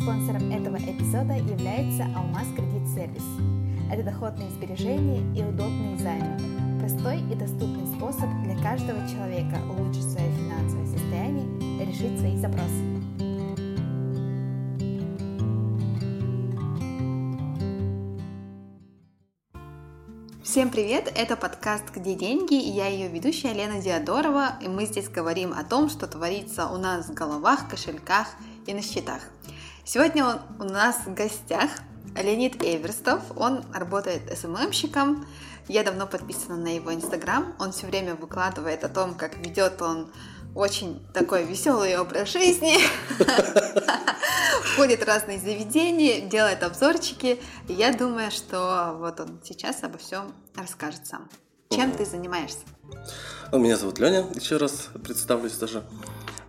Спонсором 0.00 0.50
этого 0.50 0.76
эпизода 0.76 1.34
является 1.34 2.04
Алмаз 2.16 2.48
Кредит 2.56 2.86
Сервис. 2.94 3.22
Это 3.92 4.02
доходные 4.02 4.50
сбережения 4.50 5.20
и 5.38 5.44
удобные 5.44 5.96
займы. 5.98 6.36
Простой 6.80 7.20
и 7.30 7.34
доступный 7.36 7.86
способ 7.96 8.28
для 8.42 8.56
каждого 8.60 8.98
человека 9.08 9.56
улучшить 9.70 10.10
свое 10.10 10.30
финансовое 10.32 10.86
состояние 10.86 11.46
и 11.80 11.86
решить 11.86 12.18
свои 12.18 12.36
запросы. 12.38 12.94
Всем 20.42 20.70
привет! 20.70 21.12
Это 21.16 21.36
подкаст 21.36 21.84
«Где 21.94 22.14
деньги?» 22.14 22.54
и 22.54 22.70
я 22.70 22.88
ее 22.88 23.08
ведущая 23.08 23.52
Лена 23.52 23.80
Диадорова, 23.80 24.58
и 24.60 24.68
мы 24.68 24.86
здесь 24.86 25.08
говорим 25.08 25.52
о 25.52 25.64
том, 25.64 25.88
что 25.88 26.06
творится 26.06 26.68
у 26.68 26.78
нас 26.78 27.06
в 27.06 27.14
головах, 27.14 27.68
кошельках 27.68 28.28
и 28.66 28.74
на 28.74 28.82
счетах. 28.82 29.22
Сегодня 29.86 30.24
он 30.24 30.40
у 30.60 30.64
нас 30.64 30.96
в 31.04 31.12
гостях 31.12 31.68
Леонид 32.16 32.62
Эверстов. 32.62 33.20
Он 33.36 33.64
работает 33.72 34.22
СММщиком. 34.38 35.26
Я 35.68 35.84
давно 35.84 36.06
подписана 36.06 36.56
на 36.56 36.74
его 36.74 36.94
инстаграм. 36.94 37.54
Он 37.58 37.72
все 37.72 37.86
время 37.86 38.14
выкладывает 38.14 38.82
о 38.82 38.88
том, 38.88 39.14
как 39.14 39.36
ведет 39.36 39.82
он 39.82 40.10
очень 40.54 41.04
такой 41.12 41.44
веселый 41.44 41.98
образ 41.98 42.30
жизни, 42.30 42.76
ходит 44.76 45.00
в 45.02 45.04
разные 45.04 45.38
заведения, 45.38 46.20
делает 46.20 46.62
обзорчики. 46.62 47.40
я 47.68 47.92
думаю, 47.92 48.30
что 48.30 48.96
вот 48.98 49.18
он 49.20 49.40
сейчас 49.44 49.82
обо 49.82 49.98
всем 49.98 50.32
расскажет 50.54 51.06
сам. 51.06 51.28
Чем 51.70 51.90
ты 51.90 52.04
занимаешься? 52.04 52.60
Меня 53.52 53.76
зовут 53.76 53.98
Леня, 53.98 54.26
еще 54.34 54.56
раз 54.56 54.88
представлюсь 55.02 55.56
даже. 55.56 55.82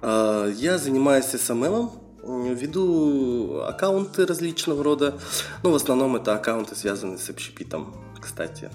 А, 0.01 0.47
я 0.49 0.77
занимаюсь 0.77 1.25
СММом, 1.25 2.04
Веду 2.25 3.61
аккаунты 3.61 4.25
различного 4.25 4.83
рода. 4.83 5.19
Ну, 5.61 5.71
в 5.71 5.75
основном 5.75 6.15
это 6.15 6.33
аккаунты, 6.33 6.75
связанные 6.75 7.19
с 7.19 7.29
общепитом, 7.29 7.93
кстати. 8.19 8.71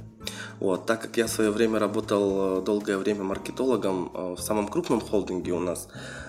Вот, 0.60 0.86
так 0.86 1.02
как 1.02 1.16
я 1.16 1.26
в 1.26 1.30
свое 1.30 1.50
время 1.50 1.78
работал 1.78 2.58
э, 2.58 2.62
долгое 2.62 2.98
время 2.98 3.24
маркетологом 3.24 4.12
э, 4.14 4.34
в 4.34 4.40
самом 4.40 4.68
крупном 4.68 5.00
холдинге 5.00 5.52
у 5.52 5.58
нас, 5.58 5.88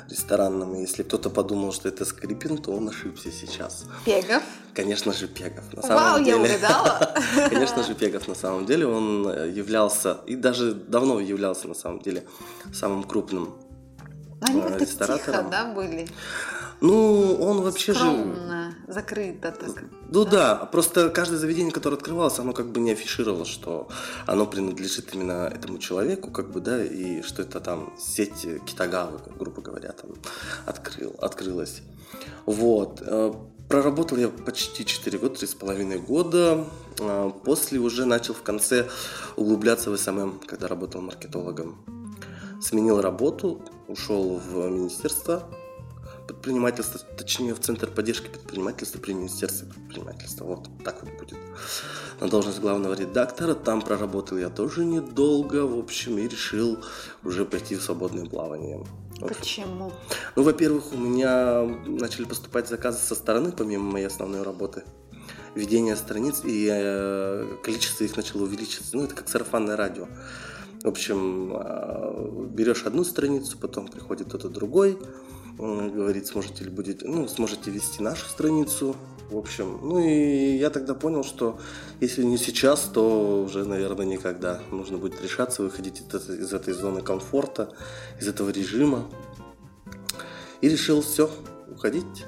ресторанном, 0.09 0.75
и 0.75 0.81
если 0.81 1.03
кто-то 1.03 1.29
подумал, 1.29 1.73
что 1.73 1.89
это 1.89 2.05
Скрипин, 2.05 2.57
то 2.57 2.71
он 2.71 2.87
ошибся 2.89 3.31
сейчас. 3.31 3.85
Пегов? 4.05 4.41
Конечно 4.73 5.13
же, 5.13 5.27
Пегов. 5.27 5.65
На 5.73 5.81
самом 5.81 6.03
Вау, 6.03 6.23
деле, 6.23 6.31
я 6.31 6.55
угадала! 6.55 7.15
Конечно 7.49 7.83
же, 7.83 7.93
Пегов 7.93 8.27
на 8.27 8.35
самом 8.35 8.65
деле, 8.65 8.87
он 8.87 9.27
э, 9.27 9.51
являлся, 9.51 10.21
и 10.25 10.35
даже 10.35 10.73
давно 10.73 11.19
являлся 11.19 11.67
на 11.67 11.75
самом 11.75 11.99
деле 11.99 12.23
самым 12.73 13.03
крупным 13.03 13.53
Они 14.39 14.61
как-то 14.61 14.85
тихо, 14.85 15.45
да, 15.51 15.73
были? 15.73 16.07
Ну, 16.81 17.37
он 17.39 17.61
вообще 17.61 17.93
Скромно, 17.93 18.71
же... 18.87 18.93
закрыто 18.93 19.51
так. 19.51 19.83
Ну 20.09 20.25
да? 20.25 20.31
да, 20.31 20.65
просто 20.65 21.11
каждое 21.11 21.37
заведение, 21.37 21.71
которое 21.71 21.95
открывалось, 21.95 22.39
оно 22.39 22.53
как 22.53 22.71
бы 22.71 22.79
не 22.79 22.93
афишировало, 22.93 23.45
что 23.45 23.87
оно 24.25 24.47
принадлежит 24.47 25.13
именно 25.13 25.47
этому 25.53 25.77
человеку, 25.77 26.31
как 26.31 26.49
бы, 26.49 26.59
да, 26.59 26.83
и 26.83 27.21
что 27.21 27.43
это 27.43 27.59
там 27.59 27.93
сеть 27.99 28.47
Китагавы, 28.65 29.19
грубо 29.37 29.61
говоря, 29.61 29.91
там 29.91 30.09
открыл, 30.65 31.15
открылась. 31.19 31.83
Вот. 32.47 33.03
Э, 33.05 33.31
проработал 33.69 34.17
я 34.17 34.29
почти 34.29 34.83
4 34.83 35.19
года, 35.19 35.35
3,5 35.35 35.99
года. 35.99 36.65
Э, 36.99 37.31
после 37.45 37.79
уже 37.79 38.05
начал 38.05 38.33
в 38.33 38.41
конце 38.41 38.89
углубляться 39.35 39.91
в 39.91 39.97
SMM, 39.97 40.41
когда 40.47 40.67
работал 40.67 41.01
маркетологом. 41.01 41.77
Сменил 42.59 43.01
работу, 43.01 43.61
ушел 43.87 44.41
в 44.43 44.67
министерство 44.67 45.47
предпринимательства, 46.31 46.99
точнее 47.17 47.53
в 47.53 47.59
Центр 47.59 47.89
поддержки 47.89 48.27
предпринимательства 48.27 48.99
при 48.99 49.13
Министерстве 49.13 49.67
предпринимательства. 49.67 50.45
Вот 50.45 50.69
так 50.83 51.03
вот 51.03 51.11
будет. 51.19 51.37
На 52.19 52.27
должность 52.27 52.59
главного 52.59 52.93
редактора. 52.93 53.53
Там 53.53 53.81
проработал 53.81 54.37
я 54.37 54.49
тоже 54.49 54.85
недолго, 54.85 55.67
в 55.67 55.77
общем, 55.77 56.17
и 56.17 56.27
решил 56.27 56.79
уже 57.23 57.45
пойти 57.45 57.75
в 57.75 57.81
свободное 57.81 58.25
плавание. 58.25 58.83
Почему? 59.19 59.91
Ну, 60.35 60.43
во-первых, 60.43 60.93
у 60.93 60.97
меня 60.97 61.63
начали 61.85 62.25
поступать 62.25 62.67
заказы 62.67 62.99
со 62.99 63.15
стороны, 63.15 63.51
помимо 63.51 63.91
моей 63.91 64.07
основной 64.07 64.43
работы 64.43 64.83
ведение 65.53 65.97
страниц, 65.97 66.41
и 66.45 66.69
э, 66.71 67.57
количество 67.61 68.05
их 68.05 68.15
начало 68.15 68.43
увеличиваться. 68.43 68.95
Ну, 68.95 69.03
это 69.03 69.15
как 69.15 69.27
сарафанное 69.27 69.75
радио. 69.75 70.07
В 70.81 70.87
общем, 70.87 71.51
э, 71.53 72.47
берешь 72.53 72.83
одну 72.85 73.03
страницу, 73.03 73.57
потом 73.57 73.87
приходит 73.87 74.27
кто-то 74.29 74.49
другой, 74.49 74.97
говорит, 75.57 76.27
сможете 76.27 76.63
ли 76.63 76.69
будет, 76.69 77.01
ну, 77.03 77.27
сможете 77.27 77.71
вести 77.71 78.01
нашу 78.01 78.25
страницу. 78.27 78.95
В 79.29 79.37
общем, 79.37 79.79
ну 79.81 79.99
и 79.99 80.57
я 80.57 80.69
тогда 80.69 80.93
понял, 80.93 81.23
что 81.23 81.57
если 82.01 82.23
не 82.23 82.37
сейчас, 82.37 82.89
то 82.93 83.43
уже, 83.43 83.63
наверное, 83.63 84.05
никогда. 84.05 84.59
Нужно 84.71 84.97
будет 84.97 85.21
решаться, 85.21 85.63
выходить 85.63 86.01
из 86.01 86.53
этой 86.53 86.73
зоны 86.73 87.01
комфорта, 87.01 87.73
из 88.19 88.27
этого 88.27 88.49
режима. 88.49 89.09
И 90.59 90.67
решил 90.67 91.01
все, 91.01 91.31
уходить. 91.69 92.25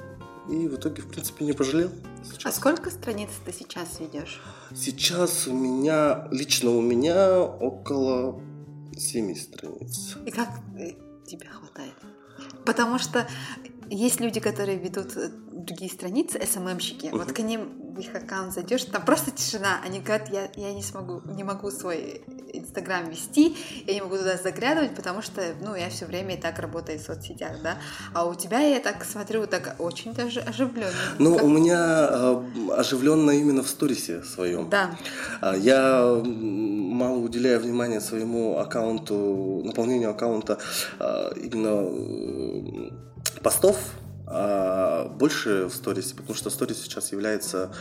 И 0.48 0.66
в 0.66 0.76
итоге, 0.76 1.02
в 1.02 1.08
принципе, 1.08 1.44
не 1.44 1.52
пожалел. 1.52 1.90
Сейчас. 2.22 2.54
А 2.54 2.58
сколько 2.58 2.90
страниц 2.90 3.30
ты 3.44 3.52
сейчас 3.52 4.00
ведешь? 4.00 4.42
Сейчас 4.74 5.46
у 5.46 5.54
меня, 5.54 6.26
лично 6.30 6.70
у 6.70 6.80
меня 6.80 7.40
около 7.40 8.40
семи 8.96 9.34
страниц. 9.34 10.16
И 10.24 10.30
как 10.30 10.48
тебе 11.26 11.46
хватает? 11.48 11.93
Потому 12.64 12.98
что 12.98 13.26
есть 13.90 14.20
люди, 14.20 14.40
которые 14.40 14.78
ведут 14.78 15.16
э, 15.16 15.30
другие 15.52 15.90
страницы, 15.90 16.40
СММщики. 16.44 17.06
Uh-huh. 17.06 17.18
Вот 17.18 17.32
к 17.32 17.38
ним 17.40 17.94
в 17.94 18.00
их 18.00 18.14
аккаунт 18.14 18.52
зайдешь, 18.52 18.84
там 18.84 19.04
просто 19.04 19.30
тишина. 19.30 19.80
Они 19.84 20.00
говорят, 20.00 20.28
я, 20.30 20.50
я 20.56 20.72
не 20.72 20.82
смогу, 20.82 21.20
не 21.30 21.44
могу 21.44 21.70
свой 21.70 22.24
Инстаграм 22.58 23.08
вести, 23.08 23.56
я 23.86 23.94
не 23.94 24.00
могу 24.00 24.16
туда 24.16 24.36
заглядывать, 24.36 24.94
потому 24.94 25.22
что, 25.22 25.42
ну, 25.60 25.74
я 25.74 25.90
все 25.90 26.06
время 26.06 26.34
и 26.36 26.40
так 26.40 26.58
работаю 26.58 26.98
в 26.98 27.02
соцсетях, 27.02 27.62
да. 27.62 27.78
А 28.12 28.26
у 28.26 28.34
тебя, 28.34 28.60
я 28.60 28.80
так 28.80 29.04
смотрю, 29.04 29.46
так 29.46 29.76
очень 29.78 30.14
даже 30.14 30.40
оживленно. 30.40 30.92
Ну, 31.18 31.34
как... 31.34 31.44
у 31.44 31.48
меня 31.48 32.08
э, 32.10 32.42
оживленно 32.76 33.30
именно 33.30 33.62
в 33.62 33.68
сторисе 33.68 34.22
своем. 34.22 34.68
Да. 34.70 34.96
А, 35.40 35.56
я 35.56 36.22
мало 36.24 37.18
уделяю 37.18 37.60
внимания 37.60 38.00
своему 38.00 38.58
аккаунту, 38.58 39.62
наполнению 39.64 40.10
аккаунта 40.10 40.58
э, 40.98 41.30
именно 41.36 42.82
постов, 43.42 43.76
а 43.76 44.03
больше 44.26 45.66
в 45.66 45.74
сторисе, 45.74 46.14
потому 46.14 46.34
что 46.34 46.50
сторис 46.50 46.82
сейчас 46.82 47.12
является 47.12 47.74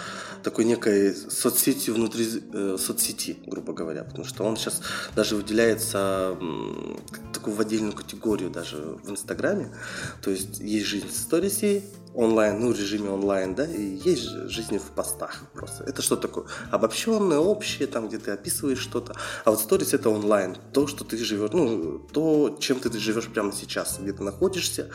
такой 0.43 0.65
некой 0.65 1.15
соцсетью 1.15 1.95
внутри 1.95 2.27
э, 2.53 2.77
соцсети, 2.77 3.37
грубо 3.45 3.73
говоря, 3.73 4.03
потому 4.03 4.25
что 4.25 4.43
он 4.43 4.57
сейчас 4.57 4.81
даже 5.15 5.35
выделяется 5.35 6.37
э, 6.39 6.97
такую 7.33 7.55
в 7.55 7.61
отдельную 7.61 7.93
категорию 7.93 8.49
даже 8.49 8.77
в 8.77 9.09
Инстаграме, 9.09 9.73
то 10.21 10.31
есть 10.31 10.59
есть 10.59 10.85
жизнь 10.85 11.07
в 11.07 11.15
сторисе, 11.15 11.83
онлайн, 12.13 12.59
ну, 12.59 12.73
в 12.73 12.77
режиме 12.77 13.09
онлайн, 13.09 13.55
да, 13.55 13.65
и 13.65 13.81
есть 13.81 14.29
жизнь 14.47 14.77
в 14.77 14.91
постах 14.91 15.43
просто. 15.53 15.83
Это 15.85 16.01
что 16.01 16.15
такое? 16.15 16.45
Обобщенное, 16.71 17.39
общее, 17.39 17.87
там, 17.87 18.07
где 18.07 18.17
ты 18.17 18.31
описываешь 18.31 18.79
что-то. 18.79 19.15
А 19.45 19.51
вот 19.51 19.59
сторис 19.59 19.93
это 19.93 20.09
онлайн, 20.09 20.57
то, 20.73 20.87
что 20.87 21.03
ты 21.03 21.17
живешь, 21.17 21.51
ну, 21.53 21.99
то, 21.99 22.55
чем 22.59 22.79
ты 22.79 22.91
живешь 22.99 23.27
прямо 23.27 23.51
сейчас, 23.51 23.97
где 23.99 24.13
ты 24.13 24.23
находишься, 24.23 24.89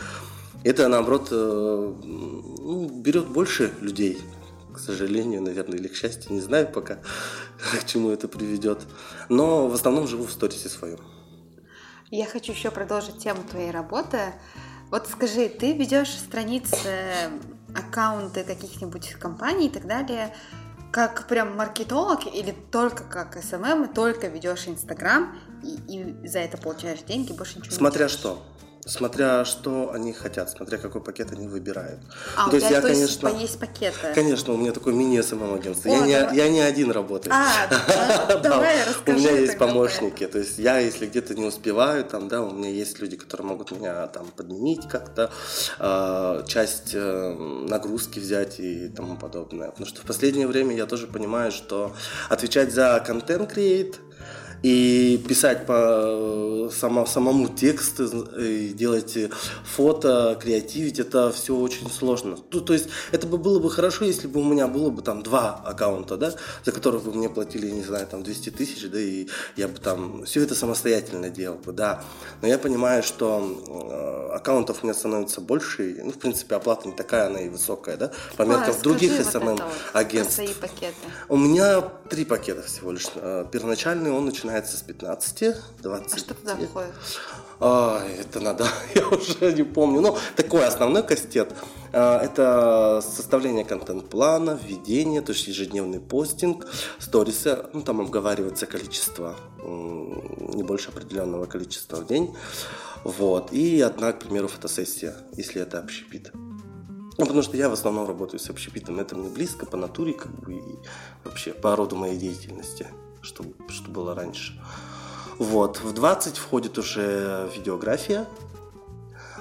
это, 0.68 0.86
наоборот, 0.88 1.28
э, 1.30 1.94
ну, 2.04 2.88
берет 2.88 3.26
больше 3.28 3.72
людей, 3.80 4.18
к 4.74 4.78
сожалению, 4.78 5.40
наверное, 5.40 5.78
или 5.78 5.88
к 5.88 5.94
счастью, 5.94 6.32
не 6.32 6.40
знаю 6.40 6.68
пока, 6.70 6.98
к 7.80 7.86
чему 7.86 8.10
это 8.10 8.28
приведет. 8.28 8.82
Но 9.30 9.68
в 9.68 9.74
основном 9.74 10.06
живу 10.06 10.26
в 10.26 10.30
сторисе 10.30 10.68
своем. 10.68 10.98
Я 12.10 12.26
хочу 12.26 12.52
еще 12.52 12.70
продолжить 12.70 13.18
тему 13.18 13.42
твоей 13.50 13.70
работы. 13.70 14.18
Вот 14.90 15.06
скажи, 15.08 15.48
ты 15.48 15.72
ведешь 15.72 16.10
страницы, 16.10 17.30
аккаунты 17.74 18.44
каких-нибудь 18.44 19.12
компаний 19.14 19.68
и 19.68 19.70
так 19.70 19.86
далее, 19.86 20.34
как 20.92 21.28
прям 21.28 21.56
маркетолог 21.56 22.26
или 22.26 22.54
только 22.70 23.04
как 23.04 23.42
SMM, 23.42 23.88
только 23.94 24.28
ведешь 24.28 24.68
Инстаграм 24.68 25.34
и, 25.62 26.22
и 26.22 26.26
за 26.28 26.40
это 26.40 26.58
получаешь 26.58 27.00
деньги, 27.00 27.32
больше 27.32 27.58
ничего 27.58 27.74
Смотря 27.74 28.04
не 28.04 28.10
что. 28.10 28.42
Смотря 28.88 29.44
что 29.44 29.92
они 29.92 30.14
хотят, 30.14 30.48
смотря 30.48 30.78
какой 30.78 31.02
пакет 31.02 31.30
они 31.32 31.46
выбирают. 31.46 32.00
А, 32.36 32.46
ну, 32.46 32.50
то 32.50 32.56
есть 32.56 32.70
я, 32.70 32.80
то 32.80 32.88
конечно, 32.88 33.28
есть, 33.28 33.40
есть 33.40 33.60
пакеты? 33.60 33.96
Конечно, 34.14 34.54
у 34.54 34.56
меня 34.56 34.72
такой 34.72 34.94
мини-СММ 34.94 35.54
агентство. 35.54 35.90
Я, 35.90 36.00
не, 36.00 36.36
я 36.36 36.48
не 36.48 36.60
один 36.60 36.90
работаю. 36.90 37.34
А, 37.34 38.38
давай 38.42 38.78
расскажи. 38.86 39.18
У 39.18 39.20
меня 39.20 39.30
есть 39.32 39.58
помощники. 39.58 40.26
То 40.26 40.38
есть 40.38 40.58
я, 40.58 40.78
если 40.78 41.06
где-то 41.06 41.34
не 41.34 41.44
успеваю, 41.44 42.02
там, 42.02 42.28
да, 42.28 42.40
у 42.40 42.50
меня 42.50 42.70
есть 42.70 42.98
люди, 42.98 43.16
которые 43.16 43.46
могут 43.46 43.72
меня 43.72 44.06
там 44.06 44.28
подменить 44.28 44.88
как-то, 44.88 45.30
а, 45.78 46.42
часть 46.46 46.92
э, 46.94 47.66
нагрузки 47.68 48.18
взять 48.18 48.58
и 48.58 48.88
тому 48.88 49.16
подобное. 49.16 49.68
Потому 49.68 49.86
что 49.86 50.00
в 50.00 50.04
последнее 50.04 50.46
время 50.46 50.74
я 50.74 50.86
тоже 50.86 51.08
понимаю, 51.08 51.52
что 51.52 51.94
отвечать 52.30 52.72
за 52.72 53.02
контент-креат 53.06 53.96
И 54.62 55.22
писать 55.28 55.66
по 55.66 56.70
само, 56.72 57.06
самому 57.06 57.48
текст, 57.48 58.00
и 58.00 58.70
делать 58.70 59.16
фото, 59.64 60.38
креативить, 60.40 60.98
это 60.98 61.30
все 61.30 61.54
очень 61.54 61.90
сложно. 61.90 62.38
Ну, 62.50 62.60
то 62.60 62.72
есть 62.72 62.88
это 63.12 63.26
бы 63.26 63.38
было 63.38 63.60
бы 63.60 63.70
хорошо, 63.70 64.04
если 64.04 64.26
бы 64.26 64.40
у 64.40 64.44
меня 64.44 64.66
было 64.66 64.90
бы 64.90 65.02
там 65.02 65.22
два 65.22 65.62
аккаунта, 65.64 66.16
да, 66.16 66.34
за 66.64 66.72
которых 66.72 67.04
бы 67.04 67.12
мне 67.12 67.28
платили, 67.28 67.70
не 67.70 67.82
знаю, 67.82 68.06
там 68.06 68.22
200 68.22 68.50
тысяч, 68.50 68.88
да, 68.88 68.98
и 68.98 69.28
я 69.56 69.68
бы 69.68 69.78
там 69.78 70.24
все 70.24 70.42
это 70.42 70.54
самостоятельно 70.54 71.30
делал 71.30 71.58
бы, 71.58 71.72
да. 71.72 72.02
Но 72.42 72.48
я 72.48 72.58
понимаю, 72.58 73.02
что 73.02 74.30
э, 74.30 74.34
аккаунтов 74.34 74.78
у 74.82 74.86
меня 74.86 74.94
становится 74.94 75.40
больше, 75.40 75.92
и, 75.92 76.02
ну, 76.02 76.10
в 76.10 76.18
принципе, 76.18 76.56
оплата 76.56 76.88
не 76.88 76.94
такая, 76.94 77.26
она 77.26 77.40
и 77.40 77.48
высокая, 77.48 77.96
да, 77.96 78.10
по 78.36 78.42
меркам 78.42 78.74
А, 78.76 78.82
других 78.82 79.12
скажи 79.12 79.24
вот 79.24 79.34
это 79.34 79.40
вот 79.40 79.60
SMM-агентств. 79.60 80.40
У 81.28 81.36
меня 81.36 81.80
три 82.08 82.24
пакета 82.24 82.62
всего 82.62 82.92
лишь. 82.92 83.06
Э, 83.14 83.44
Первоначальный 83.50 84.10
он 84.10 84.28
начинается 84.48 84.76
с 84.78 84.82
15, 84.82 85.54
20. 85.82 86.14
А 86.14 86.18
что 86.18 86.34
туда 86.34 86.56
входит? 86.56 86.94
Ай, 87.60 88.12
это 88.14 88.40
надо, 88.40 88.66
я 88.94 89.06
уже 89.08 89.52
не 89.52 89.62
помню. 89.62 90.00
Ну, 90.00 90.16
такой 90.36 90.64
основной 90.64 91.02
кастет. 91.02 91.52
А, 91.92 92.20
Это 92.22 93.02
составление 93.02 93.64
контент-плана, 93.64 94.58
введение, 94.62 95.20
то 95.20 95.32
есть 95.32 95.48
ежедневный 95.48 96.00
постинг, 96.00 96.66
сторисы, 96.98 97.58
ну, 97.72 97.82
там 97.82 98.00
обговаривается 98.00 98.66
количество, 98.66 99.36
не 99.58 100.62
больше 100.62 100.88
определенного 100.90 101.46
количества 101.46 101.96
в 101.96 102.06
день. 102.06 102.34
Вот. 103.04 103.52
И 103.52 103.80
одна, 103.80 104.12
к 104.12 104.20
примеру, 104.20 104.48
фотосессия, 104.48 105.14
если 105.36 105.60
это 105.60 105.78
общепит. 105.78 106.32
Ну, 107.18 107.24
потому 107.26 107.42
что 107.42 107.56
я 107.56 107.68
в 107.68 107.72
основном 107.72 108.06
работаю 108.06 108.38
с 108.38 108.48
общепитом, 108.48 109.00
это 109.00 109.16
мне 109.16 109.28
близко 109.28 109.66
по 109.66 109.76
натуре, 109.76 110.12
как 110.12 110.32
бы, 110.40 110.54
и 110.54 110.78
вообще 111.24 111.52
по 111.52 111.74
роду 111.74 111.96
моей 111.96 112.16
деятельности, 112.16 112.86
что, 113.28 113.44
что 113.68 113.90
было 113.90 114.14
раньше. 114.14 114.60
Вот, 115.38 115.80
в 115.80 115.92
20 115.92 116.36
входит 116.36 116.78
уже 116.78 117.48
видеография, 117.54 118.26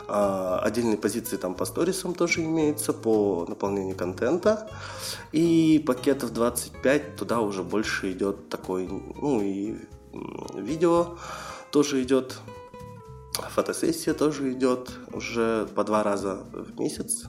а, 0.10 0.60
отдельные 0.60 0.98
позиции 0.98 1.38
там 1.38 1.56
по 1.56 1.66
сторисам 1.66 2.14
тоже 2.14 2.44
имеются, 2.44 2.94
по 2.94 3.46
наполнению 3.48 3.96
контента. 3.96 4.70
И 5.32 5.84
пакетов 5.86 6.34
25 6.34 7.16
туда 7.16 7.42
уже 7.42 7.64
больше 7.64 8.12
идет 8.12 8.50
такой, 8.50 8.88
ну 8.88 9.42
и 9.42 9.76
видео 10.54 11.18
тоже 11.72 12.04
идет, 12.04 12.38
фотосессия 13.34 14.14
тоже 14.14 14.54
идет 14.54 14.92
уже 15.14 15.68
по 15.76 15.84
два 15.84 16.04
раза 16.04 16.46
в 16.52 16.80
месяц. 16.80 17.26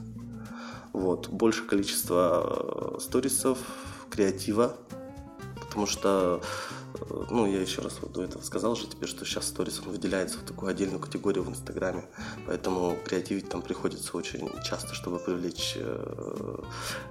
Вот, 0.93 1.27
больше 1.29 1.65
количество 1.65 2.95
э, 2.95 2.99
сторисов, 2.99 3.59
креатива, 4.09 4.75
потому 5.69 5.85
что, 5.85 6.41
э, 6.95 7.23
ну, 7.29 7.45
я 7.45 7.61
еще 7.61 7.81
раз 7.81 7.99
вот 8.01 8.11
до 8.11 8.23
этого 8.23 8.41
сказал 8.41 8.75
же 8.75 8.87
тебе, 8.87 9.05
что 9.05 9.23
сейчас 9.23 9.47
сторис 9.47 9.79
он 9.85 9.91
выделяется 9.91 10.39
в 10.39 10.41
такую 10.41 10.71
отдельную 10.71 10.99
категорию 10.99 11.43
в 11.43 11.49
Инстаграме, 11.49 12.05
поэтому 12.47 12.97
креативить 13.05 13.49
там 13.49 13.61
приходится 13.61 14.17
очень 14.17 14.49
часто, 14.63 14.95
чтобы 14.95 15.19
привлечь 15.19 15.73
э, 15.75 16.63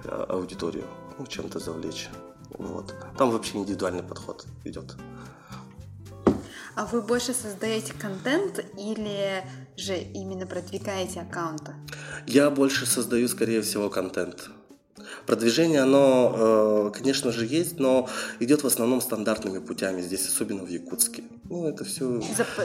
э, 0.03 0.25
аудиторию, 0.29 0.85
ну, 1.17 1.25
чем-то 1.25 1.59
завлечь. 1.59 2.09
Вот. 2.57 2.93
Там 3.17 3.31
вообще 3.31 3.57
индивидуальный 3.57 4.03
подход 4.03 4.45
идет. 4.65 4.95
А 6.75 6.85
вы 6.85 7.01
больше 7.01 7.33
создаете 7.33 7.93
контент 7.93 8.59
или 8.77 9.43
же 9.75 9.97
именно 9.97 10.45
продвигаете 10.45 11.21
аккаунты? 11.21 11.73
Я 12.25 12.49
больше 12.49 12.85
создаю, 12.85 13.27
скорее 13.27 13.61
всего, 13.61 13.89
контент. 13.89 14.49
Продвижение, 15.25 15.81
оно, 15.81 16.89
э, 16.91 16.97
конечно 16.97 17.31
же, 17.31 17.45
есть, 17.45 17.79
но 17.79 18.07
идет 18.39 18.63
в 18.63 18.67
основном 18.67 19.01
стандартными 19.01 19.59
путями 19.59 20.01
здесь, 20.01 20.27
особенно 20.27 20.63
в 20.63 20.69
Якутске. 20.69 21.23
Ну, 21.49 21.67
это 21.67 21.83
все... 21.83 22.21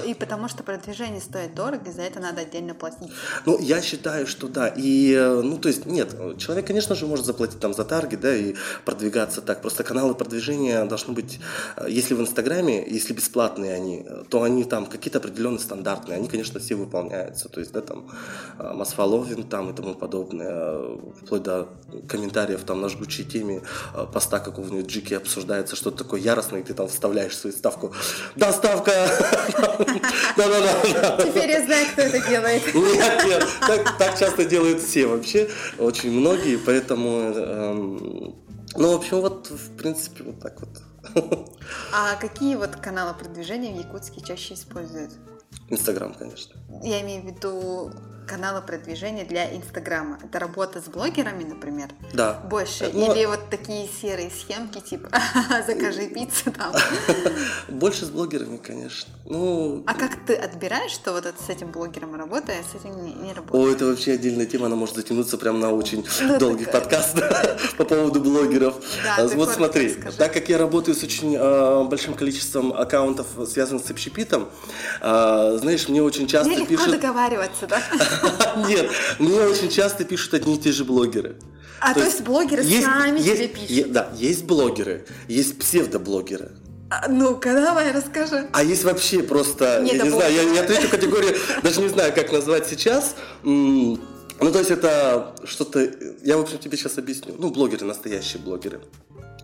И 0.07 0.15
потому 0.15 0.49
что 0.49 0.63
продвижение 0.63 1.21
стоит 1.21 1.55
дорого, 1.55 1.89
и 1.89 1.93
за 1.93 2.03
это 2.03 2.21
надо 2.21 2.43
отдельно 2.43 2.75
платить. 2.75 3.11
Ну, 3.47 3.59
я 3.59 3.81
считаю, 3.81 4.27
что 4.27 4.47
да. 4.47 4.69
И, 4.69 5.13
э, 5.13 5.41
ну, 5.41 5.57
то 5.57 5.69
есть, 5.69 5.87
нет, 5.87 6.15
человек, 6.39 6.67
конечно 6.67 6.95
же, 6.95 7.07
может 7.07 7.25
заплатить 7.25 7.61
там 7.61 7.73
за 7.73 7.85
таргет, 7.85 8.21
да, 8.21 8.37
и 8.37 8.55
продвигаться 8.85 9.41
так. 9.41 9.63
Просто 9.63 9.85
каналы 9.85 10.15
продвижения 10.15 10.85
должны 10.85 11.15
быть, 11.15 11.41
э, 11.77 11.87
если 11.89 12.15
в 12.15 12.21
Инстаграме, 12.21 12.87
если 12.87 13.15
бесплатные 13.15 13.73
они, 13.75 14.07
то 14.29 14.43
они 14.43 14.65
там 14.65 14.87
какие-то 14.87 15.19
определенные 15.19 15.61
стандартные. 15.61 16.19
Они, 16.19 16.29
конечно, 16.29 16.61
все 16.61 16.75
выполняются. 16.75 17.49
То 17.49 17.61
есть, 17.61 17.73
да, 17.73 17.81
там, 17.81 18.11
Масфаловин 18.59 19.45
там 19.45 19.71
и 19.71 19.75
тому 19.75 19.95
подобное, 19.95 20.79
вплоть 21.23 21.43
до 21.43 21.69
комментариев 22.07 22.34
там 22.65 22.81
на 22.81 22.89
жгучей 22.89 23.25
теме 23.25 23.63
э, 23.95 24.07
поста 24.13 24.41
какого-нибудь 24.41 24.87
Джики 24.87 25.15
обсуждается 25.15 25.77
что-то 25.77 26.05
такое 26.05 26.21
яростное, 26.21 26.61
и 26.61 26.63
ты 26.63 26.75
там 26.75 26.89
вставляешь 26.89 27.37
свою 27.37 27.57
ставку. 27.57 27.93
Да, 28.37 28.53
ставка! 28.53 28.93
Да-да-да. 30.37 31.25
Теперь 31.25 31.51
я 31.51 31.65
знаю, 31.65 31.87
кто 31.93 32.03
это 32.03 32.29
делает. 32.29 32.75
Нет, 32.75 33.25
нет, 33.25 33.47
так, 33.61 33.99
так 33.99 34.19
часто 34.19 34.45
делают 34.45 34.83
все 34.83 35.07
вообще, 35.07 35.49
очень 35.79 36.13
многие, 36.13 36.57
поэтому, 36.57 37.33
эм, 37.35 38.35
ну, 38.77 38.93
в 38.93 38.97
общем, 38.97 39.21
вот, 39.21 39.51
в 39.51 39.77
принципе, 39.77 40.25
вот 40.25 40.41
так 40.41 40.61
вот. 40.61 40.69
А 41.93 42.17
какие 42.17 42.57
вот 42.57 42.77
каналы 42.77 43.15
продвижения 43.15 43.73
в 43.73 43.79
Якутске 43.79 44.21
чаще 44.21 44.55
используют? 44.55 45.13
Инстаграм, 45.69 46.15
конечно. 46.15 46.55
Я 46.83 47.01
имею 47.03 47.23
в 47.23 47.27
виду 47.27 47.93
каналы 48.27 48.61
продвижения 48.63 49.25
для 49.25 49.55
Инстаграма. 49.55 50.19
Это 50.23 50.39
работа 50.39 50.81
с 50.81 50.85
блогерами, 50.85 51.45
например, 51.45 51.89
Да. 52.13 52.35
больше? 52.51 52.91
Ну, 52.93 53.13
Или 53.15 53.27
вот 53.27 53.51
такие 53.51 53.89
серые 54.01 54.31
схемки, 54.31 54.81
типа 54.81 55.09
закажи 55.67 56.07
пиццу 56.09 56.51
там? 56.53 56.73
Больше 57.69 58.07
с 58.07 58.11
блогерами, 58.11 58.57
конечно. 58.57 59.13
Ну, 59.27 59.85
А 59.87 59.95
как 59.95 60.25
ты 60.27 60.35
отбираешь, 60.35 60.93
что 60.93 61.13
вот 61.13 61.27
это 61.27 61.43
с 61.43 61.49
этим 61.49 61.71
блогером 61.71 62.15
работает, 62.15 62.61
а 62.61 62.79
с 62.79 62.81
этим 62.81 63.05
не, 63.05 63.13
не 63.15 63.33
О, 63.33 63.35
работает? 63.35 63.77
это 63.77 63.87
вообще 63.87 64.13
отдельная 64.13 64.47
тема, 64.47 64.67
она 64.67 64.77
может 64.77 64.97
затянуться 64.97 65.39
прям 65.39 65.61
на 65.61 65.73
очень 65.73 66.05
Ну, 66.23 66.39
долгий 66.39 66.65
такая. 66.65 66.81
подкаст 66.83 67.77
по 67.77 67.85
поводу 67.85 68.21
блогеров. 68.21 68.75
Да, 69.05 69.17
А, 69.25 69.29
вот 69.29 69.51
смотри, 69.51 69.89
расскажи. 69.95 70.17
так 70.17 70.33
как 70.33 70.49
я 70.49 70.59
работаю 70.59 70.95
с 70.95 71.03
очень 71.03 71.37
э, 71.39 71.85
большим 71.85 72.15
количеством 72.15 72.73
аккаунтов, 72.73 73.27
связанных 73.49 73.85
с 73.87 73.91
общепитом, 73.91 74.49
э, 75.01 75.59
знаешь, 75.61 75.89
мне 75.89 76.03
очень 76.03 76.27
часто 76.27 76.49
Мне 76.49 76.59
легко 76.61 76.75
пишут... 76.77 76.91
договариваться, 76.93 77.67
да? 77.67 77.83
Нет, 78.69 78.91
мне 79.19 79.41
очень 79.41 79.71
часто 79.71 80.05
пишут 80.05 80.35
одни 80.35 80.55
и 80.57 80.59
те 80.59 80.73
же 80.73 80.85
блогеры. 80.85 81.37
А 81.81 81.93
то 81.95 82.01
есть 82.05 82.23
блогеры 82.23 82.63
сами 82.63 83.21
тебе 83.21 83.49
пишут? 83.49 83.71
е- 83.71 83.85
да, 83.87 84.11
есть 84.17 84.45
блогеры, 84.45 85.05
есть 85.29 85.59
псевдоблогеры. 85.59 86.53
А, 86.91 87.09
Ну-ка, 87.09 87.53
давай, 87.53 87.93
расскажи. 87.93 88.49
А 88.53 88.63
есть 88.63 88.85
вообще 88.85 89.23
просто, 89.23 89.81
Не 89.83 89.97
я 89.97 90.05
не 90.05 90.11
знаю, 90.11 90.33
я, 90.33 90.43
я 90.43 90.63
третью 90.63 90.89
категорию 90.89 91.35
даже 91.63 91.81
не 91.81 91.89
знаю, 91.89 92.13
как 92.15 92.31
назвать 92.33 92.67
сейчас. 92.69 93.17
М, 93.45 94.01
Ну, 94.41 94.51
то 94.53 94.59
есть 94.59 94.71
это 94.71 95.35
что-то, 95.45 95.81
я, 96.23 96.37
в 96.37 96.41
общем, 96.41 96.59
тебе 96.59 96.77
сейчас 96.77 96.99
объясню. 96.99 97.35
Ну, 97.39 97.51
блогеры, 97.51 97.85
настоящие 97.87 98.41
блогеры. 98.43 98.81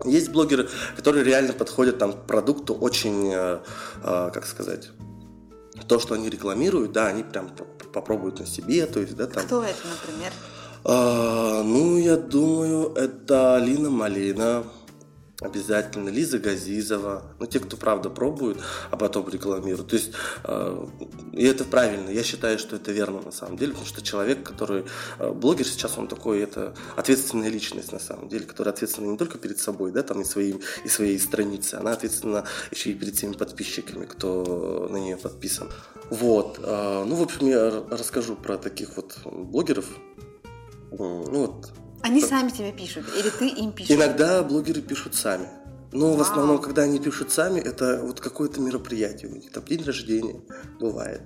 Есть 0.05 0.29
блогеры, 0.29 0.67
которые 0.95 1.23
реально 1.23 1.53
подходят 1.53 1.97
там, 1.97 2.13
к 2.13 2.25
продукту 2.25 2.73
очень, 2.73 3.31
э, 3.33 3.59
э, 4.03 4.31
как 4.33 4.45
сказать, 4.47 4.89
то, 5.91 5.99
что 5.99 6.15
они 6.15 6.29
рекламируют, 6.29 6.93
да, 6.93 7.07
они 7.07 7.21
прям 7.21 7.49
попробуют 7.93 8.39
на 8.39 8.45
себе, 8.45 8.85
то 8.85 9.01
есть, 9.01 9.13
да, 9.17 9.27
там. 9.27 9.43
Кто 9.43 9.61
это, 9.61 9.79
например? 9.89 10.31
А, 10.85 11.63
ну, 11.63 11.97
я 11.97 12.15
думаю, 12.15 12.93
это 12.95 13.57
Алина 13.57 13.89
Малина. 13.89 14.63
Обязательно. 15.41 16.09
Лиза 16.09 16.37
Газизова. 16.37 17.23
Ну, 17.39 17.47
те, 17.47 17.59
кто 17.59 17.75
правда 17.75 18.11
пробуют, 18.11 18.59
а 18.91 18.95
потом 18.95 19.27
рекламируют. 19.27 19.89
То 19.89 19.95
есть, 19.95 20.11
э, 20.43 20.85
и 21.33 21.43
это 21.43 21.63
правильно. 21.63 22.11
Я 22.11 22.21
считаю, 22.21 22.59
что 22.59 22.75
это 22.75 22.91
верно 22.91 23.21
на 23.21 23.31
самом 23.31 23.57
деле, 23.57 23.71
потому 23.71 23.87
что 23.87 24.03
человек, 24.03 24.43
который... 24.43 24.85
э, 25.17 25.31
блогер 25.31 25.65
сейчас, 25.65 25.97
он 25.97 26.07
такой, 26.07 26.41
это 26.41 26.75
ответственная 26.95 27.49
личность 27.49 27.91
на 27.91 27.97
самом 27.97 28.29
деле, 28.29 28.45
которая 28.45 28.71
ответственна 28.71 29.07
не 29.07 29.17
только 29.17 29.39
перед 29.39 29.59
собой, 29.59 29.91
да, 29.91 30.03
там 30.03 30.21
и, 30.21 30.25
своим, 30.25 30.61
и 30.85 30.87
своей 30.87 31.17
страницей, 31.17 31.79
она 31.79 31.93
ответственна 31.93 32.45
еще 32.69 32.91
и 32.91 32.93
перед 32.93 33.15
теми 33.15 33.33
подписчиками, 33.33 34.05
кто 34.05 34.87
на 34.91 34.97
нее 34.97 35.17
подписан. 35.17 35.71
Вот. 36.11 36.59
э, 36.61 37.03
ну, 37.07 37.15
в 37.15 37.21
общем, 37.23 37.47
я 37.47 37.83
расскажу 37.89 38.35
про 38.35 38.59
таких 38.59 38.95
вот 38.95 39.17
блогеров, 39.25 39.87
Ну 40.91 41.23
вот. 41.23 41.80
Они 42.03 42.21
сами 42.21 42.49
тебе 42.49 42.71
пишут, 42.71 43.05
или 43.17 43.29
ты 43.29 43.47
им 43.47 43.71
пишешь? 43.71 43.95
Иногда 43.95 44.43
блогеры 44.43 44.81
пишут 44.81 45.15
сами. 45.15 45.47
Но 45.91 46.13
в 46.13 46.17
Вау. 46.17 46.21
основном, 46.21 46.59
когда 46.59 46.83
они 46.83 46.99
пишут 46.99 47.31
сами, 47.31 47.59
это 47.59 48.01
вот 48.03 48.19
какое-то 48.21 48.61
мероприятие 48.61 49.29
у 49.31 49.35
них. 49.35 49.51
Там 49.51 49.63
день 49.65 49.83
рождения 49.83 50.41
бывает. 50.79 51.21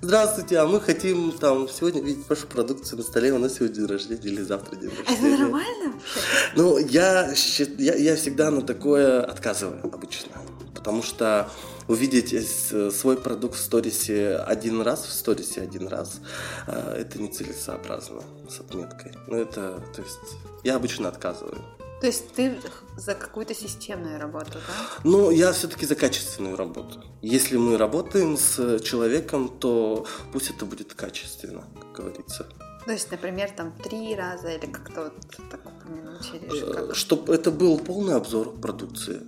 Здравствуйте, 0.00 0.58
а 0.58 0.66
мы 0.66 0.80
хотим 0.80 1.30
там 1.32 1.68
сегодня 1.68 2.02
видеть 2.02 2.28
вашу 2.28 2.46
продукцию 2.48 2.98
на 2.98 3.04
столе. 3.04 3.32
У 3.32 3.38
нас 3.38 3.54
сегодня 3.54 3.76
день 3.76 3.86
рождения 3.86 4.20
или 4.24 4.42
завтра 4.42 4.74
день 4.76 4.90
А 4.90 5.02
это 5.02 5.10
рождения. 5.12 5.36
нормально 5.36 5.92
вообще? 5.92 6.20
Ну, 6.56 6.78
я, 6.78 7.32
я, 7.78 7.94
я 7.94 8.16
всегда 8.16 8.50
на 8.50 8.62
такое 8.62 9.22
отказываю 9.22 9.84
обычно. 9.84 10.32
Потому 10.74 11.02
что 11.04 11.48
увидеть 11.92 12.32
э, 12.32 12.90
свой 12.90 13.16
продукт 13.16 13.54
в 13.54 13.58
сторисе 13.58 14.36
один 14.36 14.80
раз, 14.80 15.04
в 15.04 15.12
сторисе 15.12 15.60
один 15.60 15.88
раз, 15.88 16.20
э, 16.66 16.96
это 17.00 17.20
нецелесообразно 17.20 18.22
с 18.48 18.60
отметкой. 18.60 19.12
Ну, 19.28 19.36
это, 19.36 19.82
то 19.94 20.02
есть, 20.02 20.18
я 20.64 20.76
обычно 20.76 21.08
отказываю. 21.08 21.62
То 22.00 22.06
есть 22.08 22.32
ты 22.34 22.60
за 22.96 23.14
какую-то 23.14 23.54
системную 23.54 24.18
работу, 24.18 24.54
да? 24.54 24.74
Ну, 25.04 25.30
я 25.30 25.52
все-таки 25.52 25.86
за 25.86 25.94
качественную 25.94 26.56
работу. 26.56 27.04
Если 27.20 27.56
мы 27.56 27.76
работаем 27.76 28.36
с 28.36 28.80
человеком, 28.80 29.48
то 29.48 30.04
пусть 30.32 30.50
это 30.50 30.64
будет 30.64 30.94
качественно, 30.94 31.62
как 31.80 31.92
говорится. 31.92 32.48
То 32.84 32.92
есть, 32.92 33.10
например, 33.12 33.50
там 33.56 33.72
три 33.72 34.16
раза 34.16 34.48
или 34.48 34.66
как-то 34.66 35.04
вот 35.04 35.50
так 35.50 35.60
упомянуть 35.64 36.28
или 36.34 36.90
э, 36.90 36.94
Чтобы 36.94 37.34
это 37.34 37.52
был 37.52 37.78
полный 37.78 38.16
обзор 38.16 38.52
продукции. 38.60 39.20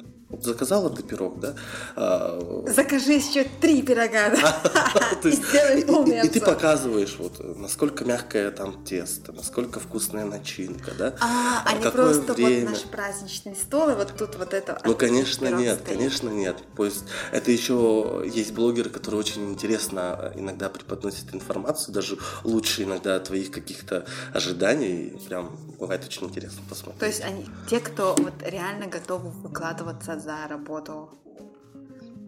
Заказала 0.43 0.91
ты 0.91 1.03
пирог, 1.03 1.41
да? 1.41 1.55
А, 1.97 2.65
Закажи 2.67 3.15
еще 3.15 3.45
три 3.61 3.83
пирога, 3.83 4.31
да? 4.31 5.19
И 5.29 5.31
сделай 5.31 5.85
полный 5.85 6.27
И 6.27 6.29
ты 6.29 6.41
показываешь, 6.41 7.17
вот, 7.19 7.41
насколько 7.59 8.05
мягкое 8.05 8.51
там 8.51 8.85
тесто, 8.85 9.33
насколько 9.33 9.81
вкусная 9.81 10.25
начинка, 10.25 10.93
да? 10.99 11.15
А, 11.21 11.63
а 11.65 11.73
не 11.75 11.91
просто 11.91 12.35
вот 12.35 12.71
наш 12.71 12.83
праздничный 12.83 13.57
стол, 13.57 13.91
и 13.91 13.95
вот 13.95 14.15
тут 14.17 14.37
вот 14.37 14.55
это... 14.55 14.81
Ну, 14.85 14.95
конечно, 14.95 15.49
нет, 15.49 15.81
конечно, 15.85 16.29
нет. 16.29 16.57
То 16.77 16.85
есть 16.85 17.05
это 17.33 17.51
еще 17.51 18.23
есть 18.27 18.53
блогеры, 18.53 18.91
которые 18.91 19.21
очень 19.21 19.51
интересно 19.51 20.33
иногда 20.35 20.69
преподносят 20.69 21.35
информацию, 21.35 21.95
даже 21.95 22.19
лучше 22.45 22.85
иногда 22.85 23.19
твоих 23.21 23.51
каких-то 23.51 24.07
ожиданий. 24.33 25.19
Прям 25.29 25.57
бывает 25.79 26.05
очень 26.05 26.27
интересно 26.27 26.63
посмотреть. 26.69 27.01
То 27.01 27.07
есть 27.07 27.23
они, 27.23 27.47
те, 27.69 27.81
кто 27.81 28.15
вот 28.19 28.35
реально 28.41 28.87
готовы 28.87 29.31
выкладываться 29.31 30.13
за 30.25 30.47
работу. 30.49 31.11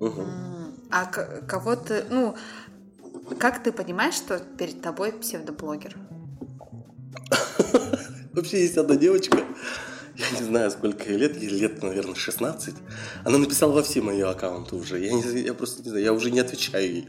Угу. 0.01 0.23
А 0.91 1.07
кого 1.07 1.77
ты, 1.77 2.05
ну, 2.11 2.37
как 3.39 3.63
ты 3.63 3.73
понимаешь, 3.73 4.15
что 4.15 4.39
перед 4.39 4.83
тобой 4.83 5.13
псевдоблогер? 5.13 5.97
Вообще 8.33 8.61
есть 8.61 8.77
одна 8.77 8.97
девочка, 8.97 9.39
я 10.17 10.39
не 10.39 10.45
знаю, 10.45 10.71
сколько 10.71 11.11
ей 11.11 11.19
лет, 11.19 11.37
ей 11.37 11.49
лет, 11.49 11.83
наверное, 11.83 12.15
16. 12.15 12.75
Она 13.25 13.39
написала 13.39 13.73
во 13.73 13.83
все 13.83 14.01
мои 14.01 14.21
аккаунты 14.21 14.77
уже. 14.77 14.99
Я, 14.99 15.13
не, 15.13 15.41
я 15.41 15.55
просто 15.55 15.83
не 15.83 15.91
знаю, 15.91 16.05
я 16.05 16.13
уже 16.13 16.31
не 16.31 16.41
отвечаю 16.41 16.85
ей. 16.85 17.09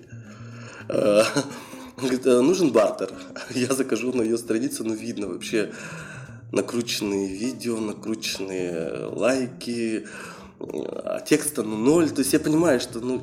А, 0.89 1.23
говорит, 1.97 2.25
«А, 2.27 2.41
нужен 2.41 2.71
бартер. 2.71 3.11
Я 3.51 3.73
закажу 3.73 4.11
на 4.13 4.21
ее 4.21 4.37
страницу, 4.37 4.83
но 4.83 4.93
видно 4.93 5.27
вообще 5.27 5.71
накрученные 6.51 7.27
видео, 7.27 7.79
накрученные 7.79 9.05
лайки, 9.07 10.07
а 10.59 11.21
текста 11.21 11.63
ну 11.63 11.77
ноль. 11.77 12.09
То 12.09 12.19
есть 12.19 12.33
я 12.33 12.39
понимаю, 12.39 12.79
что 12.79 12.99
ну 12.99 13.21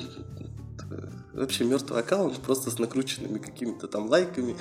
вообще 1.32 1.64
мертвый 1.64 2.00
аккаунт 2.00 2.38
просто 2.38 2.70
с 2.70 2.78
накрученными 2.78 3.38
какими-то 3.38 3.88
там 3.88 4.08
лайками. 4.08 4.56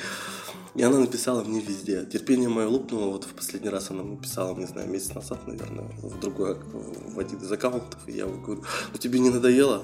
И 0.76 0.82
она 0.82 0.98
написала 0.98 1.44
мне 1.44 1.62
везде. 1.62 2.04
Терпение 2.06 2.50
мое 2.50 2.68
лопнуло. 2.68 3.12
Вот 3.12 3.26
в 3.26 3.34
последний 3.34 3.70
раз 3.70 3.92
она 3.92 4.02
написала, 4.02 4.58
не 4.58 4.66
знаю, 4.66 4.90
месяц 4.90 5.14
назад, 5.14 5.48
наверное, 5.48 5.86
в 6.02 6.20
другой, 6.20 6.56
в 6.56 7.20
один 7.20 7.38
из 7.38 7.52
аккаунтов. 7.52 8.00
И 8.08 8.14
я 8.14 8.26
говорю, 8.26 8.64
ну 8.92 8.98
тебе 8.98 9.20
не 9.20 9.30
надоело? 9.30 9.84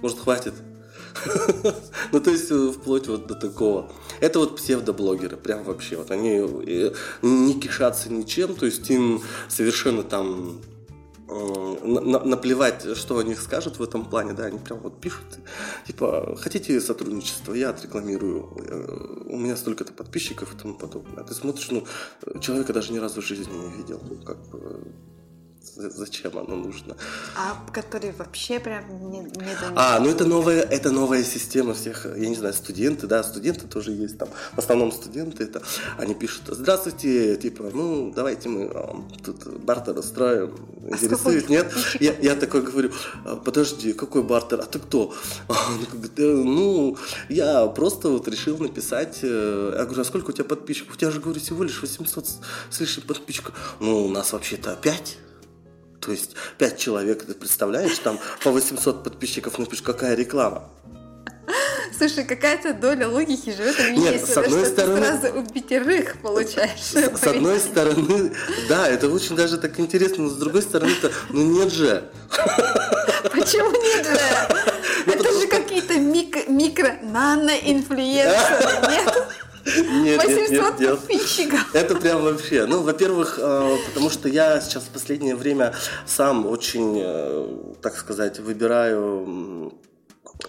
Может, 0.00 0.20
хватит? 0.20 0.54
Ну, 2.12 2.20
то 2.20 2.30
есть, 2.30 2.50
э, 2.50 2.72
вплоть 2.72 3.06
вот 3.06 3.26
до 3.26 3.34
такого. 3.34 3.90
Это 4.20 4.38
вот 4.38 4.56
псевдоблогеры, 4.56 5.36
прям 5.36 5.64
вообще. 5.64 5.96
Вот 5.96 6.10
они 6.10 6.40
э, 6.66 6.92
не 7.22 7.58
кишатся 7.58 8.12
ничем, 8.12 8.54
то 8.54 8.66
есть 8.66 8.88
им 8.90 9.22
совершенно 9.48 10.02
там 10.02 10.60
наплевать, 11.82 12.96
что 12.96 13.18
о 13.18 13.22
них 13.22 13.40
скажут 13.40 13.78
в 13.78 13.82
этом 13.82 14.04
плане, 14.04 14.32
да, 14.32 14.44
они 14.44 14.58
прям 14.58 14.78
вот 14.80 15.00
пишут, 15.00 15.38
типа, 15.86 16.36
хотите 16.38 16.80
сотрудничество, 16.80 17.54
я 17.54 17.70
отрекламирую, 17.70 18.56
э, 18.56 19.24
у 19.26 19.38
меня 19.38 19.56
столько-то 19.56 19.92
подписчиков 19.92 20.54
и 20.54 20.58
тому 20.58 20.74
подобное. 20.74 21.24
Ты 21.24 21.34
смотришь, 21.34 21.70
ну, 21.70 21.86
человека 22.40 22.72
даже 22.72 22.92
ни 22.92 22.98
разу 22.98 23.20
в 23.22 23.26
жизни 23.26 23.52
не 23.52 23.76
видел, 23.76 24.00
как 24.24 24.38
бы, 24.48 24.92
зачем 25.74 26.36
оно 26.38 26.56
нужно. 26.56 26.96
А 27.36 27.56
которые 27.72 28.12
вообще 28.12 28.60
прям 28.60 29.10
не, 29.10 29.20
не 29.20 29.56
А, 29.74 29.98
ну 30.00 30.08
это 30.08 30.24
новая, 30.24 30.60
это 30.62 30.90
новая 30.90 31.24
система 31.24 31.74
всех, 31.74 32.04
я 32.04 32.28
не 32.28 32.34
знаю, 32.34 32.54
студенты, 32.54 33.06
да, 33.06 33.22
студенты 33.22 33.66
тоже 33.66 33.92
есть 33.92 34.18
там. 34.18 34.28
В 34.54 34.58
основном 34.58 34.92
студенты 34.92 35.44
это, 35.44 35.62
они 35.98 36.14
пишут, 36.14 36.42
здравствуйте, 36.48 37.36
типа, 37.36 37.70
ну 37.72 38.12
давайте 38.14 38.48
мы 38.48 38.70
а, 38.72 38.96
тут 39.24 39.46
бартер 39.60 39.98
устроим, 39.98 40.54
а 40.84 40.94
интересует, 40.94 41.46
а 41.48 41.50
нет? 41.50 41.72
Я, 42.00 42.14
я 42.18 42.34
такой 42.34 42.62
говорю, 42.62 42.92
«А, 43.24 43.36
подожди, 43.36 43.92
какой 43.92 44.22
бартер, 44.22 44.60
а 44.60 44.64
ты 44.64 44.78
кто? 44.78 45.14
Ну, 46.16 46.96
я 47.28 47.66
просто 47.66 48.08
вот 48.08 48.28
решил 48.28 48.58
написать, 48.58 49.20
э, 49.22 49.74
я 49.76 49.84
говорю, 49.84 50.02
а 50.02 50.04
сколько 50.04 50.30
у 50.30 50.32
тебя 50.32 50.44
подписчиков? 50.44 50.94
У 50.94 50.98
тебя 50.98 51.10
же, 51.10 51.20
говорю, 51.20 51.40
всего 51.40 51.62
лишь 51.64 51.80
800 51.80 52.26
с 52.70 52.80
лишним 52.80 53.06
подписчиков. 53.06 53.54
Ну, 53.80 54.04
у 54.04 54.08
нас 54.08 54.32
вообще-то 54.32 54.76
5. 54.80 55.18
То 56.02 56.10
есть 56.10 56.34
5 56.58 56.78
человек, 56.78 57.24
ты 57.24 57.34
представляешь, 57.34 57.96
там 57.98 58.18
по 58.42 58.50
800 58.50 59.04
подписчиков 59.04 59.56
напишешь, 59.58 59.82
какая 59.82 60.16
реклама. 60.16 60.68
Слушай, 61.96 62.24
какая-то 62.24 62.74
доля 62.74 63.08
логики 63.08 63.54
живет 63.54 63.76
в 63.76 63.90
Нет, 63.90 64.26
с 64.26 64.36
одной 64.36 64.64
что 64.64 64.72
стороны... 64.72 65.00
ты 65.00 65.06
сразу 65.06 65.38
у 65.38 65.46
пятерых 65.46 66.20
получаешь. 66.20 66.80
С, 66.80 66.94
с 66.94 67.24
одной 67.24 67.60
стороны, 67.60 68.32
да, 68.68 68.88
это 68.88 69.08
очень 69.08 69.36
даже 69.36 69.58
так 69.58 69.78
интересно, 69.78 70.24
но 70.24 70.30
с 70.30 70.36
другой 70.36 70.62
стороны-то, 70.62 71.12
ну 71.30 71.44
нет 71.44 71.72
же. 71.72 72.10
Почему 73.30 73.70
нет 73.70 74.04
же? 74.04 74.18
Ну, 75.06 75.12
это 75.12 75.32
же 75.38 75.46
какие-то 75.46 75.94
микро-нано-инфлюенсеры, 76.50 78.90
нет? 78.90 79.14
Нет, 79.64 80.22
800 80.22 80.50
нет, 80.50 80.80
нет, 80.80 80.98
подписчиков. 80.98 81.74
Это 81.74 81.94
прям 81.96 82.22
вообще. 82.22 82.66
Ну, 82.66 82.82
во-первых, 82.82 83.38
э, 83.40 83.76
потому 83.88 84.10
что 84.10 84.28
я 84.28 84.60
сейчас 84.60 84.84
в 84.84 84.88
последнее 84.88 85.36
время 85.36 85.74
сам 86.06 86.46
очень, 86.46 86.98
э, 87.00 87.74
так 87.80 87.96
сказать, 87.96 88.40
выбираю 88.40 89.72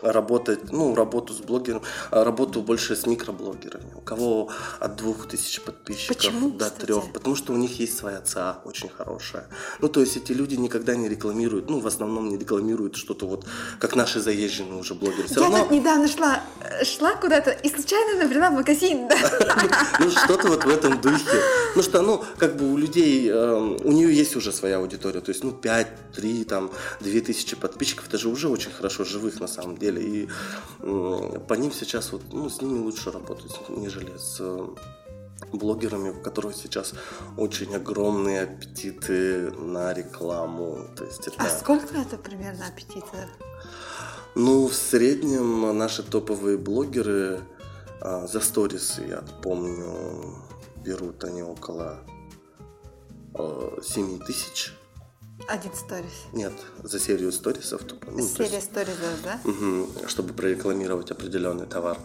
работать, 0.01 0.71
ну, 0.71 0.95
работу 0.95 1.33
с 1.33 1.37
блогером, 1.37 1.81
а 2.11 2.23
работу 2.23 2.61
больше 2.61 2.95
с 2.95 3.05
микроблогерами, 3.05 3.93
у 3.95 4.01
кого 4.01 4.49
от 4.79 4.95
двух 4.95 5.27
тысяч 5.27 5.61
подписчиков 5.61 6.17
Почему, 6.17 6.49
до 6.49 6.69
трех, 6.69 7.11
потому 7.13 7.35
что 7.35 7.53
у 7.53 7.57
них 7.57 7.79
есть 7.79 7.97
своя 7.97 8.21
ЦА 8.21 8.61
очень 8.65 8.89
хорошая. 8.89 9.47
Ну, 9.79 9.89
то 9.89 10.01
есть 10.01 10.17
эти 10.17 10.31
люди 10.31 10.55
никогда 10.55 10.95
не 10.95 11.07
рекламируют, 11.07 11.69
ну, 11.69 11.79
в 11.79 11.87
основном 11.87 12.29
не 12.29 12.37
рекламируют 12.37 12.95
что-то 12.95 13.27
вот, 13.27 13.45
как 13.79 13.95
наши 13.95 14.19
заезженные 14.19 14.79
уже 14.79 14.93
блогеры. 14.95 15.27
Все 15.27 15.41
Я 15.41 15.49
равно... 15.49 15.75
недавно 15.75 16.07
шла, 16.07 16.43
шла 16.83 17.15
куда-то 17.15 17.51
и 17.51 17.69
случайно 17.69 18.23
набрела 18.23 18.49
магазин, 18.49 19.07
да. 19.07 19.15
Ну, 19.99 20.09
что-то 20.09 20.47
вот 20.47 20.65
в 20.65 20.69
этом 20.69 20.99
духе. 21.01 21.39
Ну, 21.75 21.83
что, 21.83 22.01
ну, 22.01 22.23
как 22.37 22.57
бы 22.57 22.71
у 22.71 22.77
людей, 22.77 23.29
эм, 23.29 23.77
у 23.83 23.91
нее 23.91 24.13
есть 24.13 24.35
уже 24.35 24.51
своя 24.51 24.77
аудитория, 24.77 25.21
то 25.21 25.29
есть, 25.29 25.43
ну, 25.43 25.51
5, 25.51 25.87
3, 26.15 26.43
там, 26.45 26.71
2 26.99 27.21
тысячи 27.21 27.55
подписчиков, 27.55 28.07
это 28.07 28.17
же 28.17 28.29
уже 28.29 28.49
очень 28.49 28.71
хорошо 28.71 29.03
живых 29.05 29.39
на 29.39 29.47
самом 29.47 29.77
деле 29.77 29.82
деле. 29.83 30.01
И 30.01 30.29
по 31.47 31.53
ним 31.53 31.71
сейчас 31.71 32.11
вот, 32.11 32.21
ну, 32.31 32.49
с 32.49 32.61
ними 32.61 32.79
лучше 32.79 33.11
работать, 33.11 33.59
нежели 33.69 34.17
с 34.17 34.41
блогерами, 35.51 36.09
у 36.09 36.21
которых 36.21 36.55
сейчас 36.55 36.93
очень 37.37 37.75
огромные 37.75 38.43
аппетиты 38.43 39.51
на 39.51 39.93
рекламу. 39.93 40.87
То 40.95 41.05
есть 41.05 41.27
это... 41.27 41.35
А 41.39 41.49
сколько 41.49 41.95
это 41.97 42.17
примерно 42.17 42.67
аппетиты? 42.67 43.27
Ну, 44.35 44.67
в 44.67 44.73
среднем 44.73 45.77
наши 45.77 46.01
топовые 46.03 46.57
блогеры 46.57 47.41
а, 48.01 48.25
за 48.27 48.39
сторисы, 48.39 49.05
я 49.07 49.23
помню, 49.43 50.39
берут 50.83 51.23
они 51.23 51.43
около 51.43 51.99
а, 53.35 53.79
7 53.81 54.19
тысяч 54.19 54.73
один 55.47 55.73
сторис? 55.73 56.25
Нет, 56.31 56.53
за 56.83 56.99
серию 56.99 57.31
сторисов. 57.31 57.81
Ну, 58.07 58.27
Серия 58.27 58.61
сторисов, 58.61 59.21
да? 59.23 59.39
Угу, 59.43 60.07
чтобы 60.07 60.33
прорекламировать 60.33 61.11
определенный 61.11 61.65
товар 61.65 61.97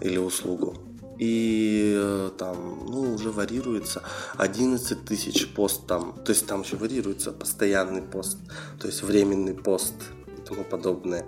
или 0.00 0.18
услугу. 0.18 0.76
И 1.18 1.94
э, 1.96 2.30
там, 2.36 2.86
ну, 2.86 3.14
уже 3.14 3.30
варьируется 3.30 4.02
11 4.36 5.04
тысяч 5.04 5.48
пост 5.54 5.86
там. 5.86 6.14
То 6.24 6.32
есть 6.32 6.46
там 6.46 6.62
еще 6.62 6.76
варьируется 6.76 7.32
постоянный 7.32 8.02
пост, 8.02 8.38
то 8.78 8.86
есть 8.86 9.02
временный 9.02 9.54
пост 9.54 9.94
и 10.36 10.40
тому 10.42 10.62
подобное. 10.62 11.26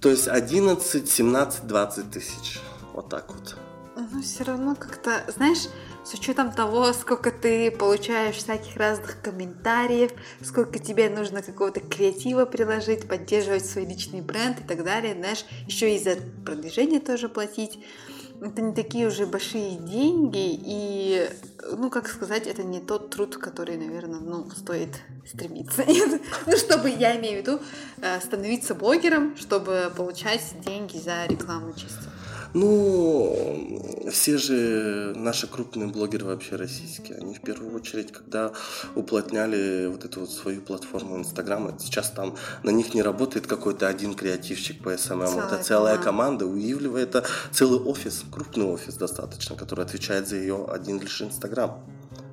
То 0.00 0.10
есть 0.10 0.28
11, 0.28 1.10
17, 1.10 1.66
20 1.66 2.10
тысяч. 2.10 2.60
Вот 2.94 3.08
так 3.08 3.34
вот. 3.34 3.56
Ну, 3.96 4.22
все 4.22 4.44
равно 4.44 4.76
как-то, 4.76 5.24
знаешь, 5.36 5.66
с 6.08 6.14
учетом 6.14 6.52
того, 6.52 6.90
сколько 6.94 7.30
ты 7.30 7.70
получаешь 7.70 8.36
всяких 8.36 8.76
разных 8.76 9.20
комментариев, 9.20 10.10
сколько 10.42 10.78
тебе 10.78 11.10
нужно 11.10 11.42
какого-то 11.42 11.80
креатива 11.80 12.46
приложить, 12.46 13.06
поддерживать 13.06 13.66
свой 13.66 13.84
личный 13.84 14.22
бренд 14.22 14.58
и 14.58 14.62
так 14.62 14.84
далее, 14.84 15.14
знаешь, 15.14 15.44
еще 15.66 15.94
и 15.94 15.98
за 15.98 16.16
продвижение 16.46 17.00
тоже 17.00 17.28
платить. 17.28 17.78
Это 18.40 18.62
не 18.62 18.72
такие 18.72 19.06
уже 19.06 19.26
большие 19.26 19.76
деньги, 19.76 20.58
и, 20.64 21.28
ну, 21.76 21.90
как 21.90 22.08
сказать, 22.08 22.46
это 22.46 22.62
не 22.62 22.80
тот 22.80 23.10
труд, 23.10 23.36
который, 23.36 23.76
наверное, 23.76 24.20
ну, 24.20 24.48
стоит 24.52 25.02
стремиться. 25.26 25.84
Ну, 26.46 26.56
чтобы, 26.56 26.88
я 26.88 27.18
имею 27.18 27.42
в 27.42 27.46
виду, 27.46 27.60
э, 28.00 28.18
становиться 28.20 28.74
блогером, 28.74 29.36
чтобы 29.36 29.92
получать 29.94 30.40
деньги 30.64 30.96
за 30.96 31.26
рекламу 31.26 31.74
чисто. 31.74 32.17
Ну, 32.54 34.08
все 34.10 34.38
же 34.38 35.12
наши 35.16 35.46
крупные 35.46 35.88
блогеры 35.88 36.24
вообще 36.24 36.56
российские, 36.56 37.18
они 37.18 37.34
в 37.34 37.40
первую 37.42 37.74
очередь, 37.74 38.10
когда 38.10 38.52
уплотняли 38.94 39.86
вот 39.86 40.04
эту 40.04 40.20
вот 40.20 40.30
свою 40.30 40.62
платформу 40.62 41.18
Инстаграма, 41.18 41.74
сейчас 41.78 42.10
там 42.10 42.36
на 42.62 42.70
них 42.70 42.94
не 42.94 43.02
работает 43.02 43.46
какой-то 43.46 43.86
один 43.86 44.14
креативщик 44.14 44.82
по 44.82 44.96
SMM, 44.96 45.26
целая 45.26 45.46
это 45.46 45.62
целая 45.62 45.98
команда, 45.98 46.46
у 46.46 46.56
Ивлева 46.56 46.96
это 46.96 47.24
целый 47.50 47.80
офис, 47.80 48.24
крупный 48.32 48.66
офис 48.66 48.94
достаточно, 48.94 49.54
который 49.54 49.84
отвечает 49.84 50.26
за 50.26 50.36
ее 50.36 50.66
один 50.70 51.00
лишь 51.00 51.20
Инстаграм. 51.20 51.84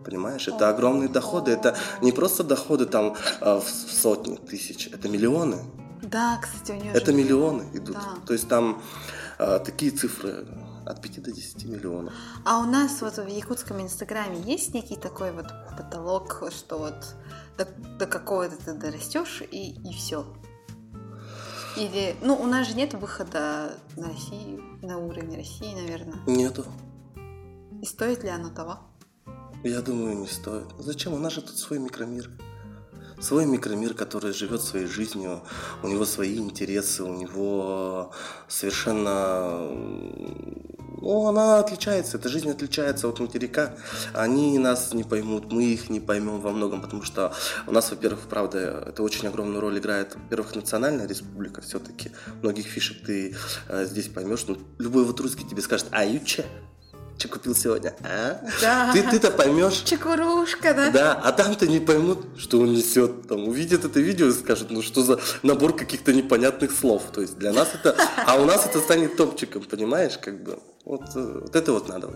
Понимаешь, 0.06 0.48
это 0.48 0.70
огромные 0.70 1.10
доходы, 1.10 1.52
это 1.52 1.76
не 2.02 2.12
просто 2.12 2.44
доходы 2.44 2.86
там 2.86 3.16
а, 3.42 3.60
в 3.60 3.68
сотни 3.68 4.36
тысяч, 4.36 4.88
это 4.94 5.10
миллионы. 5.10 5.58
Да, 6.04 6.40
кстати, 6.42 6.78
у 6.78 6.82
нее 6.82 6.92
Это 6.94 7.12
миллионы 7.12 7.64
идут. 7.74 7.96
Да. 7.96 8.26
То 8.28 8.34
есть 8.34 8.48
там 8.48 8.82
а, 9.38 9.60
такие 9.60 9.92
цифры 9.92 10.48
от 10.86 11.02
5 11.02 11.24
до 11.24 11.32
10 11.32 11.66
миллионов. 11.66 12.14
А 12.46 12.60
у 12.60 12.64
нас 12.64 13.02
вот 13.02 13.18
в 13.18 13.28
якутском 13.28 13.82
инстаграме 13.82 14.40
есть 14.42 14.74
некий 14.74 14.96
такой 14.96 15.32
вот 15.32 15.48
потолок, 15.78 16.44
что 16.52 16.78
вот 16.78 17.16
до, 17.58 17.66
до 18.00 18.06
какого-то 18.06 18.56
ты 18.64 18.74
дорастешь 18.74 19.42
и, 19.52 19.72
и 19.72 19.94
все. 19.94 20.26
Или, 21.76 22.16
ну, 22.22 22.36
у 22.36 22.46
нас 22.46 22.68
же 22.68 22.76
нет 22.76 22.94
выхода 22.94 23.78
на 23.98 24.08
Россию, 24.08 24.64
на 24.82 24.98
уровень 24.98 25.36
России, 25.36 25.76
наверное. 25.76 26.20
Нету. 26.26 26.66
И 27.82 27.86
стоит 27.86 28.24
ли 28.24 28.30
оно 28.30 28.50
того? 28.50 28.80
Я 29.64 29.82
думаю, 29.82 30.18
не 30.18 30.28
стоит. 30.28 30.68
Зачем? 30.78 31.14
У 31.14 31.18
нас 31.18 31.34
же 31.34 31.42
тут 31.42 31.58
свой 31.58 31.80
микромир 31.80 32.30
свой 33.20 33.46
микромир, 33.46 33.94
который 33.94 34.34
живет 34.34 34.62
своей 34.62 34.88
жизнью, 34.88 35.42
у 35.84 35.88
него 35.88 36.06
свои 36.06 36.38
интересы, 36.38 37.04
у 37.04 37.14
него 37.14 38.12
совершенно... 38.48 39.70
Ну, 41.02 41.28
она 41.28 41.60
отличается, 41.60 42.18
эта 42.18 42.30
жизнь 42.30 42.50
отличается 42.50 43.08
от 43.08 43.20
материка. 43.20 43.76
Они 44.14 44.58
нас 44.58 44.94
не 44.94 45.04
поймут, 45.04 45.52
мы 45.52 45.66
их 45.66 45.90
не 45.90 46.00
поймем 46.00 46.40
во 46.42 46.50
многом, 46.50 46.82
потому 46.82 47.04
что 47.04 47.34
у 47.68 47.72
нас, 47.72 47.92
во-первых, 47.92 48.22
правда, 48.28 48.84
это 48.88 49.04
очень 49.04 49.28
огромную 49.28 49.62
роль 49.62 49.78
играет, 49.78 50.16
во-первых, 50.16 50.56
национальная 50.56 51.08
республика 51.08 51.62
все-таки. 51.62 52.12
Многих 52.42 52.66
фишек 52.66 53.06
ты 53.06 53.36
э, 53.68 53.86
здесь 53.86 54.08
поймешь. 54.08 54.46
Ну, 54.48 54.58
любой 54.80 55.04
вот 55.04 55.20
русский 55.20 55.48
тебе 55.48 55.62
скажет, 55.62 55.88
а? 55.92 56.06
Что 57.18 57.30
купил 57.30 57.56
сегодня, 57.56 57.96
а? 58.04 58.42
Да. 58.62 58.92
Ты, 58.94 59.04
ты-то 59.04 59.32
поймешь. 59.32 59.84
Чекурушка, 59.86 60.74
да? 60.74 60.90
Да, 60.92 61.14
а 61.14 61.32
там-то 61.32 61.66
не 61.68 61.80
поймут, 61.80 62.26
что 62.38 62.60
он 62.60 62.74
несет. 62.74 63.28
Там 63.28 63.48
увидят 63.48 63.86
это 63.86 64.00
видео 64.00 64.28
и 64.28 64.34
скажут, 64.34 64.70
ну 64.70 64.82
что 64.82 65.02
за 65.02 65.20
набор 65.42 65.76
каких-то 65.76 66.14
непонятных 66.14 66.72
слов. 66.72 67.04
То 67.14 67.22
есть 67.22 67.38
для 67.38 67.54
нас 67.54 67.70
это... 67.74 67.96
А 68.26 68.36
у 68.36 68.46
нас 68.46 68.66
это 68.66 68.80
станет 68.80 69.16
топчиком, 69.16 69.64
понимаешь, 69.64 70.18
как 70.18 70.44
бы. 70.44 70.60
Вот, 70.84 71.04
э, 71.16 71.40
вот 71.42 71.56
это 71.56 71.72
вот 71.72 71.88
надо. 71.88 72.10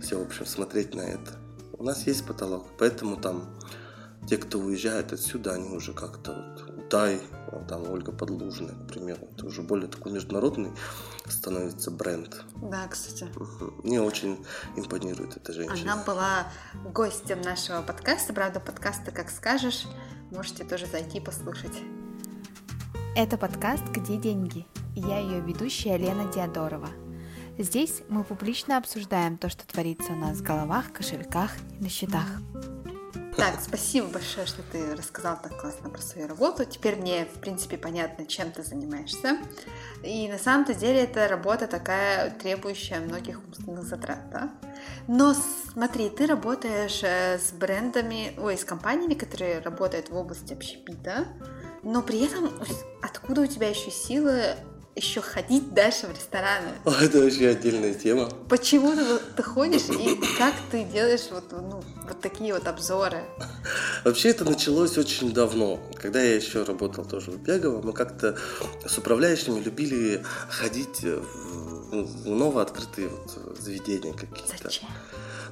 Все, 0.00 0.18
в 0.18 0.22
общем, 0.22 0.46
смотреть 0.46 0.94
на 0.94 1.02
это. 1.02 1.32
У 1.78 1.84
нас 1.84 2.06
есть 2.06 2.26
потолок, 2.26 2.66
поэтому 2.78 3.16
там 3.16 3.58
те, 4.28 4.36
кто 4.36 4.58
уезжает 4.58 5.12
отсюда, 5.12 5.54
они 5.54 5.74
уже 5.74 5.92
как-то 5.92 6.32
вот, 6.32 6.73
Утай, 6.94 7.20
там 7.68 7.90
Ольга 7.90 8.12
Подлужная, 8.12 8.74
к 8.74 8.86
примеру, 8.86 9.26
это 9.32 9.46
уже 9.46 9.62
более 9.62 9.88
такой 9.88 10.12
международный 10.12 10.70
становится 11.26 11.90
бренд. 11.90 12.44
Да, 12.62 12.86
кстати. 12.86 13.26
Мне 13.82 14.00
очень 14.00 14.46
импонирует 14.76 15.36
эта 15.36 15.52
женщина. 15.52 15.92
Она 15.94 16.04
была 16.04 16.46
гостем 16.84 17.40
нашего 17.40 17.82
подкаста, 17.82 18.32
правда, 18.32 18.60
подкаста 18.60 19.10
«Как 19.10 19.30
скажешь», 19.30 19.88
можете 20.30 20.62
тоже 20.62 20.86
зайти 20.86 21.18
и 21.18 21.20
послушать. 21.20 21.76
Это 23.16 23.38
подкаст 23.38 23.82
«Где 23.88 24.16
деньги?» 24.16 24.64
я 24.94 25.18
ее 25.18 25.40
ведущая 25.40 25.96
Лена 25.96 26.32
Диадорова. 26.32 26.90
Здесь 27.58 28.02
мы 28.08 28.22
публично 28.22 28.78
обсуждаем 28.78 29.36
то, 29.36 29.48
что 29.48 29.66
творится 29.66 30.12
у 30.12 30.16
нас 30.16 30.38
в 30.38 30.42
головах, 30.44 30.92
кошельках 30.92 31.50
и 31.76 31.82
на 31.82 31.88
счетах. 31.88 32.28
Так, 33.36 33.58
спасибо 33.60 34.06
большое, 34.06 34.46
что 34.46 34.62
ты 34.70 34.94
рассказал 34.94 35.36
так 35.42 35.60
классно 35.60 35.90
про 35.90 36.00
свою 36.00 36.28
работу. 36.28 36.64
Теперь 36.64 36.96
мне, 36.96 37.24
в 37.24 37.40
принципе, 37.40 37.76
понятно, 37.76 38.26
чем 38.26 38.52
ты 38.52 38.62
занимаешься. 38.62 39.38
И 40.04 40.28
на 40.28 40.38
самом-то 40.38 40.72
деле 40.72 41.02
эта 41.02 41.26
работа 41.26 41.66
такая, 41.66 42.30
требующая 42.30 43.00
многих 43.00 43.40
умственных 43.44 43.84
затрат, 43.84 44.30
да? 44.30 44.50
Но 45.08 45.34
смотри, 45.34 46.10
ты 46.10 46.26
работаешь 46.26 47.00
э, 47.02 47.38
с 47.38 47.52
брендами, 47.52 48.34
ой, 48.38 48.56
с 48.56 48.64
компаниями, 48.64 49.14
которые 49.14 49.58
работают 49.58 50.10
в 50.10 50.16
области 50.16 50.52
общепита, 50.52 51.26
но 51.82 52.02
при 52.02 52.24
этом 52.24 52.50
откуда 53.02 53.42
у 53.42 53.46
тебя 53.46 53.68
еще 53.68 53.90
силы 53.90 54.54
еще 54.96 55.20
ходить 55.20 55.74
дальше 55.74 56.06
в 56.06 56.10
рестораны. 56.12 56.70
Это 56.84 57.20
вообще 57.20 57.48
отдельная 57.48 57.94
тема. 57.94 58.28
Почему 58.48 58.94
ты, 58.94 59.18
ты 59.36 59.42
ходишь 59.42 59.88
и 59.88 60.20
как 60.38 60.54
ты 60.70 60.84
делаешь 60.84 61.28
вот, 61.30 61.50
ну, 61.50 61.82
вот 62.06 62.20
такие 62.20 62.54
вот 62.54 62.66
обзоры? 62.68 63.24
Вообще 64.04 64.30
это 64.30 64.44
началось 64.44 64.96
очень 64.96 65.32
давно. 65.32 65.80
Когда 65.96 66.22
я 66.22 66.36
еще 66.36 66.62
работал 66.62 67.04
тоже 67.04 67.32
в 67.32 67.38
Бегово, 67.38 67.82
мы 67.82 67.92
как-то 67.92 68.38
с 68.86 68.96
управляющими 68.96 69.60
любили 69.60 70.24
ходить 70.48 71.02
в, 71.02 72.02
в 72.02 72.28
новооткрытые 72.28 73.08
вот 73.08 73.58
заведения 73.58 74.12
какие-то. 74.12 74.56
Зачем? 74.62 74.88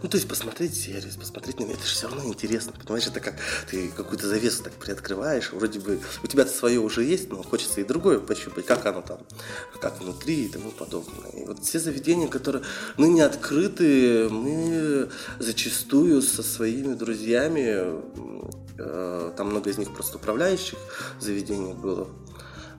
Ну, 0.03 0.09
то 0.09 0.17
есть 0.17 0.29
посмотреть 0.29 0.75
сервис, 0.75 1.17
посмотреть 1.17 1.61
на 1.61 1.65
меня, 1.65 1.75
это 1.75 1.87
же 1.87 1.95
все 1.95 2.09
равно 2.09 2.25
интересно, 2.25 2.73
понимаешь, 2.73 3.07
это 3.07 3.21
как 3.21 3.37
ты 3.71 3.89
какую-то 3.89 4.27
завесу 4.27 4.65
так 4.65 4.73
приоткрываешь, 4.73 5.53
вроде 5.53 5.79
бы 5.79 6.01
у 6.25 6.27
тебя-то 6.27 6.51
свое 6.51 6.81
уже 6.81 7.05
есть, 7.05 7.31
но 7.31 7.43
хочется 7.43 7.81
и 7.81 7.85
другое 7.85 8.19
пощупать, 8.19 8.67
как 8.67 8.85
оно 8.85 9.03
там, 9.03 9.21
как 9.81 10.01
внутри 10.01 10.47
и 10.47 10.49
тому 10.49 10.73
подобное. 10.73 11.31
И 11.31 11.45
вот 11.47 11.61
все 11.65 11.79
заведения, 11.79 12.27
которые 12.27 12.65
мы 12.97 13.09
не 13.09 13.21
открыты, 13.21 14.29
мы 14.29 15.09
зачастую 15.39 16.21
со 16.23 16.43
своими 16.43 16.95
друзьями, 16.95 18.01
э, 18.79 19.33
там 19.37 19.51
много 19.51 19.71
из 19.71 19.79
них 19.79 19.95
просто 19.95 20.17
управляющих 20.17 20.79
заведений 21.21 21.75
было, 21.75 22.09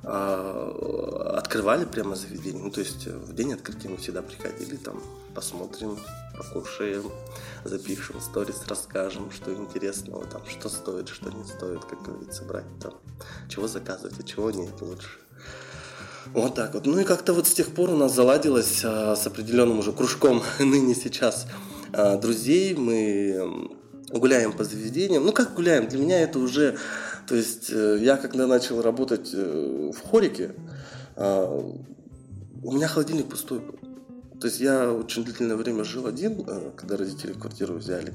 э, 0.04 1.13
открывали 1.54 1.86
прямо 1.86 2.16
заведение. 2.16 2.64
Ну, 2.64 2.72
то 2.72 2.80
есть 2.80 3.06
в 3.06 3.36
день 3.36 3.54
открытия 3.54 3.88
мы 3.88 3.98
всегда 3.98 4.24
приходили, 4.24 4.76
там, 4.76 5.00
посмотрим, 5.36 6.00
покушаем, 6.36 7.12
запишем 7.64 8.20
сторис, 8.22 8.64
расскажем, 8.68 9.30
что 9.30 9.54
интересного, 9.54 10.26
там, 10.26 10.42
что 10.48 10.68
стоит, 10.68 11.10
что 11.10 11.30
не 11.30 11.44
стоит, 11.44 11.86
как 11.86 12.02
говорится, 12.02 12.44
брать 12.44 12.66
там, 12.82 12.96
чего 13.50 13.68
заказывать, 13.68 14.20
а 14.20 14.24
чего 14.24 14.50
нет 14.50 14.74
лучше. 14.82 15.20
Вот 16.34 16.56
так 16.56 16.74
вот. 16.74 16.88
Ну 16.88 16.98
и 16.98 17.04
как-то 17.04 17.34
вот 17.34 17.46
с 17.46 17.54
тех 17.54 17.68
пор 17.76 17.92
у 17.92 17.98
нас 17.98 18.16
заладилось 18.16 18.82
а, 18.84 19.16
с 19.16 19.28
определенным 19.28 19.78
уже 19.78 19.92
кружком 19.92 20.42
ныне 20.60 20.96
сейчас 20.96 21.46
а, 21.92 22.18
друзей. 22.18 22.74
Мы 22.74 23.70
гуляем 24.10 24.54
по 24.54 24.64
заведениям. 24.64 25.24
Ну 25.24 25.32
как 25.32 25.54
гуляем? 25.54 25.88
Для 25.88 26.00
меня 26.00 26.20
это 26.20 26.40
уже... 26.40 26.80
То 27.28 27.36
есть 27.36 27.70
э, 27.70 28.00
я 28.02 28.18
когда 28.18 28.48
начал 28.48 28.82
работать 28.82 29.30
э, 29.34 29.92
в 29.96 30.10
хорике, 30.10 30.52
у 31.16 32.72
меня 32.72 32.88
холодильник 32.88 33.30
пустой 33.30 33.60
был. 33.60 33.80
То 34.40 34.48
есть 34.48 34.60
я 34.60 34.92
очень 34.92 35.24
длительное 35.24 35.56
время 35.56 35.84
жил 35.84 36.06
один, 36.06 36.44
э, 36.46 36.72
когда 36.76 36.98
родители 36.98 37.34
квартиру 37.34 37.76
взяли. 37.76 38.14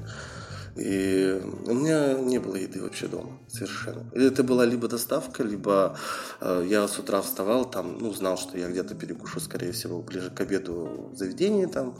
И 0.75 1.41
у 1.65 1.73
меня 1.73 2.13
не 2.13 2.37
было 2.37 2.55
еды 2.55 2.81
вообще 2.81 3.07
дома 3.07 3.39
совершенно. 3.47 4.05
Это 4.13 4.43
была 4.43 4.65
либо 4.65 4.87
доставка, 4.87 5.43
либо 5.43 5.97
э, 6.39 6.65
я 6.69 6.87
с 6.87 6.99
утра 6.99 7.21
вставал, 7.21 7.69
там, 7.69 7.97
ну, 7.99 8.13
знал, 8.13 8.37
что 8.37 8.57
я 8.57 8.69
где-то 8.69 8.95
перекушу, 8.95 9.39
скорее 9.39 9.71
всего, 9.71 10.01
ближе 10.01 10.29
к 10.29 10.39
обеду 10.39 11.09
в 11.11 11.17
заведении 11.17 11.65
там, 11.65 11.95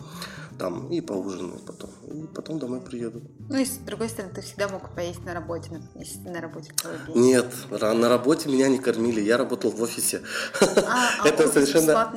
там 0.59 0.89
и 0.89 1.01
поужинаю 1.01 1.59
потом. 1.65 1.89
И 2.11 2.27
потом 2.27 2.59
домой 2.59 2.81
приеду. 2.81 3.21
Ну 3.49 3.57
и 3.57 3.65
с 3.65 3.77
другой 3.77 4.09
стороны, 4.09 4.33
ты 4.33 4.41
всегда 4.41 4.67
мог 4.67 4.93
поесть 4.93 5.23
на 5.25 5.33
работе, 5.33 5.81
если 5.95 6.19
ты 6.19 6.29
на 6.29 6.41
работе 6.41 6.71
Нет, 7.15 7.47
на 7.71 8.09
работе 8.09 8.49
меня 8.49 8.67
не 8.67 8.77
кормили, 8.77 9.21
я 9.21 9.37
работал 9.37 9.71
в 9.71 9.81
офисе. 9.81 10.21
А, 10.61 11.23
а 11.23 11.27
это 11.27 11.47
совершенно... 11.47 12.13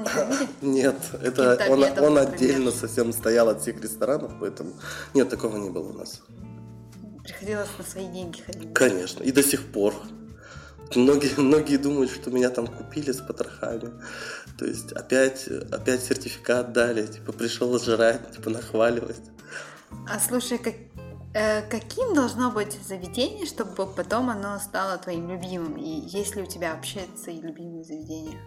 не 0.61 0.83
Нет, 0.83 0.96
это 1.22 1.59
он, 1.70 1.85
он 1.85 2.18
отдельно 2.18 2.72
совсем 2.72 3.12
стоял 3.12 3.48
от 3.48 3.62
всех 3.62 3.81
ресторанов, 3.81 4.33
поэтому 4.40 4.72
нет, 5.14 5.31
такого 5.31 5.57
не 5.57 5.70
было 5.70 5.88
у 5.88 5.92
нас. 5.92 6.20
Приходилось 7.22 7.68
на 7.78 7.85
свои 7.85 8.09
деньги 8.09 8.40
ходить. 8.40 8.74
Конечно, 8.74 9.22
и 9.22 9.31
до 9.31 9.42
сих 9.42 9.72
пор. 9.72 9.94
Многие, 10.96 11.33
многие 11.40 11.76
думают, 11.76 12.11
что 12.11 12.31
меня 12.31 12.50
там 12.50 12.66
купили 12.66 13.12
с 13.12 13.20
потрохами. 13.20 13.90
То 14.59 14.64
есть 14.64 14.92
опять, 14.92 15.48
опять 15.70 16.02
сертификат 16.02 16.72
дали, 16.72 17.07
типа 17.07 17.33
пришел 17.33 17.78
жрать, 17.78 18.33
типа 18.33 18.50
нахваливать. 18.50 19.20
А 20.09 20.18
слушай, 20.18 20.59
как, 20.59 20.74
э, 21.35 21.62
каким 21.68 22.14
должно 22.14 22.50
быть 22.50 22.78
заведение, 22.87 23.46
чтобы 23.46 23.87
потом 23.87 24.31
оно 24.31 24.59
стало 24.59 24.98
твоим 24.98 25.28
любимым? 25.28 25.76
И 25.76 26.09
есть 26.09 26.37
ли 26.37 26.42
у 26.42 26.46
тебя 26.46 26.74
вообще 26.74 27.00
свои 27.22 27.40
любимые 27.40 27.85
заведения? 27.85 28.38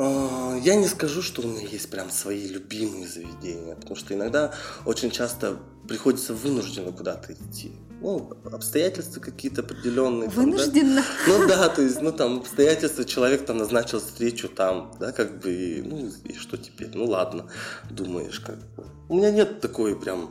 А, 0.00 0.56
я 0.62 0.76
не 0.76 0.86
скажу, 0.86 1.22
что 1.22 1.42
у 1.42 1.46
меня 1.46 1.66
есть 1.66 1.90
прям 1.90 2.10
свои 2.10 2.46
любимые 2.46 3.08
заведения, 3.08 3.74
потому 3.74 3.96
что 3.96 4.14
иногда 4.14 4.54
очень 4.84 5.10
часто 5.10 5.58
приходится 5.88 6.34
вынужденно 6.34 6.92
куда-то 6.92 7.32
идти. 7.32 7.72
Ну, 8.00 8.32
обстоятельства 8.52 9.20
какие-то 9.20 9.62
определенные. 9.62 10.28
Вынужденно. 10.28 11.02
Там, 11.26 11.26
да? 11.26 11.38
Ну 11.38 11.48
да, 11.48 11.68
то 11.68 11.82
есть, 11.82 12.00
ну 12.00 12.12
там 12.12 12.38
обстоятельства, 12.38 13.04
человек 13.04 13.44
там 13.44 13.58
назначил 13.58 14.00
встречу 14.00 14.48
там, 14.48 14.92
да, 15.00 15.12
как 15.12 15.40
бы, 15.40 15.52
и, 15.52 15.82
ну 15.82 16.10
и 16.24 16.34
что 16.34 16.56
теперь? 16.56 16.90
Ну 16.94 17.06
ладно, 17.06 17.50
думаешь, 17.90 18.40
как 18.40 18.56
бы. 18.56 18.84
У 19.08 19.16
меня 19.16 19.30
нет 19.30 19.60
такой 19.60 19.98
прям 19.98 20.30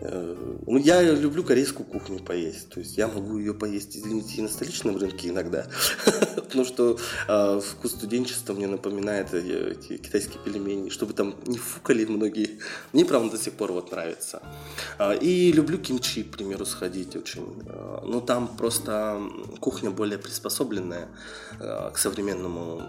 ну, 0.00 0.78
я 0.78 1.02
люблю 1.02 1.42
корейскую 1.42 1.86
кухню 1.86 2.20
поесть. 2.20 2.68
То 2.68 2.80
есть 2.80 2.96
я 2.96 3.08
могу 3.08 3.38
ее 3.38 3.54
поесть, 3.54 3.96
извините, 3.96 4.36
и 4.36 4.42
на 4.42 4.48
столичном 4.48 4.96
рынке 4.96 5.28
иногда. 5.28 5.66
Потому 6.36 6.64
что 6.64 6.98
э, 7.28 7.60
вкус 7.60 7.92
студенчества 7.92 8.54
мне 8.54 8.66
напоминает 8.66 9.34
э, 9.34 9.72
эти 9.72 9.96
китайские 9.96 10.42
пельмени. 10.42 10.88
Чтобы 10.88 11.12
там 11.12 11.34
не 11.46 11.58
фукали 11.58 12.04
многие. 12.04 12.58
Мне, 12.92 13.04
правда, 13.04 13.36
до 13.36 13.42
сих 13.42 13.54
пор 13.54 13.72
вот 13.72 13.90
нравится. 13.90 14.42
Э, 14.98 15.16
и 15.18 15.52
люблю 15.52 15.78
кимчи, 15.78 16.22
к 16.22 16.30
примеру, 16.30 16.64
сходить 16.64 17.16
очень. 17.16 17.62
Э, 17.66 18.00
но 18.04 18.20
там 18.20 18.48
просто 18.48 19.20
кухня 19.60 19.90
более 19.90 20.18
приспособленная 20.18 21.08
э, 21.60 21.90
к 21.92 21.98
современному 21.98 22.82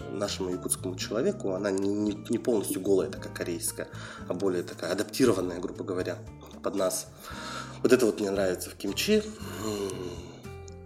нашему 0.00 0.50
якутскому 0.50 0.96
человеку, 0.96 1.52
она 1.52 1.70
не, 1.70 2.14
не, 2.28 2.38
полностью 2.38 2.80
голая, 2.80 3.10
такая 3.10 3.32
корейская, 3.32 3.88
а 4.28 4.34
более 4.34 4.62
такая 4.62 4.92
адаптированная, 4.92 5.60
грубо 5.60 5.84
говоря, 5.84 6.18
под 6.62 6.74
нас. 6.74 7.08
Вот 7.82 7.92
это 7.92 8.06
вот 8.06 8.20
мне 8.20 8.30
нравится 8.30 8.70
в 8.70 8.74
кимчи. 8.74 9.22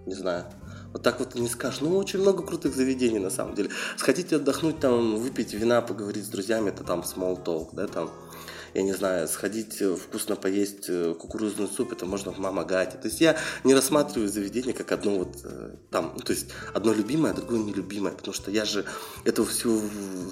Не 0.07 0.15
знаю. 0.15 0.45
Вот 0.93 1.03
так 1.03 1.19
вот 1.19 1.35
не 1.35 1.49
скажешь. 1.49 1.83
Ну, 1.83 1.97
очень 1.97 2.21
много 2.21 2.43
крутых 2.43 2.75
заведений, 2.75 3.19
на 3.19 3.29
самом 3.29 3.55
деле. 3.55 3.71
Сходите 3.99 4.37
отдохнуть, 4.37 4.81
там, 4.81 5.17
выпить 5.17 5.53
вина, 5.53 5.83
поговорить 5.83 6.25
с 6.25 6.29
друзьями, 6.29 6.71
это 6.71 6.85
там 6.85 7.01
small 7.01 7.43
talk, 7.45 7.69
да, 7.73 7.87
там, 7.87 8.11
я 8.77 8.83
не 8.83 8.93
знаю, 8.93 9.27
сходить 9.27 9.81
э, 9.81 9.97
вкусно 9.97 10.37
поесть 10.37 10.85
э, 10.89 11.15
кукурузный 11.19 11.67
суп, 11.67 11.93
это 11.93 12.05
можно 12.05 12.31
в 12.31 12.39
Мамагате. 12.39 12.99
То 12.99 13.09
есть 13.09 13.23
я 13.23 13.39
не 13.65 13.75
рассматриваю 13.75 14.29
заведение 14.29 14.75
как 14.75 14.93
одно 14.93 15.17
вот 15.17 15.39
э, 15.45 15.77
там, 15.91 16.13
ну, 16.15 16.21
то 16.21 16.33
есть 16.33 16.51
одно 16.75 16.93
любимое, 16.93 17.33
а 17.33 17.35
другое 17.35 17.61
нелюбимое, 17.61 18.13
потому 18.13 18.35
что 18.35 18.51
я 18.51 18.67
же 18.67 18.85
эту 19.25 19.47
всю, 19.47 19.81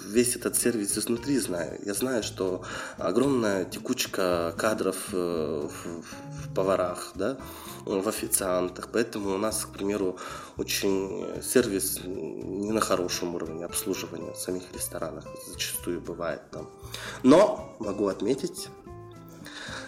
весь 0.07 0.37
этот 0.37 0.59
сервис 0.59 0.99
изнутри 0.99 1.39
знаю. 1.39 1.81
Я 1.87 1.95
знаю, 1.95 2.23
что 2.23 2.63
огромная 2.99 3.65
текучка 3.65 4.55
кадров 4.59 4.97
в, 5.11 5.71
в 5.71 6.55
поварах, 6.55 7.13
да, 7.15 7.39
в 7.85 8.09
официантах, 8.09 8.89
поэтому 8.93 9.35
у 9.35 9.39
нас, 9.39 9.65
к 9.65 9.69
примеру, 9.69 10.17
очень 10.57 11.43
сервис 11.43 12.01
не 12.05 12.71
на 12.71 12.81
хорошем 12.81 13.35
уровне 13.35 13.65
обслуживания 13.65 14.33
в 14.33 14.39
самих 14.39 14.63
ресторанах 14.73 15.25
зачастую 15.47 16.01
бывает 16.01 16.41
там. 16.51 16.71
Но 17.23 17.77
могу 17.79 18.09
отметить, 18.09 18.69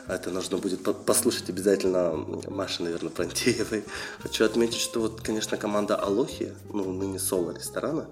это 0.08 0.30
нужно 0.30 0.58
будет 0.58 0.82
послушать 1.04 1.48
обязательно 1.50 2.12
Маши, 2.48 2.82
наверное, 2.82 3.10
Пантеевой. 3.10 3.84
Хочу 4.20 4.44
отметить, 4.44 4.80
что 4.80 5.00
вот, 5.00 5.20
конечно, 5.20 5.56
команда 5.56 5.96
Алохи, 5.96 6.54
ну, 6.72 6.92
ныне 6.92 7.18
Соло 7.18 7.52
ресторана, 7.52 8.08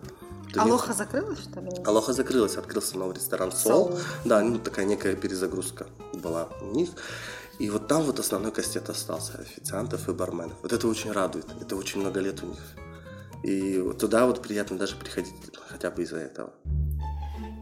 Алоха 0.56 0.88
нет... 0.88 0.96
закрылась, 0.96 1.38
что 1.40 1.60
ли? 1.60 1.70
Алоха 1.84 2.12
закрылась, 2.12 2.56
открылся 2.56 2.96
новый 2.98 3.16
ресторан 3.16 3.52
Сол. 3.52 3.90
Сол. 3.90 3.98
Да, 4.24 4.40
ну 4.40 4.58
такая 4.58 4.84
некая 4.84 5.16
перезагрузка 5.16 5.86
была 6.12 6.48
у 6.60 6.66
них. 6.66 6.90
И 7.58 7.70
вот 7.70 7.88
там 7.88 8.02
вот 8.02 8.18
основной 8.18 8.52
кастет 8.52 8.88
остался 8.90 9.38
официантов 9.38 10.08
и 10.08 10.12
барменов. 10.12 10.56
Вот 10.62 10.72
это 10.72 10.88
очень 10.88 11.12
радует. 11.12 11.46
Это 11.60 11.76
очень 11.76 12.00
много 12.00 12.20
лет 12.20 12.42
у 12.42 12.46
них. 12.46 12.76
И 13.42 13.92
туда 13.98 14.26
вот 14.26 14.42
приятно 14.42 14.78
даже 14.78 14.96
приходить 14.96 15.34
хотя 15.68 15.90
бы 15.90 16.02
из-за 16.02 16.18
этого. 16.18 16.50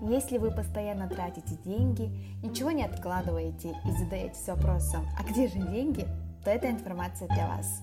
Если 0.09 0.38
вы 0.38 0.50
постоянно 0.50 1.09
тратите 1.09 1.57
деньги, 1.64 2.11
ничего 2.42 2.70
не 2.70 2.85
откладываете 2.85 3.76
и 3.85 3.92
задаетесь 3.92 4.46
вопросом, 4.46 5.07
а 5.18 5.22
где 5.22 5.48
же 5.48 5.59
деньги, 5.59 6.07
то 6.44 6.50
эта 6.50 6.70
информация 6.70 7.28
для 7.28 7.46
вас. 7.46 7.81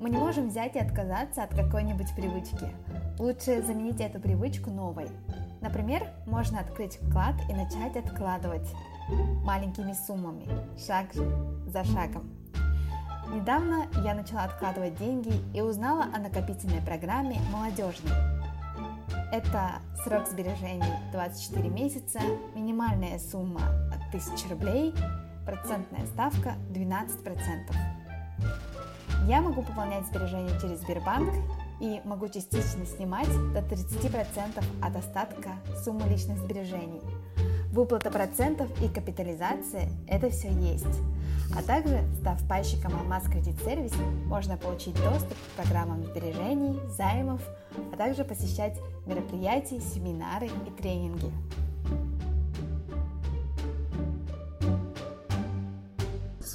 Мы 0.00 0.10
не 0.10 0.16
можем 0.16 0.48
взять 0.48 0.74
и 0.74 0.80
отказаться 0.80 1.44
от 1.44 1.50
какой-нибудь 1.54 2.14
привычки. 2.16 2.74
Лучше 3.18 3.62
заменить 3.62 4.00
эту 4.00 4.20
привычку 4.20 4.70
новой. 4.70 5.08
Например, 5.60 6.08
можно 6.26 6.60
открыть 6.60 6.96
вклад 6.96 7.36
и 7.48 7.54
начать 7.54 7.96
откладывать 7.96 8.68
маленькими 9.08 9.92
суммами, 9.92 10.46
шаг 10.78 11.06
за 11.66 11.84
шагом. 11.84 12.30
Недавно 13.34 13.86
я 14.04 14.14
начала 14.14 14.44
откладывать 14.44 14.96
деньги 14.96 15.32
и 15.54 15.60
узнала 15.60 16.04
о 16.04 16.18
накопительной 16.18 16.80
программе 16.80 17.40
«Молодежный». 17.52 18.12
Это 19.32 19.80
срок 20.04 20.28
сбережений 20.28 20.92
24 21.12 21.68
месяца, 21.68 22.20
минимальная 22.54 23.18
сумма 23.18 23.62
от 23.92 24.00
1000 24.08 24.48
рублей, 24.50 24.94
процентная 25.44 26.06
ставка 26.06 26.54
12%. 26.70 27.74
Я 29.26 29.40
могу 29.40 29.62
пополнять 29.62 30.06
сбережения 30.06 30.58
через 30.60 30.80
Сбербанк 30.82 31.32
и 31.80 32.00
могу 32.04 32.28
частично 32.28 32.86
снимать 32.86 33.28
до 33.52 33.58
30% 33.58 34.64
от 34.80 34.96
остатка 34.96 35.50
суммы 35.84 36.08
личных 36.08 36.38
сбережений– 36.38 37.02
Выплата 37.76 38.10
процентов 38.10 38.70
и 38.82 38.88
капитализация– 38.88 39.90
это 40.08 40.30
все 40.30 40.48
есть. 40.48 40.86
А 41.54 41.62
также, 41.62 42.04
став 42.22 42.40
пайщиком 42.48 42.96
Алмаз 42.98 43.24
Кредит 43.24 43.54
Сервис, 43.66 43.92
можно 44.24 44.56
получить 44.56 44.94
доступ 44.94 45.34
к 45.34 45.62
программам 45.62 46.02
сбережений, 46.02 46.80
займов, 46.88 47.42
а 47.92 47.96
также 47.98 48.24
посещать 48.24 48.80
мероприятия, 49.04 49.78
семинары 49.82 50.46
и 50.46 50.70
тренинги. 50.80 51.30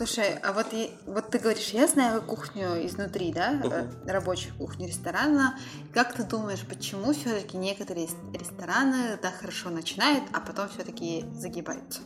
Слушай, 0.03 0.39
а 0.41 0.51
вот, 0.51 0.65
и, 0.71 0.89
вот 1.05 1.29
ты 1.29 1.37
говоришь, 1.37 1.69
я 1.73 1.87
знаю 1.87 2.23
кухню 2.23 2.83
изнутри, 2.87 3.31
да, 3.31 3.53
uh-huh. 3.53 4.11
рабочую 4.11 4.55
кухню 4.55 4.87
ресторана. 4.87 5.59
Как 5.93 6.15
ты 6.15 6.23
думаешь, 6.23 6.65
почему 6.67 7.13
все-таки 7.13 7.55
некоторые 7.55 8.07
рестораны 8.33 9.19
да 9.21 9.29
хорошо 9.29 9.69
начинают, 9.69 10.23
а 10.33 10.39
потом 10.39 10.69
все-таки 10.69 11.25
загибаются? 11.35 12.01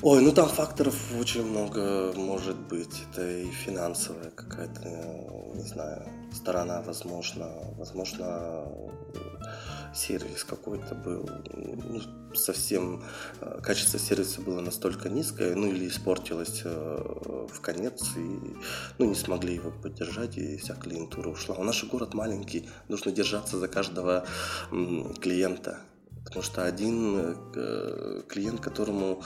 Ой, 0.00 0.22
ну 0.22 0.32
там 0.32 0.48
факторов 0.48 0.96
очень 1.20 1.44
много 1.44 2.14
может 2.16 2.56
быть. 2.56 3.02
Это 3.10 3.28
и 3.28 3.50
финансовая 3.50 4.30
какая-то, 4.30 4.88
не 5.54 5.64
знаю, 5.64 6.08
сторона, 6.32 6.80
возможно, 6.80 7.50
возможно, 7.76 8.64
сервис 9.94 10.44
какой-то 10.44 10.94
был, 10.94 11.28
ну, 11.54 12.00
совсем 12.34 13.02
э, 13.40 13.60
качество 13.62 13.98
сервиса 13.98 14.40
было 14.40 14.60
настолько 14.60 15.08
низкое, 15.08 15.54
ну 15.54 15.68
или 15.68 15.88
испортилось 15.88 16.62
э, 16.64 17.46
в 17.52 17.60
конец, 17.60 18.16
и 18.16 18.56
ну, 18.98 19.06
не 19.06 19.14
смогли 19.14 19.54
его 19.54 19.70
поддержать, 19.70 20.36
и 20.38 20.56
вся 20.56 20.74
клиентура 20.74 21.28
ушла. 21.28 21.56
А 21.58 21.64
наш 21.64 21.84
город 21.84 22.14
маленький, 22.14 22.68
нужно 22.88 23.12
держаться 23.12 23.58
за 23.58 23.68
каждого 23.68 24.26
клиента. 25.20 25.80
Потому 26.24 26.42
что 26.44 26.64
один 26.64 27.36
э, 27.54 28.22
клиент, 28.28 28.60
которому, 28.60 29.22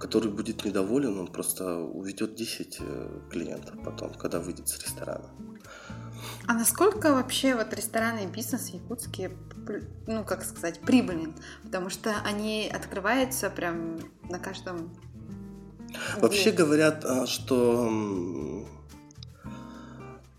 который 0.00 0.30
будет 0.30 0.64
недоволен, 0.64 1.18
он 1.18 1.26
просто 1.26 1.78
уведет 1.78 2.34
10 2.34 2.80
клиентов 3.30 3.74
потом, 3.84 4.14
когда 4.14 4.40
выйдет 4.40 4.68
с 4.68 4.78
ресторана. 4.82 5.30
А 6.46 6.54
насколько 6.54 7.12
вообще 7.12 7.54
вот 7.54 7.72
ресторанный 7.72 8.26
бизнес 8.26 8.70
в 8.70 8.74
Якутске, 8.74 9.30
ну, 10.06 10.24
как 10.24 10.44
сказать, 10.44 10.80
прибыльный? 10.80 11.34
Потому 11.64 11.90
что 11.90 12.14
они 12.24 12.70
открываются 12.72 13.50
прям 13.50 13.98
на 14.28 14.38
каждом... 14.38 14.96
Вообще 16.20 16.50
говорят, 16.52 17.04
а, 17.04 17.26
что 17.26 17.90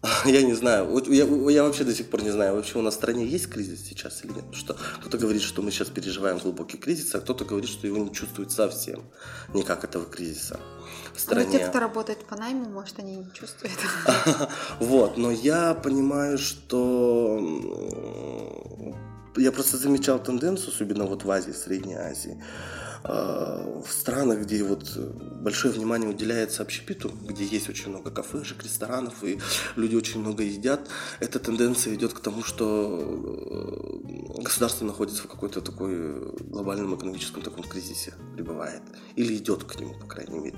я 0.26 0.42
не 0.44 0.54
знаю. 0.54 1.04
Я, 1.08 1.26
я 1.26 1.64
вообще 1.64 1.84
до 1.84 1.94
сих 1.94 2.10
пор 2.10 2.24
не 2.24 2.30
знаю, 2.30 2.56
вообще 2.56 2.78
у 2.80 2.82
нас 2.82 2.94
в 2.94 2.98
стране 2.98 3.26
есть 3.26 3.48
кризис 3.48 3.86
сейчас 3.86 4.24
или 4.24 4.34
нет. 4.34 4.46
Что 4.52 4.78
кто-то 5.00 5.18
говорит, 5.18 5.42
что 5.42 5.62
мы 5.62 5.72
сейчас 5.72 5.90
переживаем 5.90 6.38
глубокий 6.38 6.78
кризис, 6.78 7.14
а 7.16 7.20
кто-то 7.20 7.46
говорит, 7.46 7.70
что 7.70 7.88
его 7.88 7.98
не 7.98 8.14
чувствует 8.14 8.52
совсем 8.52 9.04
никак 9.54 9.84
этого 9.84 10.06
кризиса 10.06 10.60
стране. 11.20 11.48
А 11.48 11.60
те, 11.60 11.68
кто 11.68 11.80
работает 11.80 12.26
по 12.26 12.36
найму, 12.36 12.70
может, 12.70 13.00
они 13.00 13.16
не 13.18 13.32
чувствуют. 13.34 13.78
Вот, 14.80 15.18
но 15.18 15.32
я 15.32 15.74
понимаю, 15.74 16.38
что 16.38 17.40
я 19.36 19.52
просто 19.52 19.78
замечал 19.78 20.20
тенденцию, 20.20 20.74
особенно 20.74 21.06
вот 21.06 21.24
в 21.24 21.32
Азии, 21.32 21.52
в 21.52 21.58
Средней 21.58 21.96
Азии, 21.96 22.42
а, 22.42 22.87
в 23.08 23.88
странах, 23.90 24.42
где 24.42 24.64
вот 24.64 24.98
большое 25.42 25.74
внимание 25.74 26.10
уделяется 26.10 26.62
общепиту, 26.62 27.12
где 27.24 27.46
есть 27.46 27.70
очень 27.70 27.90
много 27.90 28.12
кафешек, 28.12 28.64
ресторанов, 28.64 29.24
и 29.24 29.40
люди 29.76 29.96
очень 29.96 30.20
много 30.20 30.44
едят, 30.44 30.90
эта 31.20 31.40
тенденция 31.40 31.96
идет 31.96 32.14
к 32.14 32.20
тому, 32.20 32.44
что 32.44 34.04
э, 34.38 34.42
государство 34.42 34.86
находится 34.86 35.24
в 35.24 35.28
какой-то 35.28 35.62
такой 35.62 36.34
глобальном 36.42 36.96
экономическом 36.96 37.42
таком 37.42 37.64
кризисе, 37.64 38.14
пребывает, 38.36 38.82
или 39.16 39.36
идет 39.36 39.64
к 39.64 39.80
нему, 39.80 39.94
по 39.94 40.06
крайней 40.06 40.40
мере. 40.40 40.58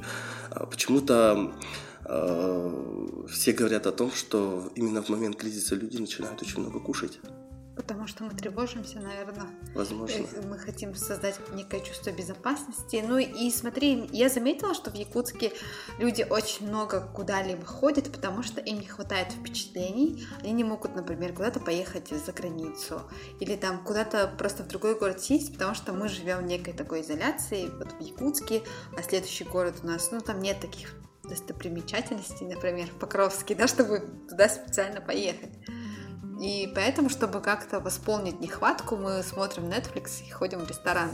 А 0.49 0.65
почему-то 0.65 1.53
э, 2.05 3.25
все 3.29 3.51
говорят 3.51 3.85
о 3.85 3.91
том, 3.91 4.11
что 4.11 4.71
именно 4.75 5.03
в 5.03 5.09
момент 5.09 5.35
кризиса 5.35 5.75
люди 5.75 5.97
начинают 5.97 6.41
очень 6.41 6.61
много 6.61 6.79
кушать 6.79 7.19
Потому 7.79 8.07
что 8.07 8.25
мы 8.25 8.31
тревожимся, 8.31 8.99
наверное. 8.99 9.47
Возможно. 9.73 10.25
Э, 10.33 10.41
Мы 10.45 10.59
хотим 10.59 10.93
создать 10.95 11.39
некое 11.53 11.79
чувство 11.79 12.11
безопасности. 12.11 13.01
Ну 13.07 13.17
и 13.17 13.49
смотри, 13.51 14.09
я 14.11 14.27
заметила, 14.27 14.73
что 14.73 14.91
в 14.91 14.95
Якутске 14.95 15.53
люди 15.97 16.27
очень 16.29 16.67
много 16.67 16.99
куда-либо 17.15 17.65
ходят, 17.65 18.11
потому 18.11 18.43
что 18.43 18.59
им 18.59 18.81
не 18.81 18.85
хватает 18.85 19.31
впечатлений. 19.31 20.27
Они 20.41 20.51
не 20.51 20.65
могут, 20.65 20.93
например, 20.93 21.31
куда-то 21.31 21.61
поехать 21.61 22.09
за 22.09 22.33
границу 22.33 23.01
или 23.39 23.55
там 23.55 23.81
куда-то 23.85 24.27
просто 24.37 24.63
в 24.63 24.67
другой 24.67 24.99
город 24.99 25.21
сесть, 25.21 25.53
потому 25.53 25.73
что 25.73 25.93
мы 25.93 26.09
живем 26.09 26.39
в 26.39 26.43
некой 26.43 26.73
такой 26.73 26.99
изоляции, 26.99 27.69
вот 27.77 27.93
в 27.93 28.01
Якутске, 28.01 28.61
а 28.97 29.01
следующий 29.03 29.45
город 29.45 29.75
у 29.83 29.87
нас, 29.87 30.11
ну 30.11 30.19
там 30.19 30.41
нет 30.41 30.59
таких 30.59 30.93
достопримечательностей, 31.23 32.45
например, 32.45 32.87
в 32.87 32.99
Покровске, 32.99 33.55
да, 33.55 33.67
чтобы 33.67 34.03
туда 34.27 34.49
специально 34.49 34.99
поехать. 34.99 35.51
И 36.39 36.71
поэтому, 36.73 37.09
чтобы 37.09 37.41
как-то 37.41 37.81
восполнить 37.81 38.39
нехватку, 38.39 38.95
мы 38.95 39.23
смотрим 39.23 39.65
Netflix 39.65 40.25
и 40.25 40.31
ходим 40.31 40.59
в 40.59 40.69
ресторан. 40.69 41.09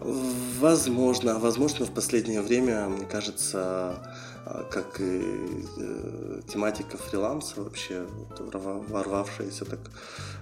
Возможно, 0.00 1.38
возможно, 1.38 1.84
в 1.84 1.92
последнее 1.92 2.40
время, 2.40 2.88
мне 2.88 3.04
кажется, 3.04 4.15
как 4.70 5.00
и 5.00 5.22
э, 5.76 6.40
тематика 6.46 6.96
фриланса 6.96 7.60
вообще 7.60 8.06
ворвавшаяся 8.38 9.64
так 9.64 9.80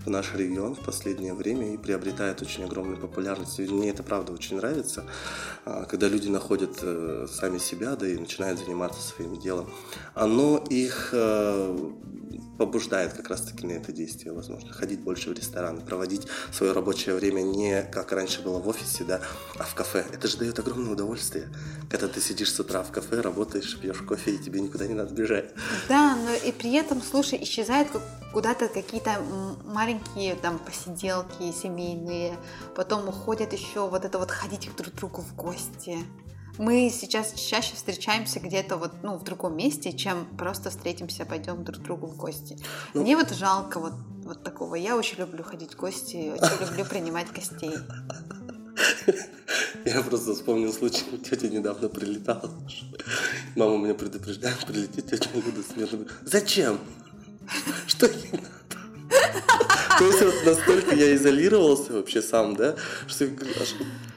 в 0.04 0.10
наш 0.10 0.34
регион 0.34 0.74
в 0.74 0.80
последнее 0.80 1.32
время 1.32 1.72
и 1.72 1.78
приобретает 1.78 2.42
очень 2.42 2.64
огромную 2.64 2.98
популярность. 2.98 3.58
И 3.58 3.62
мне 3.62 3.90
это 3.90 4.02
правда 4.02 4.32
очень 4.32 4.56
нравится, 4.56 5.04
а, 5.64 5.84
когда 5.84 6.08
люди 6.08 6.28
находят 6.28 6.78
э, 6.82 7.26
сами 7.30 7.56
себя, 7.58 7.96
да 7.96 8.06
и 8.06 8.18
начинают 8.18 8.58
заниматься 8.58 9.00
своим 9.00 9.38
делом. 9.40 9.70
Оно 10.14 10.62
их 10.68 11.10
э, 11.12 11.92
побуждает 12.58 13.14
как 13.14 13.28
раз-таки 13.30 13.66
на 13.66 13.72
это 13.72 13.92
действие, 13.92 14.32
возможно, 14.32 14.72
ходить 14.72 15.00
больше 15.00 15.30
в 15.30 15.32
рестораны, 15.32 15.80
проводить 15.80 16.26
свое 16.52 16.72
рабочее 16.72 17.14
время 17.14 17.42
не 17.42 17.82
как 17.82 18.12
раньше 18.12 18.42
было 18.42 18.58
в 18.58 18.68
офисе, 18.68 19.04
да, 19.04 19.20
а 19.58 19.64
в 19.64 19.74
кафе. 19.74 20.04
Это 20.12 20.28
же 20.28 20.38
дает 20.38 20.58
огромное 20.58 20.92
удовольствие, 20.92 21.48
когда 21.90 22.08
ты 22.08 22.20
сидишь 22.20 22.52
с 22.52 22.60
утра 22.60 22.82
в 22.82 22.90
кафе, 22.92 23.20
работаешь, 23.20 23.78
пьешь 23.80 23.93
кофе, 24.02 24.32
и 24.32 24.38
тебе 24.38 24.60
никуда 24.60 24.86
не 24.86 24.94
надо 24.94 25.14
бежать. 25.14 25.52
Да, 25.88 26.16
но 26.16 26.30
и 26.32 26.52
при 26.52 26.72
этом, 26.74 27.00
слушай, 27.02 27.42
исчезают 27.42 27.88
куда-то 28.32 28.68
какие-то 28.68 29.22
маленькие 29.64 30.34
там 30.34 30.58
посиделки 30.58 31.52
семейные, 31.52 32.36
потом 32.74 33.08
уходят 33.08 33.52
еще 33.52 33.88
вот 33.88 34.04
это 34.04 34.18
вот 34.18 34.30
ходить 34.30 34.68
к 34.68 34.76
друг 34.76 34.94
другу 34.94 35.22
в 35.22 35.34
гости. 35.36 35.98
Мы 36.56 36.88
сейчас 36.88 37.32
чаще 37.32 37.74
встречаемся 37.74 38.38
где-то 38.38 38.76
вот, 38.76 38.92
ну, 39.02 39.16
в 39.16 39.24
другом 39.24 39.56
месте, 39.56 39.92
чем 39.92 40.24
просто 40.38 40.70
встретимся, 40.70 41.24
пойдем 41.26 41.64
друг 41.64 41.78
к 41.80 41.82
другу 41.82 42.06
в 42.06 42.16
гости. 42.16 42.56
Ну- 42.94 43.02
Мне 43.02 43.16
вот 43.16 43.30
жалко 43.32 43.80
вот, 43.80 43.94
вот 44.24 44.44
такого. 44.44 44.76
Я 44.76 44.96
очень 44.96 45.18
люблю 45.18 45.42
ходить 45.42 45.74
в 45.74 45.76
гости, 45.76 46.32
очень 46.40 46.64
люблю 46.66 46.84
принимать 46.84 47.32
гостей. 47.32 47.74
Я 49.84 50.02
просто 50.02 50.34
вспомнил 50.34 50.72
случай, 50.72 51.04
тетя 51.28 51.48
недавно 51.48 51.88
прилетала. 51.88 52.50
Мама 53.56 53.78
меня 53.78 53.94
предупреждает, 53.94 54.64
прилетит 54.66 55.10
тетя 55.10 55.30
Люда 55.34 55.62
смертно. 55.62 56.06
Зачем? 56.24 56.78
Что 57.86 58.06
ей 58.06 58.30
надо? 58.32 58.48
То 59.98 60.06
есть 60.06 60.22
вот 60.22 60.34
настолько 60.44 60.94
я 60.94 61.14
изолировался 61.14 61.92
вообще 61.92 62.20
сам, 62.20 62.56
да, 62.56 62.74
что 63.06 63.28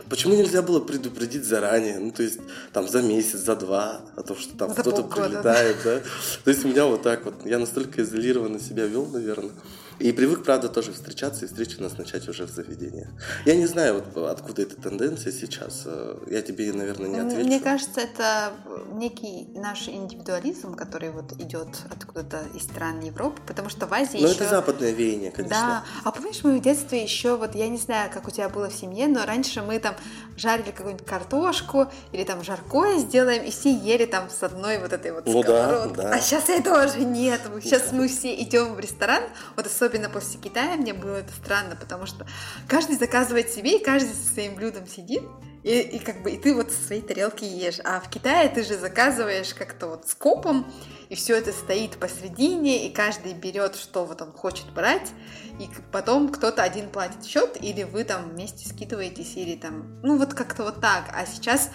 почему 0.10 0.36
нельзя 0.36 0.62
было 0.62 0.80
предупредить 0.80 1.44
заранее, 1.46 2.00
ну 2.00 2.12
то 2.12 2.24
есть 2.24 2.40
там 2.74 2.88
за 2.88 3.02
месяц, 3.02 3.40
за 3.40 3.56
два, 3.56 4.02
о 4.16 4.24
том, 4.24 4.38
что 4.38 4.58
там 4.58 4.74
кто-то 4.74 5.04
прилетает, 5.04 5.78
да. 5.84 6.02
То 6.44 6.50
есть 6.50 6.66
у 6.66 6.70
меня 6.70 6.86
вот 6.86 7.04
так 7.04 7.26
вот, 7.26 7.46
я 7.46 7.60
настолько 7.60 8.02
изолированно 8.02 8.60
себя 8.60 8.86
вел, 8.86 9.06
наверное. 9.06 9.52
И 10.00 10.12
привык, 10.12 10.44
правда, 10.44 10.70
тоже 10.70 10.94
встречаться 10.94 11.46
и 11.46 11.48
встречи 11.48 11.80
назначать 11.80 12.28
уже 12.30 12.46
в 12.46 12.52
заведениях. 12.52 13.08
Я 13.46 13.56
не 13.56 13.66
знаю, 13.66 14.04
вот 14.14 14.30
откуда 14.30 14.62
эта 14.62 14.80
тенденция 14.80 15.32
сейчас. 15.32 15.84
э, 15.86 16.18
Я 16.28 16.42
тебе, 16.44 16.72
наверное, 16.72 17.10
не 17.10 17.18
отвечу. 17.20 17.46
Мне 17.48 17.60
кажется, 17.60 18.02
это 18.02 18.54
некий 18.94 19.48
наш 19.56 19.88
индивидуализм, 19.88 20.76
который 20.76 21.10
вот 21.10 21.32
идет 21.40 21.68
откуда-то 21.90 22.42
из 22.54 22.64
стран 22.64 23.00
Европы, 23.02 23.42
потому 23.48 23.70
что 23.70 23.88
в 23.88 23.94
Азии 23.94 24.20
Но 24.20 24.28
еще... 24.28 24.36
это 24.42 24.50
западное 24.50 24.92
веяние, 24.92 25.32
Да, 25.32 25.36
конечно. 25.36 25.86
а 26.04 26.12
помнишь, 26.12 26.44
мы 26.44 26.60
в 26.60 26.62
детстве 26.62 27.02
еще, 27.02 27.36
вот 27.36 27.56
я 27.56 27.68
не 27.68 27.78
знаю, 27.78 28.12
как 28.14 28.28
у 28.28 28.32
тебя 28.32 28.50
было 28.50 28.70
в 28.70 28.74
семье, 28.74 29.08
но 29.08 29.26
раньше 29.26 29.64
мы 29.64 29.80
там 29.80 29.96
жарили 30.36 30.70
какую-нибудь 30.72 31.08
картошку 31.08 31.88
или 32.12 32.24
там 32.24 32.44
жаркое 32.44 33.00
сделаем, 33.00 33.44
и 33.44 33.50
все 33.50 33.74
ели 33.74 34.06
там 34.06 34.30
с 34.30 34.44
одной 34.44 34.78
вот 34.78 34.94
этой 34.94 35.12
вот 35.12 35.26
Ну 35.26 35.42
да, 35.44 35.88
да. 35.88 36.12
А 36.12 36.20
сейчас 36.20 36.50
этого 36.50 36.86
уже 36.86 37.00
нет. 37.00 37.42
Сейчас 37.64 37.92
мы 37.92 38.08
все 38.08 38.36
идем 38.36 38.76
в 38.76 38.80
ресторан, 38.80 39.24
вот 39.56 39.66
особенно 39.66 39.87
после 40.10 40.40
Китая 40.40 40.76
мне 40.76 40.94
было 40.94 41.18
это 41.18 41.32
странно, 41.34 41.76
потому 41.76 42.06
что 42.06 42.26
каждый 42.68 42.98
заказывает 42.98 43.50
себе, 43.50 43.78
и 43.78 43.84
каждый 43.84 44.14
со 44.14 44.34
своим 44.34 44.56
блюдом 44.56 44.88
сидит, 44.88 45.24
и, 45.64 45.80
и 45.80 46.00
как 46.00 46.24
бы 46.24 46.32
и 46.32 46.38
ты 46.38 46.54
вот 46.56 46.72
со 46.72 46.82
своей 46.82 47.02
тарелки 47.02 47.44
ешь. 47.44 47.80
А 47.84 48.00
в 48.00 48.10
Китае 48.10 48.50
ты 48.50 48.64
же 48.64 48.78
заказываешь 48.78 49.54
как-то 49.54 49.88
вот 49.88 50.08
скопом, 50.08 50.72
и 51.10 51.16
все 51.16 51.36
это 51.36 51.52
стоит 51.52 51.98
посредине, 51.98 52.88
и 52.88 52.94
каждый 52.94 53.34
берет, 53.34 53.76
что 53.76 54.06
вот 54.06 54.22
он 54.22 54.32
хочет 54.32 54.72
брать, 54.74 55.12
и 55.60 55.70
потом 55.92 56.30
кто-то 56.30 56.64
один 56.64 56.90
платит 56.90 57.26
счет, 57.26 57.58
или 57.62 57.84
вы 57.84 58.04
там 58.04 58.30
вместе 58.30 58.68
скидываетесь, 58.68 59.36
или 59.36 59.56
там, 59.56 60.00
ну 60.04 60.18
вот 60.18 60.34
как-то 60.34 60.64
вот 60.64 60.80
так. 60.80 61.06
А 61.14 61.26
сейчас, 61.26 61.72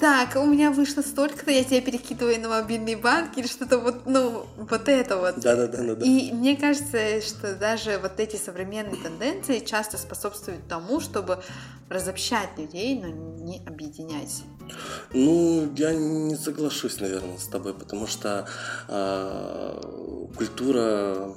так, 0.00 0.36
у 0.36 0.46
меня 0.46 0.70
вышло 0.70 1.02
столько-то, 1.02 1.50
я 1.50 1.64
тебе 1.64 1.80
перекидываю 1.80 2.40
на 2.40 2.48
мобильный 2.48 2.94
банк, 2.94 3.36
или 3.36 3.46
что-то 3.46 3.78
вот, 3.78 4.06
ну, 4.06 4.46
вот 4.56 4.88
это 4.88 5.16
вот. 5.16 5.40
Да-да-да. 5.40 5.94
да. 5.94 6.04
И 6.04 6.32
мне 6.32 6.56
кажется, 6.56 7.20
что 7.20 7.54
даже 7.54 7.98
вот 7.98 8.18
эти 8.18 8.36
современные 8.36 8.96
тенденции 8.96 9.58
часто 9.58 9.98
способствуют 9.98 10.66
тому, 10.68 11.00
чтобы 11.00 11.42
разобщать 11.88 12.50
людей, 12.58 13.00
но 13.00 13.08
не 13.08 13.62
объединять. 13.66 14.42
Ну, 15.12 15.72
я 15.76 15.94
не 15.94 16.36
соглашусь, 16.36 17.00
наверное, 17.00 17.38
с 17.38 17.46
тобой, 17.46 17.74
потому 17.74 18.06
что 18.06 18.46
а, 18.88 19.80
культура, 20.36 21.34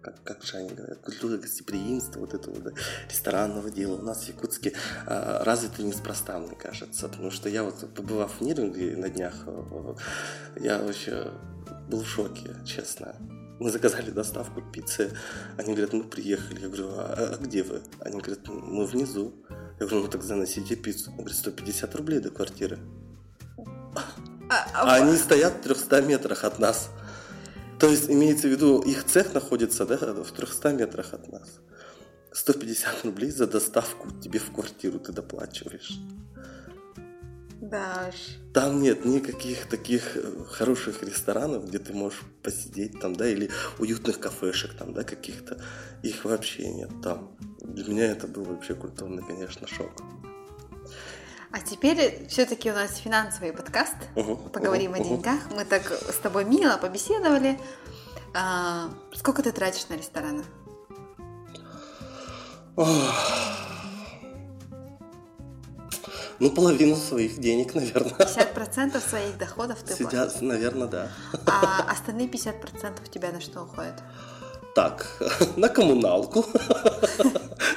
как, 0.00 0.22
как 0.22 0.42
же 0.42 0.56
они 0.56 0.70
говорят, 0.70 0.98
культура 1.00 1.36
гостеприимства, 1.36 2.20
вот 2.20 2.34
этого 2.34 2.58
да, 2.60 2.70
ресторанного 3.08 3.70
дела 3.70 3.96
у 3.96 4.02
нас 4.02 4.24
в 4.24 4.28
Якутске 4.28 4.72
а, 5.06 5.44
развита 5.44 5.82
неспроста, 5.82 6.38
мне 6.38 6.56
кажется, 6.56 7.08
потому 7.08 7.30
что 7.30 7.48
я 7.48 7.62
вот, 7.62 7.94
побывав 7.94 8.40
в 8.40 8.40
Ниринге 8.40 8.96
на 8.96 9.08
днях, 9.08 9.34
э, 9.46 9.94
я 10.60 10.78
вообще 10.78 11.30
был 11.88 12.02
в 12.02 12.08
шоке, 12.08 12.54
честно. 12.64 13.14
Мы 13.58 13.70
заказали 13.70 14.10
доставку 14.10 14.62
пиццы, 14.62 15.10
они 15.58 15.74
говорят, 15.74 15.92
мы 15.92 16.04
приехали. 16.04 16.60
Я 16.60 16.68
говорю, 16.68 16.88
а, 16.92 17.34
а 17.34 17.36
где 17.36 17.62
вы? 17.62 17.82
Они 18.00 18.18
говорят, 18.18 18.48
мы 18.48 18.86
внизу. 18.86 19.34
Я 19.78 19.86
говорю, 19.86 20.04
ну 20.04 20.08
так 20.08 20.22
заносите 20.22 20.76
пиццу. 20.76 21.10
Он 21.10 21.18
говорит, 21.18 21.36
150 21.36 21.94
рублей 21.94 22.20
до 22.20 22.30
квартиры. 22.30 22.78
А, 24.48 24.66
А 24.74 24.82
а, 24.82 24.94
они 24.96 25.16
стоят 25.16 25.58
в 25.58 25.60
300 25.60 26.02
метрах 26.02 26.44
от 26.44 26.58
нас. 26.58 26.90
То 27.80 27.88
есть, 27.88 28.10
имеется 28.10 28.46
в 28.46 28.50
виду, 28.50 28.80
их 28.80 29.04
цех 29.04 29.32
находится 29.32 29.86
да, 29.86 29.96
в 29.96 30.30
300 30.32 30.72
метрах 30.72 31.14
от 31.14 31.32
нас. 31.32 31.60
150 32.32 33.04
рублей 33.04 33.30
за 33.30 33.46
доставку 33.46 34.10
тебе 34.20 34.38
в 34.38 34.52
квартиру 34.52 34.98
ты 34.98 35.12
доплачиваешь. 35.12 35.98
да 37.60 38.08
уж. 38.08 38.36
Там 38.52 38.82
нет 38.82 39.04
никаких 39.04 39.66
таких 39.66 40.16
э, 40.16 40.44
хороших 40.48 41.02
ресторанов, 41.02 41.68
где 41.68 41.78
ты 41.78 41.92
можешь 41.92 42.20
посидеть 42.42 43.00
там, 43.00 43.16
да, 43.16 43.26
или 43.26 43.50
уютных 43.78 44.20
кафешек 44.20 44.74
там, 44.74 44.92
да, 44.92 45.02
каких-то. 45.02 45.60
Их 46.02 46.24
вообще 46.24 46.70
нет 46.70 46.90
там. 47.02 47.36
Для 47.60 47.84
меня 47.84 48.06
это 48.12 48.26
был 48.26 48.44
вообще 48.44 48.74
культурный, 48.74 49.24
конечно, 49.26 49.66
шок. 49.66 49.90
А 51.52 51.60
теперь 51.60 52.26
все-таки 52.28 52.70
у 52.70 52.74
нас 52.74 52.96
финансовый 52.96 53.52
подкаст. 53.52 53.96
Мгм, 54.14 54.50
Поговорим 54.50 54.92
мгм, 54.92 55.00
о 55.00 55.04
деньгах. 55.04 55.40
Мы 55.50 55.64
так 55.64 55.90
с 55.90 56.16
тобой 56.22 56.44
мило 56.44 56.76
побеседовали. 56.76 57.58
А, 58.34 58.88
сколько 59.12 59.42
ты 59.42 59.50
тратишь 59.50 59.88
на 59.88 59.94
рестораны? 59.94 60.44
Ну, 66.38 66.50
половину 66.50 66.96
своих 66.96 67.38
денег, 67.38 67.74
наверное. 67.74 68.14
50% 68.14 69.06
своих 69.06 69.36
доходов 69.36 69.78
ты 69.80 69.94
платишь. 69.94 70.06
Сидят, 70.06 70.40
наверное, 70.40 70.86
да. 70.86 71.08
А 71.46 71.84
остальные 71.90 72.28
50% 72.28 72.98
у 73.04 73.10
тебя 73.10 73.30
на 73.30 73.40
что 73.40 73.62
уходят? 73.62 74.02
Так, 74.74 75.06
на 75.56 75.68
коммуналку. 75.68 76.44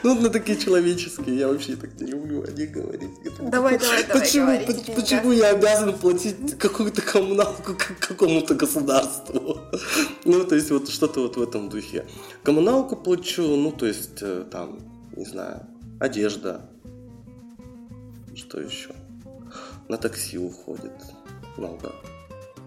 Ну, 0.03 0.19
на 0.21 0.29
такие 0.29 0.57
человеческие. 0.59 1.37
Я 1.37 1.47
вообще 1.47 1.75
так 1.75 1.99
не 1.99 2.11
люблю 2.11 2.43
о 2.43 2.51
них 2.51 2.71
говорить. 2.71 3.09
Давай, 3.39 3.79
давай, 3.79 4.03
давай, 4.05 4.21
Почему, 4.21 4.45
говори, 4.45 4.65
по- 4.65 4.73
деньгах. 4.73 4.95
почему 4.95 5.31
я 5.31 5.49
обязан 5.49 5.93
платить 5.97 6.57
какую-то 6.59 7.01
коммуналку 7.01 7.75
какому-то 7.99 8.53
государству? 8.55 9.57
Ну, 10.25 10.45
то 10.45 10.55
есть, 10.55 10.71
вот 10.71 10.87
что-то 10.89 11.21
вот 11.21 11.35
в 11.37 11.41
этом 11.41 11.69
духе. 11.69 12.05
Коммуналку 12.43 12.95
плачу, 12.95 13.41
ну, 13.41 13.71
то 13.71 13.85
есть, 13.87 14.21
э, 14.21 14.45
там, 14.51 14.79
не 15.17 15.25
знаю, 15.25 15.61
одежда. 15.99 16.61
Что 18.35 18.59
еще? 18.61 18.91
На 19.89 19.97
такси 19.97 20.37
уходит 20.37 20.93
много 21.57 21.91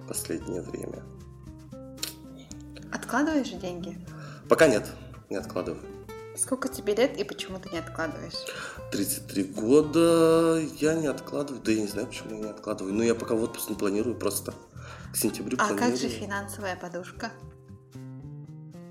в 0.05 0.09
последнее 0.09 0.63
время. 0.63 1.03
Откладываешь 2.93 3.51
деньги? 3.51 3.97
Пока 4.49 4.67
нет. 4.69 4.85
не 5.31 5.37
откладываю. 5.37 5.81
Сколько 6.37 6.69
тебе 6.69 6.95
лет 6.95 7.17
и 7.19 7.25
почему 7.25 7.59
ты 7.59 7.71
не 7.71 7.79
откладываешь? 7.79 8.35
33 8.93 9.45
года 9.45 10.61
я 10.79 10.95
не 10.95 11.07
откладываю. 11.07 11.63
Да 11.63 11.73
я 11.73 11.81
не 11.81 11.87
знаю, 11.89 12.07
почему 12.09 12.31
я 12.37 12.45
не 12.45 12.51
откладываю. 12.51 12.93
Но 12.95 13.03
я 13.03 13.15
пока 13.15 13.35
в 13.35 13.43
отпуск 13.43 13.71
не 13.71 13.75
планирую 13.77 14.15
просто. 14.17 14.53
К 15.13 15.17
сентябрю 15.17 15.57
А 15.59 15.67
планирую. 15.69 15.91
как 15.93 15.99
же 16.01 16.09
финансовая 16.09 16.77
подушка? 16.77 17.33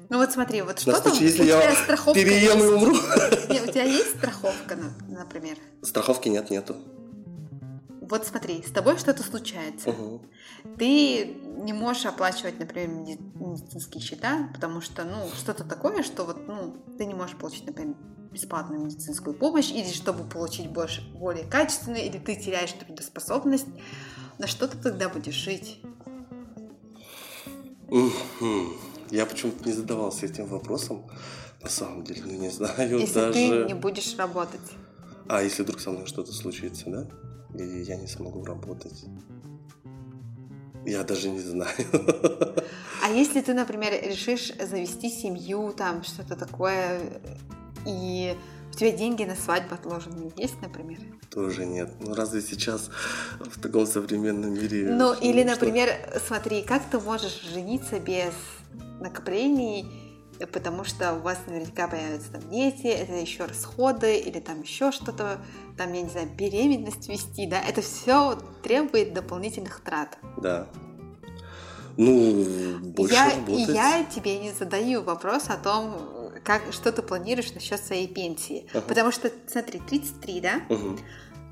Ну 0.10 0.18
вот 0.18 0.32
смотри, 0.32 0.62
вот 0.62 0.76
На 0.76 0.82
что 0.82 0.92
там, 0.94 1.04
случай, 1.04 1.24
у 1.26 1.28
если 1.28 1.44
тебя 1.44 1.64
я 1.64 1.76
страховка 1.76 2.14
переем 2.20 2.58
и 2.60 2.62
есть? 2.62 2.74
умру. 2.74 2.94
Нет, 3.50 3.70
у 3.70 3.72
тебя 3.72 3.84
есть 3.84 4.18
страховка, 4.18 4.76
на- 4.76 4.94
например? 5.20 5.58
Страховки 5.84 6.30
нет, 6.30 6.50
нету. 6.50 6.76
Вот 8.10 8.26
смотри, 8.28 8.62
с 8.62 8.72
тобой 8.72 8.98
что-то 8.98 9.24
случается. 9.24 9.90
Мгм. 9.92 10.22
Ты 10.78 11.26
не 11.26 11.74
можешь 11.74 12.06
оплачивать, 12.06 12.60
например, 12.60 12.90
меди- 12.90 13.20
медицинские 13.36 14.02
счета, 14.02 14.50
потому 14.54 14.82
что, 14.82 15.04
ну, 15.04 15.28
что-то 15.36 15.64
такое, 15.64 16.04
что 16.04 16.24
вот, 16.24 16.48
ну, 16.48 16.76
ты 16.98 17.06
не 17.06 17.16
можешь 17.16 17.36
получить, 17.36 17.66
например, 17.66 17.96
бесплатную 18.32 18.86
медицинскую 18.86 19.36
помощь, 19.36 19.72
или 19.72 19.92
чтобы 19.92 20.24
получить 20.24 20.70
больше, 20.70 21.02
более 21.14 21.46
качественную, 21.46 22.06
или 22.06 22.20
ты 22.20 22.36
теряешь 22.36 22.74
трудоспособность. 22.74 23.68
На 24.38 24.48
что 24.48 24.68
ты 24.68 24.78
тогда 24.78 25.10
будешь 25.10 25.34
жить? 25.34 25.82
Я 29.10 29.26
почему-то 29.26 29.66
не 29.66 29.74
задавался 29.74 30.26
этим 30.26 30.46
вопросом. 30.46 31.10
На 31.62 31.70
самом 31.70 32.04
деле, 32.04 32.22
ну 32.26 32.34
не 32.34 32.50
знаю 32.50 33.00
если 33.00 33.14
даже. 33.14 33.34
ты 33.34 33.66
не 33.66 33.74
будешь 33.74 34.16
работать? 34.18 34.60
А 35.28 35.42
если 35.42 35.64
вдруг 35.64 35.80
со 35.80 35.92
мной 35.92 36.06
что-то 36.06 36.32
случится, 36.32 36.84
да? 36.88 37.08
И 37.58 37.82
я 37.84 37.96
не 37.96 38.08
смогу 38.08 38.44
работать. 38.46 39.06
Я 40.86 41.04
даже 41.04 41.30
не 41.30 41.40
знаю. 41.40 41.74
А 43.04 43.10
если 43.10 43.42
ты, 43.42 43.54
например, 43.54 43.94
решишь 44.04 44.52
завести 44.60 45.10
семью, 45.10 45.74
там 45.74 46.04
что-то 46.04 46.36
такое, 46.36 47.00
и 47.86 48.36
у 48.72 48.78
тебя 48.78 48.92
деньги 48.92 49.24
на 49.24 49.36
свадьбу 49.36 49.76
отложенные 49.76 50.32
есть, 50.38 50.62
например? 50.62 51.00
Тоже 51.30 51.66
нет. 51.66 51.92
Ну 52.02 52.14
разве 52.14 52.42
сейчас 52.42 52.90
в 53.40 53.60
таком 53.62 53.86
современном 53.86 54.54
мире... 54.54 54.88
Ну, 54.90 55.14
или, 55.14 55.42
что- 55.42 55.52
например, 55.52 55.90
смотри, 56.28 56.62
как 56.64 56.84
ты 56.90 57.00
можешь 57.00 57.42
жениться 57.54 58.00
без 58.00 58.34
накоплений, 59.00 59.86
потому 60.52 60.84
что 60.84 61.14
у 61.14 61.20
вас 61.20 61.38
наверняка 61.48 61.88
появятся 61.88 62.32
там 62.32 62.50
дети, 62.50 62.88
это 62.88 63.14
еще 63.14 63.46
расходы, 63.46 64.18
или 64.18 64.40
там 64.40 64.62
еще 64.62 64.92
что-то, 64.92 65.40
там, 65.78 65.94
я 65.94 66.02
не 66.02 66.10
знаю, 66.10 66.28
беременность 66.30 67.08
вести, 67.08 67.48
да, 67.48 67.60
это 67.60 67.82
все 67.82 68.38
требует 68.64 69.14
дополнительных 69.14 69.82
трат. 69.82 70.18
Да. 70.38 70.68
Ну, 71.98 72.80
больше 72.80 73.14
я, 73.14 73.32
и 73.32 73.36
работать. 73.36 73.70
я 73.70 74.04
тебе 74.04 74.40
не 74.40 74.52
задаю 74.52 75.02
вопрос 75.02 75.46
о 75.48 75.56
том, 75.56 76.32
как, 76.44 76.62
что 76.72 76.92
ты 76.92 77.02
планируешь 77.02 77.54
насчет 77.54 77.80
своей 77.80 78.08
пенсии. 78.08 78.68
Ага. 78.72 78.82
Потому 78.88 79.12
что, 79.12 79.32
смотри, 79.48 79.80
33, 79.80 80.42
да? 80.42 80.62
Мгм. 80.70 81.00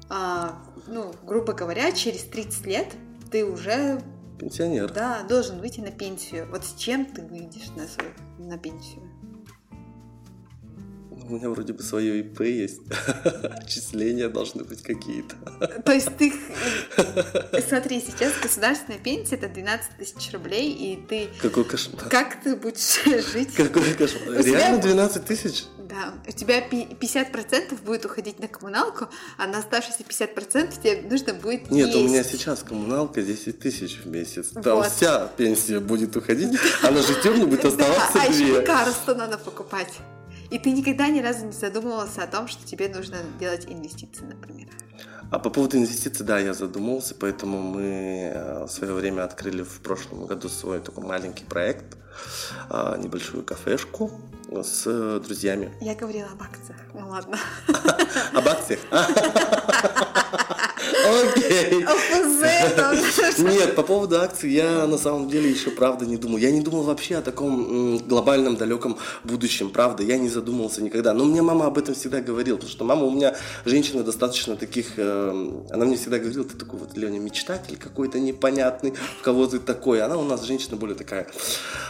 А, 0.09 0.61
ну, 0.87 1.13
грубо 1.23 1.53
говоря, 1.53 1.91
через 1.91 2.23
30 2.23 2.65
лет 2.65 2.87
ты 3.31 3.45
уже 3.45 4.01
Пенсионер. 4.39 4.91
да, 4.91 5.23
должен 5.23 5.59
выйти 5.59 5.79
на 5.79 5.91
пенсию. 5.91 6.47
Вот 6.49 6.65
с 6.65 6.73
чем 6.75 7.05
ты 7.05 7.21
выйдешь 7.21 7.69
на, 7.75 7.87
свою, 7.87 8.11
на 8.39 8.57
пенсию? 8.57 9.01
У 11.25 11.35
меня 11.35 11.49
вроде 11.49 11.71
бы 11.71 11.81
свое 11.83 12.19
ИП 12.19 12.41
есть. 12.41 12.81
Отчисления 13.23 14.27
должны 14.27 14.65
быть 14.65 14.81
какие-то. 14.81 15.35
То 15.85 15.93
есть 15.93 16.09
ты... 16.17 16.33
Смотри, 17.67 18.01
сейчас 18.01 18.33
государственная 18.41 18.99
пенсия 18.99 19.35
это 19.35 19.47
12 19.47 19.97
тысяч 19.97 20.33
рублей, 20.33 20.73
и 20.73 20.97
ты... 21.07 21.29
Какой 21.41 21.63
кошмар. 21.63 22.09
Как 22.09 22.41
ты 22.43 22.57
будешь 22.57 23.03
жить? 23.31 23.53
Какой 23.55 23.93
кошмар. 23.93 24.43
Реально 24.43 24.79
бу- 24.79 24.81
12 24.81 25.25
тысяч? 25.25 25.63
Да, 25.93 26.13
у 26.27 26.31
тебя 26.31 26.59
пи- 26.61 26.87
50% 26.99 27.79
будет 27.83 28.03
уходить 28.05 28.39
на 28.39 28.47
коммуналку, 28.47 29.09
а 29.37 29.45
на 29.45 29.59
оставшиеся 29.59 30.03
50% 30.03 30.81
тебе 30.81 31.07
нужно 31.07 31.35
будет 31.35 31.69
Нет, 31.69 31.93
у 31.93 31.99
есть. 31.99 32.09
меня 32.09 32.23
сейчас 32.23 32.63
коммуналка 32.63 33.21
10 33.21 33.59
тысяч 33.59 33.99
в 34.03 34.07
месяц. 34.07 34.47
Там 34.49 34.77
Вот. 34.77 34.87
вся 34.87 35.27
пенсия 35.37 35.79
будет 35.79 36.15
уходить, 36.15 36.59
а 36.81 36.89
на 36.89 37.03
житье 37.03 37.29
мне 37.31 37.45
будет 37.45 37.61
Да, 37.61 37.67
оставаться 37.67 38.19
а 38.21 38.25
еще 38.25 38.61
лекарства 38.61 39.13
надо 39.13 39.37
покупать. 39.37 39.93
И 40.49 40.57
ты 40.57 40.71
никогда 40.71 41.09
ни 41.09 41.21
разу 41.21 41.45
не 41.45 41.51
задумывался 41.51 42.23
о 42.23 42.27
том, 42.27 42.47
что 42.47 42.65
тебе 42.65 42.87
нужно 42.87 43.17
делать 43.39 43.65
инвестиции, 43.67 44.23
например. 44.23 44.69
А 45.29 45.37
по 45.39 45.49
поводу 45.51 45.77
инвестиций, 45.77 46.25
да, 46.25 46.39
я 46.39 46.53
задумался, 46.53 47.13
поэтому 47.15 47.59
мы 47.61 48.31
э, 48.33 48.65
в 48.65 48.69
свое 48.69 48.93
время 48.93 49.23
открыли 49.23 49.61
в 49.63 49.79
прошлом 49.81 50.25
году 50.25 50.49
свой 50.49 50.79
такой 50.79 51.03
маленький 51.03 51.43
проект, 51.45 51.97
а, 52.69 52.97
небольшую 52.97 53.43
кафешку 53.43 54.11
с 54.51 54.83
э, 54.85 55.19
друзьями. 55.23 55.71
Я 55.81 55.95
говорила 55.95 56.27
об 56.27 56.41
акциях. 56.41 56.79
Ну 56.93 57.09
ладно. 57.09 57.37
Об 58.33 58.47
акциях? 58.47 58.79
Окей. 60.77 61.83
ОФЗ. 61.83 63.39
Нет, 63.39 63.75
по 63.75 63.83
поводу 63.83 64.19
акций 64.21 64.51
я 64.51 64.87
на 64.87 64.97
самом 64.97 65.29
деле 65.29 65.49
еще 65.49 65.71
правда 65.71 66.05
не 66.05 66.17
думал. 66.17 66.37
Я 66.37 66.51
не 66.51 66.61
думал 66.61 66.83
вообще 66.83 67.17
о 67.17 67.21
таком 67.21 67.97
глобальном 67.99 68.55
далеком 68.55 68.97
будущем, 69.23 69.69
правда. 69.69 70.03
Я 70.03 70.17
не 70.17 70.29
задумывался 70.29 70.81
никогда. 70.81 71.13
Но 71.13 71.25
мне 71.25 71.41
мама 71.41 71.67
об 71.67 71.77
этом 71.77 71.95
всегда 71.95 72.21
говорила, 72.21 72.55
потому 72.55 72.71
что 72.71 72.85
мама 72.85 73.03
у 73.05 73.11
меня 73.11 73.35
женщина 73.65 74.03
достаточно 74.03 74.55
таких... 74.55 74.93
э, 74.97 75.63
она 75.69 75.85
мне 75.85 75.95
всегда 75.97 76.19
говорила, 76.19 76.43
ты 76.43 76.57
такой 76.57 76.79
вот, 76.79 76.97
Леня, 76.97 77.19
мечтатель 77.19 77.77
какой-то 77.77 78.19
непонятный, 78.19 78.93
в 79.19 79.21
кого 79.21 79.47
ты 79.47 79.59
такой. 79.59 80.01
Она 80.01 80.17
у 80.17 80.23
нас 80.23 80.43
женщина 80.43 80.75
более 80.77 80.95
такая 80.95 81.27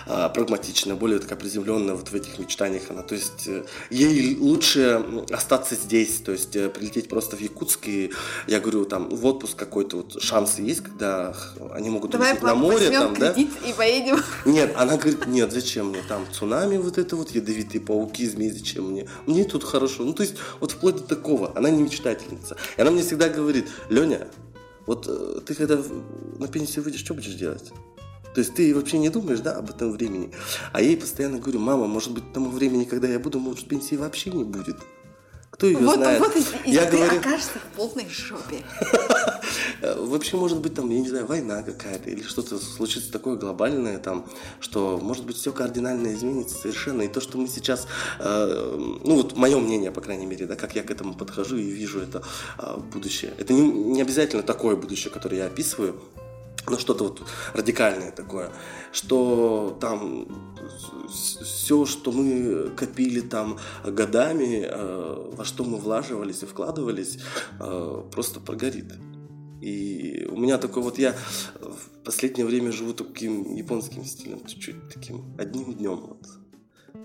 а, 0.08 0.30
прагматичная, 0.30 0.96
более 0.96 1.20
такая 1.20 1.38
приземленная 1.38 1.96
вот 1.96 2.10
в 2.10 2.16
этих 2.16 2.40
мечтаниях. 2.40 2.84
Она, 2.90 3.02
то 3.02 3.16
есть 3.16 3.48
э, 3.48 3.64
ей 3.90 4.38
лучше 4.38 5.04
остаться 5.32 5.76
здесь, 5.76 6.18
то 6.18 6.32
есть 6.32 6.56
э, 6.56 6.70
прилететь 6.70 7.08
просто 7.10 7.36
в 7.36 7.42
Якутск 7.42 7.88
и 7.88 8.12
я 8.48 8.60
говорю, 8.60 8.73
там 8.86 9.10
в 9.10 9.26
отпуск 9.26 9.58
какой-то 9.58 9.98
вот 9.98 10.22
шансы 10.22 10.62
есть, 10.62 10.82
когда 10.82 11.36
они 11.74 11.90
могут 11.90 12.12
Давай, 12.12 12.32
улететь 12.32 12.44
на 12.44 12.56
море, 12.56 12.90
там, 12.90 13.16
да? 13.16 13.32
и 13.32 13.74
поедем. 13.78 14.18
Нет, 14.46 14.74
она 14.76 14.98
говорит, 14.98 15.28
нет, 15.28 15.52
зачем 15.52 15.90
мне 15.90 16.02
там 16.08 16.26
цунами 16.32 16.78
вот 16.78 16.98
это 16.98 17.16
вот, 17.16 17.32
ядовитые 17.32 17.82
пауки, 17.82 18.28
змеи, 18.28 18.50
зачем 18.50 18.90
мне? 18.90 19.08
Мне 19.26 19.44
тут 19.46 19.64
хорошо. 19.64 20.04
Ну, 20.04 20.14
то 20.14 20.24
есть, 20.24 20.36
вот 20.60 20.72
вплоть 20.72 20.98
до 20.98 21.04
такого. 21.04 21.52
Она 21.56 21.70
не 21.70 21.84
мечтательница. 21.84 22.58
И 22.78 22.82
она 22.82 22.92
мне 22.92 23.04
всегда 23.04 23.30
говорит, 23.30 23.68
Леня, 23.90 24.28
вот 24.86 25.06
э, 25.08 25.40
ты 25.46 25.56
когда 25.56 25.80
на 26.40 26.48
пенсию 26.48 26.84
выйдешь, 26.84 27.02
что 27.02 27.14
будешь 27.14 27.36
делать? 27.36 27.72
То 28.34 28.40
есть 28.40 28.56
ты 28.56 28.74
вообще 28.74 28.98
не 28.98 29.10
думаешь, 29.10 29.40
да, 29.40 29.58
об 29.58 29.70
этом 29.70 29.92
времени. 29.92 30.32
А 30.72 30.82
я 30.82 30.90
ей 30.90 30.98
постоянно 30.98 31.38
говорю, 31.38 31.60
мама, 31.60 31.86
может 31.88 32.12
быть, 32.12 32.24
к 32.24 32.34
тому 32.34 32.50
времени, 32.50 32.84
когда 32.84 33.08
я 33.08 33.20
буду, 33.20 33.40
может, 33.40 33.68
пенсии 33.68 33.96
вообще 33.96 34.32
не 34.32 34.44
будет. 34.44 34.78
Кто 35.64 35.70
ее 35.70 35.78
Вот, 35.78 35.96
знает? 35.96 36.20
вот 36.20 36.36
и, 36.36 36.40
и 36.70 36.74
я 36.74 36.86
ты 36.86 36.98
говорю, 36.98 37.20
окажешься 37.20 37.52
в 37.60 37.78
полной 37.78 38.06
жопе. 38.10 38.62
Вообще, 39.98 40.36
может 40.36 40.60
быть, 40.60 40.74
там, 40.74 40.90
я 40.90 41.00
не 41.00 41.08
знаю, 41.08 41.26
война 41.26 41.64
какая-то 41.64 42.10
или 42.10 42.22
что-то 42.22 42.58
случится 42.58 43.10
такое 43.10 43.38
глобальное, 43.38 43.98
там, 44.00 44.26
что, 44.60 45.00
может 45.02 45.26
быть, 45.26 45.38
все 45.38 45.54
кардинально 45.54 46.14
изменится 46.14 46.58
совершенно. 46.58 47.04
И 47.04 47.08
то, 47.08 47.22
что 47.22 47.38
мы 47.38 47.48
сейчас, 47.48 47.88
э, 48.20 48.98
ну 49.06 49.16
вот 49.16 49.38
мое 49.38 49.58
мнение, 49.58 49.92
по 49.92 50.02
крайней 50.02 50.26
мере, 50.26 50.48
да, 50.48 50.58
как 50.58 50.76
я 50.76 50.84
к 50.84 50.92
этому 50.92 51.14
подхожу 51.14 51.56
и 51.56 51.64
вижу 51.64 52.02
это 52.02 52.24
э, 52.60 52.78
будущее. 52.94 53.34
Это 53.38 53.54
не, 53.54 53.62
не 53.62 54.02
обязательно 54.02 54.44
такое 54.44 54.76
будущее, 54.76 55.14
которое 55.14 55.38
я 55.38 55.46
описываю, 55.46 55.98
но 56.68 56.78
что-то 56.78 57.06
вот 57.06 57.24
радикальное 57.54 58.12
такое, 58.12 58.52
что 58.92 59.78
там 59.82 60.28
все, 61.10 61.86
что 61.86 62.12
мы 62.12 62.70
копили 62.70 63.22
там 63.22 63.60
годами, 63.84 64.66
э, 64.66 65.32
во 65.36 65.46
что 65.46 65.64
мы 65.64 65.78
влаживались 65.78 66.44
и 66.44 66.46
вкладывались, 66.46 67.20
э, 67.60 68.04
просто 68.12 68.40
прогорит. 68.40 68.94
И 69.62 70.28
у 70.30 70.38
меня 70.38 70.58
такой 70.58 70.84
вот 70.84 70.98
я 71.00 71.16
в 71.62 72.04
последнее 72.04 72.46
время 72.46 72.72
живу 72.72 72.94
таким 72.94 73.56
японским 73.56 74.04
стилем, 74.04 74.46
чуть-чуть 74.46 74.90
таким 74.94 75.36
одним 75.38 75.74
днем, 75.74 75.96
вот, 75.96 76.43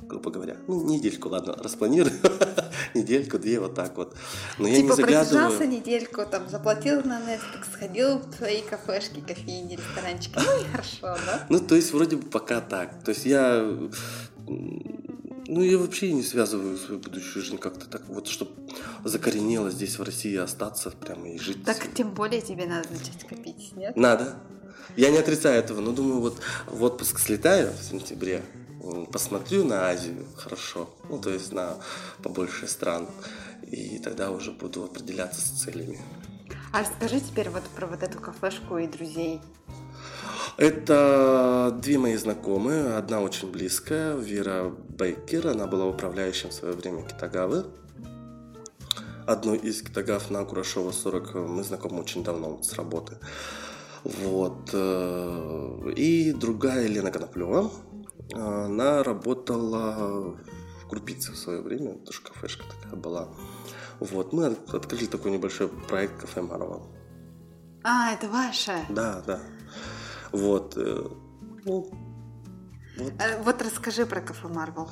грубо 0.08 0.30
говоря. 0.30 0.56
Ну, 0.66 0.82
недельку, 0.84 1.28
ладно, 1.28 1.54
распланирую. 1.54 2.14
недельку, 2.94 3.38
две, 3.38 3.60
вот 3.60 3.74
так 3.74 3.96
вот. 3.96 4.16
Но 4.58 4.66
я 4.66 4.78
не 4.78 4.82
типа 4.82 4.96
загадываю. 4.96 5.68
недельку, 5.68 6.24
там 6.24 6.48
заплатил 6.48 7.02
на 7.04 7.20
Netflix, 7.20 7.72
сходил 7.72 8.18
в 8.18 8.34
свои 8.34 8.62
кафешки, 8.62 9.20
кофейни, 9.20 9.76
ресторанчики. 9.76 10.34
Ну 10.36 10.60
и 10.60 10.64
хорошо, 10.70 11.16
да? 11.26 11.46
Ну, 11.48 11.60
то 11.60 11.74
есть, 11.74 11.92
вроде 11.92 12.16
бы 12.16 12.26
пока 12.26 12.60
так. 12.60 13.02
То 13.04 13.10
есть, 13.10 13.26
я... 13.26 13.64
Ну, 15.50 15.62
я 15.62 15.78
вообще 15.78 16.12
не 16.12 16.22
связываю 16.22 16.76
свою 16.76 17.00
будущую 17.00 17.42
жизнь 17.42 17.58
как-то 17.58 17.88
так 17.88 18.02
вот, 18.08 18.26
чтобы 18.26 18.50
закоренело 19.04 19.70
здесь 19.70 19.98
в 19.98 20.02
России 20.02 20.36
остаться 20.36 20.90
прямо 20.90 21.30
и 21.30 21.38
жить. 21.38 21.64
Так 21.64 21.78
тем 21.94 22.12
более 22.12 22.42
тебе 22.42 22.66
надо 22.66 22.88
начать 22.90 23.26
копить, 23.26 23.72
нет? 23.74 23.96
Надо. 23.96 24.36
Я 24.96 25.10
не 25.10 25.18
отрицаю 25.18 25.58
этого, 25.58 25.80
но 25.80 25.92
думаю, 25.92 26.20
вот 26.20 26.40
в 26.66 26.82
отпуск 26.82 27.18
слетаю 27.18 27.72
в 27.72 27.82
сентябре, 27.82 28.42
посмотрю 29.12 29.64
на 29.64 29.88
Азию 29.88 30.24
хорошо, 30.36 30.90
ну, 31.08 31.18
то 31.18 31.30
есть 31.30 31.52
на 31.52 31.76
побольше 32.22 32.66
стран, 32.66 33.06
и 33.62 33.98
тогда 33.98 34.30
уже 34.30 34.52
буду 34.52 34.84
определяться 34.84 35.40
с 35.40 35.62
целями. 35.62 35.98
А 36.72 36.80
расскажи 36.80 37.20
теперь 37.20 37.48
вот 37.50 37.62
про 37.76 37.86
вот 37.86 38.02
эту 38.02 38.18
кафешку 38.20 38.78
и 38.78 38.86
друзей. 38.86 39.40
Это 40.56 41.76
две 41.80 41.98
мои 41.98 42.16
знакомые. 42.16 42.96
Одна 42.96 43.20
очень 43.20 43.50
близкая, 43.50 44.16
Вера 44.16 44.74
Бейкер. 44.88 45.48
Она 45.48 45.66
была 45.66 45.86
управляющим 45.86 46.50
в 46.50 46.52
свое 46.52 46.74
время 46.74 47.02
Китагавы. 47.02 47.66
Одной 49.26 49.58
из 49.58 49.82
Китагав 49.82 50.30
на 50.30 50.44
Курашова 50.44 50.90
40 50.90 51.34
мы 51.34 51.62
знакомы 51.62 52.00
очень 52.00 52.24
давно 52.24 52.60
с 52.62 52.72
работы. 52.74 53.18
Вот. 54.04 54.70
э, 54.72 55.92
И 55.96 56.32
другая 56.32 56.84
Елена 56.84 57.10
Коноплева. 57.10 57.70
Она 58.34 59.02
работала 59.02 60.36
в 60.82 60.88
Крупице 60.88 61.32
в 61.32 61.36
свое 61.36 61.60
время. 61.62 61.94
Тоже 61.98 62.20
кафешка 62.22 62.64
такая 62.82 62.96
была. 63.00 63.28
Вот. 64.00 64.32
Мы 64.32 64.46
от- 64.46 64.74
открыли 64.74 65.06
такой 65.06 65.30
небольшой 65.32 65.68
проект 65.68 66.20
«Кафе 66.20 66.42
Марвел». 66.42 66.86
А, 67.84 68.12
это 68.12 68.28
ваше. 68.28 68.84
Да, 68.88 69.22
да. 69.26 69.40
Вот. 70.32 70.76
э, 70.76 71.08
Ну, 71.64 71.90
Э, 73.20 73.42
Вот 73.42 73.62
расскажи 73.62 74.06
про 74.06 74.20
кафе 74.20 74.48
Марвел. 74.48 74.90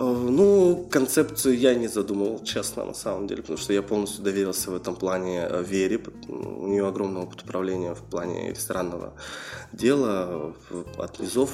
Э, 0.00 0.04
Ну, 0.04 0.86
концепцию 0.90 1.58
я 1.58 1.74
не 1.74 1.86
задумывал, 1.88 2.42
честно, 2.42 2.84
на 2.84 2.94
самом 2.94 3.26
деле, 3.26 3.42
потому 3.42 3.58
что 3.58 3.72
я 3.72 3.82
полностью 3.82 4.24
доверился 4.24 4.70
в 4.70 4.74
этом 4.74 4.96
плане 4.96 5.46
э, 5.48 5.62
Вере. 5.62 6.00
У 6.28 6.66
нее 6.68 6.86
огромный 6.86 7.20
опыт 7.22 7.42
управления 7.42 7.94
в 7.94 8.02
плане 8.02 8.50
ресторанного 8.50 9.12
дела 9.72 10.54
от 10.98 11.20
низов. 11.20 11.50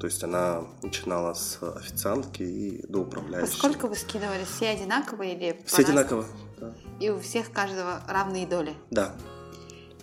То 0.00 0.06
есть 0.06 0.24
она 0.24 0.62
начинала 0.82 1.34
с 1.34 1.58
официантки 1.62 2.42
и 2.42 2.86
до 2.88 3.00
управляющей. 3.00 3.52
Поскольку 3.52 3.88
вы 3.88 3.94
скидывали 3.96 4.44
все 4.56 4.70
одинаковые 4.70 5.34
или 5.36 5.62
Все 5.66 5.82
одинаково. 5.82 6.24
Да. 6.58 6.72
И 7.00 7.10
у 7.10 7.18
всех 7.20 7.52
каждого 7.52 8.00
равные 8.08 8.46
доли. 8.46 8.74
да, 8.90 9.14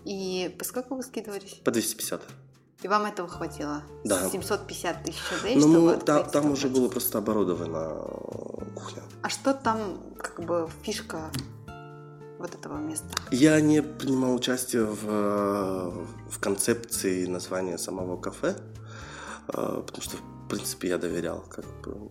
И 0.05 0.53
поскольку 0.59 0.95
вы 0.95 1.03
скидывались? 1.03 1.55
по 1.63 1.71
250. 1.71 2.21
И 2.81 2.87
вам 2.87 3.05
этого 3.05 3.27
хватило? 3.27 3.83
Да. 4.05 4.29
750 4.29 5.03
тысяч 5.03 5.19
рублей, 5.35 5.55
Но 5.55 5.61
чтобы 5.61 5.79
мы- 5.81 5.97
там, 5.97 6.29
там 6.29 6.51
уже 6.51 6.69
было 6.69 6.87
просто 6.87 7.17
оборудована 7.17 7.91
э, 7.91 8.65
кухня. 8.75 9.03
А 9.21 9.29
что 9.29 9.53
там, 9.53 9.99
как 10.17 10.45
бы, 10.45 10.69
фишка 10.81 11.29
вот 12.37 12.55
этого 12.55 12.77
места? 12.77 13.07
Я 13.31 13.59
не 13.59 13.81
принимал 13.83 14.33
участие 14.33 14.85
в, 14.85 15.05
э, 15.05 15.91
в 16.31 16.39
концепции 16.39 17.25
названия 17.25 17.77
самого 17.77 18.15
кафе, 18.15 18.55
э, 19.49 19.83
потому 19.85 20.01
что, 20.01 20.15
в 20.15 20.47
принципе, 20.47 20.87
я 20.87 20.97
доверял. 20.97 21.41
Как 21.49 21.65
бы. 21.81 22.09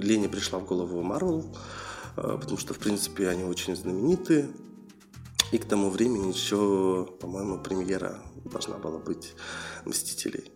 Лене 0.00 0.28
пришла 0.28 0.60
в 0.60 0.64
голову 0.64 1.02
Марвел, 1.02 1.44
потому 2.14 2.56
что, 2.56 2.72
в 2.72 2.78
принципе, 2.78 3.28
они 3.28 3.42
очень 3.44 3.74
знаменитые. 3.76 4.48
И 5.50 5.58
к 5.58 5.64
тому 5.66 5.90
времени 5.90 6.28
еще, 6.28 7.08
по-моему, 7.20 7.58
премьера 7.58 8.22
должна 8.44 8.78
была 8.78 8.98
быть 8.98 9.34
«Мстителей». 9.84 10.51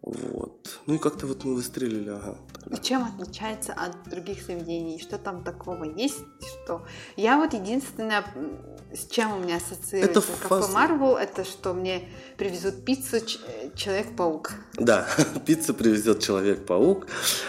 Вот. 0.00 0.80
Ну 0.86 0.94
и 0.94 0.98
как-то 0.98 1.26
вот 1.26 1.44
мы 1.44 1.54
выстрелили, 1.56 2.10
ага. 2.10 2.36
И 2.70 2.76
чем 2.80 3.04
отличается 3.04 3.72
от 3.72 4.08
других 4.08 4.42
заведений? 4.46 5.00
Что 5.00 5.18
там 5.18 5.42
такого 5.42 5.84
есть? 5.84 6.20
Что 6.64 6.82
я 7.16 7.36
вот 7.36 7.52
единственное, 7.52 8.24
с 8.94 9.06
чем 9.10 9.34
у 9.36 9.38
меня 9.40 9.56
ассоциируется 9.56 10.20
Это 10.20 10.48
кафе 10.48 10.72
Марвел, 10.72 11.16
это 11.16 11.44
что 11.44 11.74
мне 11.74 12.08
привезут 12.36 12.84
пиццу 12.84 13.20
Ч- 13.26 13.38
Человек-паук. 13.74 14.52
Да, 14.74 15.06
пиццу 15.46 15.74
привезет 15.74 16.20
Человек-паук. 16.22 17.06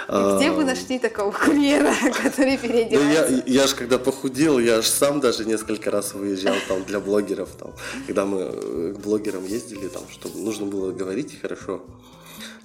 Где 0.08 0.52
вы 0.52 0.64
А, 0.64 0.66
нашли 0.66 0.98
такого 1.00 1.32
курьера, 1.32 1.94
который 2.24 2.58
Да 2.58 2.68
переодевается? 2.68 3.34
я, 3.36 3.44
я 3.62 3.68
ж 3.68 3.76
когда 3.76 4.00
похудел, 4.00 4.58
я 4.60 4.82
ж 4.82 4.86
сам 4.88 5.20
даже 5.20 5.46
несколько 5.46 5.92
раз 5.92 6.14
выезжал 6.14 6.56
там 6.68 6.84
для 6.84 7.00
блогеров, 7.00 7.50
там, 7.52 7.74
когда 8.08 8.26
мы 8.26 8.40
э, 8.42 8.94
к 8.98 9.00
блогерам 9.02 9.46
ездили, 9.46 9.88
там, 9.88 10.04
чтобы 10.10 10.40
нужно 10.40 10.66
было 10.66 10.92
говорить 10.92 11.40
хорошо, 11.40 11.84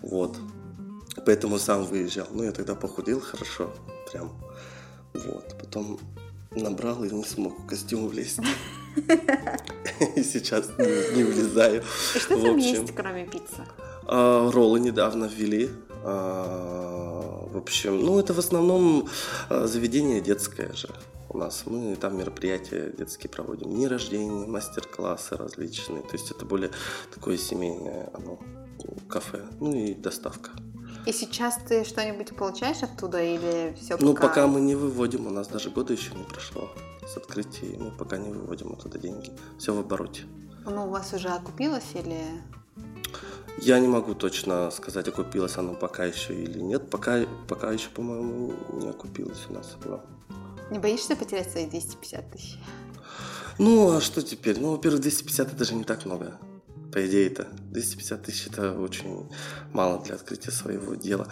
вот. 0.04 0.36
Поэтому 1.26 1.58
сам 1.58 1.84
выезжал. 1.84 2.26
Ну, 2.30 2.44
я 2.44 2.52
тогда 2.52 2.74
похудел 2.74 3.20
хорошо, 3.20 3.72
прям, 4.10 4.32
вот. 5.14 5.56
Потом 5.60 5.98
набрал 6.50 7.04
и 7.04 7.10
не 7.10 7.24
смог 7.24 7.58
в 7.58 7.66
костюм 7.66 8.08
влезть. 8.08 8.40
И 10.16 10.22
сейчас 10.22 10.68
не, 10.78 11.16
не 11.16 11.24
влезаю. 11.24 11.82
И 12.14 12.18
что 12.18 12.40
там 12.40 12.56
есть, 12.56 12.94
кроме 12.94 13.26
пиццы? 13.26 13.64
а, 14.06 14.50
Роллы 14.50 14.80
недавно 14.80 15.24
ввели. 15.24 15.70
А, 16.04 17.48
В 17.52 17.56
общем, 17.56 18.00
ну 18.00 18.18
это 18.18 18.34
в 18.34 18.38
основном 18.38 19.08
а, 19.48 19.66
заведение 19.66 20.20
детское 20.20 20.72
же 20.74 20.88
у 21.28 21.38
нас. 21.38 21.64
Мы 21.66 21.96
там 21.96 22.16
мероприятия 22.16 22.92
детские 22.96 23.30
проводим. 23.30 23.70
Дни 23.70 23.88
рождения, 23.88 24.46
мастер-классы 24.46 25.36
различные. 25.36 26.02
То 26.02 26.12
есть 26.12 26.30
это 26.30 26.44
более 26.44 26.70
такое 27.14 27.36
семейное 27.36 28.10
оно, 28.14 28.38
кафе. 29.08 29.44
Ну 29.60 29.74
и 29.74 29.94
доставка. 29.94 30.50
И 31.06 31.12
сейчас 31.12 31.58
ты 31.68 31.84
что-нибудь 31.84 32.34
получаешь 32.34 32.82
оттуда 32.82 33.22
или 33.22 33.76
все 33.78 33.96
Ну 34.00 34.14
пока 34.14 34.46
мы 34.46 34.60
не 34.60 34.74
выводим, 34.74 35.26
у 35.26 35.30
нас 35.30 35.48
даже 35.48 35.70
года 35.70 35.92
еще 35.92 36.14
не 36.14 36.24
прошло 36.24 36.70
с 37.06 37.16
открытия. 37.16 37.76
Мы 37.78 37.90
пока 37.90 38.16
не 38.16 38.30
выводим 38.30 38.72
оттуда 38.72 38.98
деньги. 38.98 39.30
Все 39.58 39.74
в 39.74 39.80
обороте. 39.80 40.22
Ну, 40.64 40.86
у 40.86 40.90
вас 40.90 41.12
уже 41.12 41.28
окупилось 41.28 41.92
или... 41.94 42.18
Я 43.60 43.78
не 43.78 43.86
могу 43.86 44.14
точно 44.14 44.70
сказать, 44.70 45.06
окупилось 45.06 45.56
оно 45.58 45.74
пока 45.74 46.04
еще 46.06 46.34
или 46.34 46.58
нет. 46.58 46.90
Пока, 46.90 47.24
пока 47.48 47.70
еще, 47.70 47.88
по-моему, 47.90 48.54
не 48.72 48.88
окупилось 48.88 49.46
у 49.48 49.52
нас. 49.52 49.76
да. 49.84 50.00
Не 50.70 50.78
боишься 50.78 51.14
потерять 51.14 51.50
свои 51.50 51.66
250 51.66 52.32
тысяч? 52.32 52.58
Ну, 53.58 53.94
а 53.94 54.00
что 54.00 54.22
теперь? 54.22 54.58
Ну, 54.58 54.72
во-первых, 54.72 55.02
250 55.02 55.48
это 55.48 55.56
даже 55.56 55.74
не 55.74 55.84
так 55.84 56.04
много. 56.06 56.38
По 56.94 57.04
идее-то. 57.04 57.48
250 57.72 58.22
тысяч 58.22 58.46
это 58.46 58.72
очень 58.78 59.28
мало 59.72 60.00
для 60.04 60.14
открытия 60.14 60.52
своего 60.52 60.94
дела. 60.94 61.26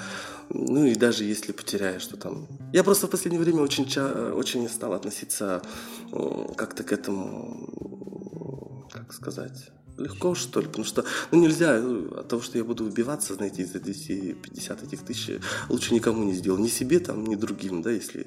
Ну 0.49 0.85
и 0.85 0.97
даже 0.97 1.23
если 1.23 1.53
потеряешь, 1.53 2.03
что 2.03 2.17
там... 2.17 2.49
Я 2.73 2.83
просто 2.83 3.07
в 3.07 3.11
последнее 3.11 3.41
время 3.41 3.63
очень, 3.63 3.87
ча- 3.87 4.33
очень 4.35 4.69
стал 4.69 4.93
относиться 4.93 5.63
как-то 6.57 6.83
к 6.83 6.91
этому, 6.91 8.89
как 8.91 9.13
сказать, 9.13 9.71
легко, 10.03 10.34
что 10.34 10.61
ли, 10.61 10.66
потому 10.66 10.84
что, 10.84 11.05
ну, 11.30 11.40
нельзя 11.40 11.76
э, 11.76 12.09
от 12.18 12.28
того, 12.28 12.42
что 12.42 12.59
я 12.59 12.64
буду 12.64 12.84
убиваться, 12.84 13.34
знаете, 13.34 13.62
из-за 13.62 13.80
250 13.80 14.82
этих 14.82 15.03
тысяч, 15.03 15.38
лучше 15.68 15.94
никому 15.94 16.24
не 16.24 16.34
сделал, 16.34 16.59
ни 16.59 16.68
себе 16.68 16.98
там, 16.98 17.24
ни 17.24 17.34
другим, 17.34 17.82
да, 17.82 17.90
если 17.90 18.26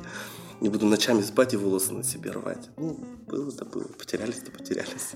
не 0.61 0.69
буду 0.69 0.85
ночами 0.85 1.21
спать 1.21 1.53
и 1.53 1.57
волосы 1.57 1.93
на 1.93 2.03
себе 2.03 2.31
рвать. 2.31 2.69
Ну, 2.77 2.97
было 3.27 3.51
да 3.51 3.65
было, 3.65 3.83
потерялись 3.83 4.39
да 4.45 4.51
потерялись. 4.51 5.11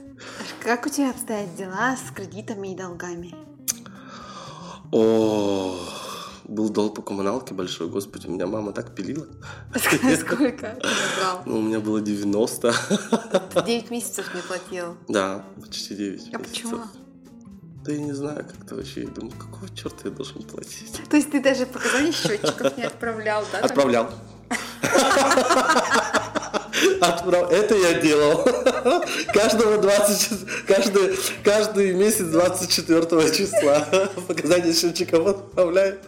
Как 0.62 0.86
у 0.86 0.90
тебя 0.90 1.12
обстоят 1.12 1.56
дела 1.56 1.96
с 1.96 2.12
кредитами 2.12 2.74
и 2.74 2.76
долгами? 2.76 3.34
О, 4.92 5.76
был 6.50 6.70
долг 6.70 6.96
по 6.96 7.02
коммуналке 7.02 7.54
большой, 7.54 7.88
господи, 7.88 8.28
меня 8.28 8.48
мама 8.48 8.72
так 8.74 8.96
пилила. 8.96 9.28
Сколько 9.76 10.76
ты? 10.82 10.88
Ну, 11.46 11.60
у 11.60 11.62
меня 11.62 11.80
было 11.80 12.02
90. 12.02 12.74
Ты 13.54 13.62
9 13.64 13.92
месяцев 13.92 14.34
не 14.36 14.42
платил. 14.42 14.98
Да, 15.08 15.46
почти 15.62 15.96
9 15.96 16.34
А 16.34 16.40
почему? 16.40 16.82
Да 17.86 17.92
я 17.94 18.00
не 18.00 18.14
знаю, 18.14 18.46
как-то 18.46 18.76
вообще. 18.76 19.04
Я 19.04 19.10
думаю, 19.10 19.34
какого 19.38 19.70
черта 19.70 20.10
я 20.10 20.12
должен 20.12 20.44
платить? 20.44 21.00
То 21.10 21.18
есть 21.18 21.32
ты 21.32 21.42
даже 21.42 21.66
показаний 21.66 22.12
счетчиков 22.12 22.78
не 22.78 22.84
отправлял, 22.84 23.44
да? 23.52 23.60
Отправлял. 23.60 24.10
Отправ- 27.02 27.52
Это 27.52 27.76
я 27.76 27.94
делал. 28.02 28.44
Каждого 29.34 29.78
20, 29.78 30.66
каждый, 30.68 31.18
каждый 31.44 31.94
месяц 31.94 32.26
24 32.26 33.02
числа 33.36 33.88
показания 34.28 34.74
счетчиков 34.74 35.28
отправляю. 35.28 36.00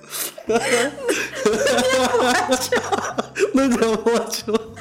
Ну, 3.53 3.65
не 3.67 3.93
оплачивал. 3.93 4.75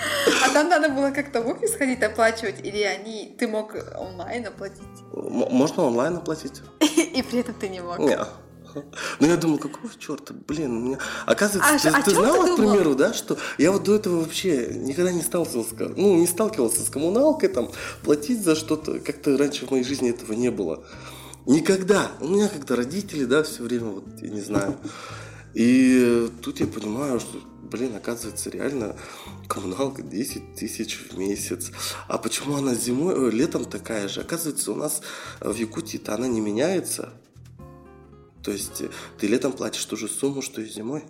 А 0.45 0.49
там 0.53 0.69
надо 0.69 0.89
было 0.91 1.11
как-то 1.11 1.43
в 1.43 1.49
офис 1.49 1.75
ходить 1.77 2.03
оплачивать, 2.03 2.65
или 2.65 2.83
они, 2.83 3.35
ты 3.39 3.49
мог 3.49 3.75
онлайн 3.99 4.47
оплатить, 4.47 4.83
Можно 5.13 5.85
онлайн 5.85 6.17
оплатить? 6.17 6.63
и 6.81 7.23
при 7.23 7.41
этом 7.41 7.55
ты 7.55 7.69
не 7.69 7.81
мог. 7.81 7.99
Не. 7.99 8.19
Ну, 9.21 9.27
я 9.27 9.37
думал, 9.37 9.59
какого 9.59 9.91
черта, 9.99 10.35
блин, 10.47 10.77
у 10.77 10.81
меня... 10.81 10.99
Оказывается, 11.27 11.89
А 11.89 11.93
ты, 11.93 12.01
о 12.01 12.03
ты 12.03 12.11
знала, 12.11 12.55
к 12.55 12.57
примеру, 12.57 12.95
да, 12.95 13.13
что 13.13 13.39
я 13.59 13.73
вот 13.73 13.85
до 13.85 13.97
этого 13.97 14.21
вообще 14.21 14.73
никогда 14.75 15.13
не 15.13 15.23
сталкивался, 15.23 15.75
ну, 15.97 16.17
не 16.17 16.27
сталкивался 16.27 16.83
с 16.83 16.89
коммуналкой, 16.89 17.49
там, 17.49 17.71
платить 18.03 18.43
за 18.43 18.55
что-то, 18.55 19.01
как-то 19.01 19.37
раньше 19.37 19.67
в 19.67 19.71
моей 19.71 19.85
жизни 19.85 20.11
этого 20.11 20.33
не 20.33 20.51
было. 20.51 20.85
Никогда. 21.47 22.13
У 22.21 22.29
меня 22.29 22.49
как-то 22.49 22.77
родители, 22.77 23.25
да, 23.25 23.43
все 23.43 23.63
время, 23.63 23.87
вот, 23.91 24.05
я 24.21 24.29
не 24.29 24.41
знаю. 24.41 24.77
И 25.55 26.31
тут 26.43 26.61
я 26.61 26.67
понимаю, 26.67 27.19
что, 27.19 27.39
блин, 27.63 27.97
оказывается, 27.97 28.51
реально 28.51 28.97
коммуналка 29.49 30.03
10 30.03 30.55
тысяч 30.55 30.97
в 30.97 31.19
месяц. 31.19 31.73
А 32.07 32.19
почему 32.19 32.57
она 32.57 32.75
зимой, 32.75 33.15
э, 33.17 33.31
летом 33.31 33.65
такая 33.65 34.09
же? 34.09 34.21
Оказывается, 34.21 34.73
у 34.73 34.77
нас 34.77 35.03
в 35.41 35.55
Якутии-то 35.55 36.15
она 36.15 36.29
не 36.29 36.41
меняется. 36.41 37.13
То 38.43 38.51
есть 38.51 38.81
э, 38.81 38.91
ты 39.19 39.27
летом 39.27 39.53
платишь 39.53 39.85
ту 39.85 39.97
же 39.97 40.09
сумму, 40.09 40.43
что 40.43 40.61
и 40.61 40.67
зимой. 40.67 41.05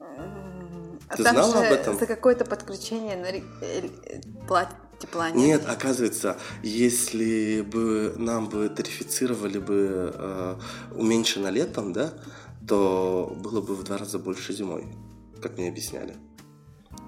М, 0.00 0.98
Ты 1.16 1.22
там 1.22 1.34
знала 1.34 1.52
же 1.52 1.66
об 1.66 1.72
этом? 1.72 1.98
За 1.98 2.06
какое-то 2.06 2.44
подключение 2.44 3.16
на 3.16 3.26
э, 3.26 3.42
э, 3.62 4.20
плат- 4.46 4.76
тепла 4.98 5.30
нет. 5.30 5.60
Нет, 5.60 5.68
оказывается, 5.68 6.36
если 6.62 7.60
бы 7.62 8.14
нам 8.16 8.48
бы 8.48 8.68
тарифицировали 8.68 9.58
бы 9.58 10.12
э, 10.14 10.56
уменьшенно 10.96 11.48
летом, 11.48 11.92
да, 11.92 12.12
то 12.66 13.36
было 13.40 13.60
бы 13.60 13.74
в 13.74 13.84
два 13.84 13.96
раза 13.98 14.18
больше 14.18 14.52
зимой, 14.52 14.86
как 15.40 15.56
мне 15.56 15.68
объясняли 15.68 16.16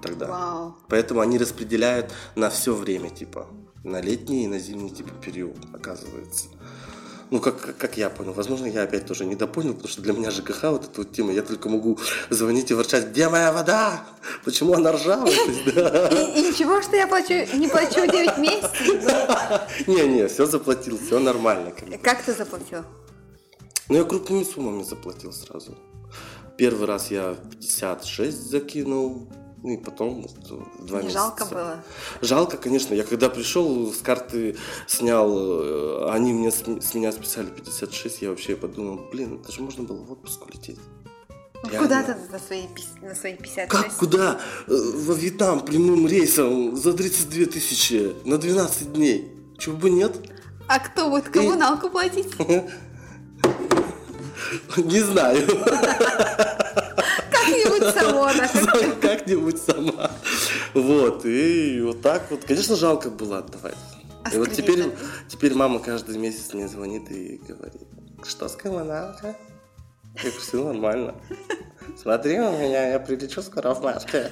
тогда. 0.01 0.27
Вау. 0.27 0.75
Поэтому 0.87 1.19
они 1.19 1.37
распределяют 1.37 2.11
на 2.35 2.49
все 2.49 2.73
время, 2.73 3.09
типа, 3.09 3.47
на 3.83 4.01
летний 4.01 4.45
и 4.45 4.47
на 4.47 4.57
зимний 4.57 4.89
типа 4.89 5.11
период, 5.21 5.57
оказывается. 5.73 6.47
Ну, 7.31 7.39
как, 7.39 7.77
как 7.77 7.97
я 7.97 8.09
понял. 8.09 8.33
Возможно, 8.33 8.65
я 8.65 8.83
опять 8.83 9.05
тоже 9.05 9.23
недопонял, 9.23 9.73
потому 9.73 9.87
что 9.87 10.01
для 10.01 10.11
меня 10.11 10.31
ЖКХ 10.31 10.63
вот 10.63 10.83
эта 10.83 10.97
вот 10.97 11.13
тема, 11.13 11.31
я 11.31 11.41
только 11.41 11.69
могу 11.69 11.97
звонить 12.29 12.71
и 12.71 12.73
ворчать, 12.73 13.07
где 13.07 13.29
моя 13.29 13.53
вода? 13.53 14.03
Почему 14.43 14.73
она 14.73 14.91
ржавая? 14.91 15.31
И 15.31 16.41
ничего, 16.41 16.81
что 16.81 16.97
я 16.97 17.07
плачу, 17.07 17.33
не 17.55 17.69
плачу 17.69 18.05
9 18.05 18.37
месяцев? 18.37 19.87
Не-не, 19.87 20.27
все 20.27 20.45
заплатил, 20.45 20.99
все 20.99 21.19
нормально. 21.19 21.71
Как 22.03 22.21
ты 22.21 22.33
заплатил? 22.33 22.83
Ну, 23.87 23.95
я 23.95 24.03
крупными 24.03 24.43
суммами 24.43 24.83
заплатил 24.83 25.31
сразу. 25.31 25.77
Первый 26.57 26.85
раз 26.85 27.11
я 27.11 27.37
56 27.49 28.51
закинул, 28.51 29.29
ну 29.63 29.73
и 29.73 29.77
потом 29.77 30.25
в 30.27 30.85
два 30.85 30.99
Не 30.99 31.05
месяца. 31.07 31.19
жалко 31.19 31.45
было? 31.45 31.83
Жалко, 32.21 32.57
конечно. 32.57 32.93
Я 32.93 33.03
когда 33.03 33.29
пришел, 33.29 33.93
с 33.93 33.97
карты 33.97 34.57
снял, 34.87 35.31
э, 35.37 36.09
они 36.11 36.33
мне, 36.33 36.51
с 36.51 36.93
меня 36.93 37.11
списали 37.11 37.47
56, 37.47 38.21
я 38.21 38.29
вообще 38.29 38.55
подумал, 38.55 38.99
блин, 39.11 39.39
это 39.41 39.51
же 39.51 39.61
можно 39.61 39.83
было 39.83 40.03
в 40.03 40.11
отпуск 40.11 40.45
улететь. 40.47 40.79
Ну, 41.63 41.69
куда 41.77 42.01
ты 42.01 42.15
на 42.31 42.39
свои, 42.39 42.63
на 43.01 43.13
свои 43.13 43.35
56? 43.35 43.69
Как 43.69 43.93
куда? 43.93 44.39
Э, 44.67 44.73
во 44.95 45.13
Вьетнам 45.13 45.59
прямым 45.59 46.07
рейсом 46.07 46.75
за 46.75 46.93
32 46.93 47.45
тысячи 47.45 48.15
на 48.25 48.39
12 48.39 48.93
дней. 48.93 49.31
Чего 49.59 49.77
бы 49.77 49.91
нет? 49.91 50.15
А 50.67 50.79
кто 50.79 51.09
будет 51.09 51.29
коммуналку 51.29 51.89
платить? 51.91 52.33
Не 54.77 54.99
знаю. 55.01 55.47
Как-нибудь 57.41 57.93
сама. 57.93 58.33
Как-нибудь 59.01 59.61
сама. 59.61 60.11
Вот, 60.73 61.25
и 61.25 61.81
вот 61.81 62.01
так 62.01 62.31
вот. 62.31 62.45
Конечно, 62.45 62.75
жалко 62.75 63.09
было 63.09 63.39
отдавать. 63.39 63.75
И 64.33 64.37
вот 64.37 64.51
теперь, 64.51 64.85
теперь 65.27 65.55
мама 65.55 65.79
каждый 65.79 66.17
месяц 66.17 66.53
мне 66.53 66.67
звонит 66.67 67.09
и 67.11 67.37
говорит, 67.37 67.81
что 68.23 68.47
с 68.47 68.55
коммуналка? 68.55 69.35
Говорю, 70.13 70.31
все 70.39 70.63
нормально. 70.63 71.15
Смотри 71.97 72.39
у 72.39 72.51
меня, 72.51 72.91
я 72.91 72.99
прилечу 72.99 73.41
скоро 73.41 73.73
в 73.73 73.81
марте. 73.81 74.31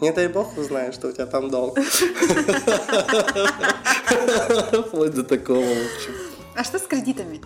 Не 0.00 0.12
дай 0.12 0.28
бог 0.28 0.58
узнаю, 0.58 0.92
что 0.92 1.08
у 1.08 1.12
тебя 1.12 1.26
там 1.26 1.50
долг. 1.50 1.78
Вплоть 4.86 5.14
до 5.14 5.24
такого, 5.24 5.64
в 5.64 5.70
общем. 5.70 6.12
А 6.54 6.64
что 6.64 6.78
с 6.78 6.82
кредитами? 6.82 7.40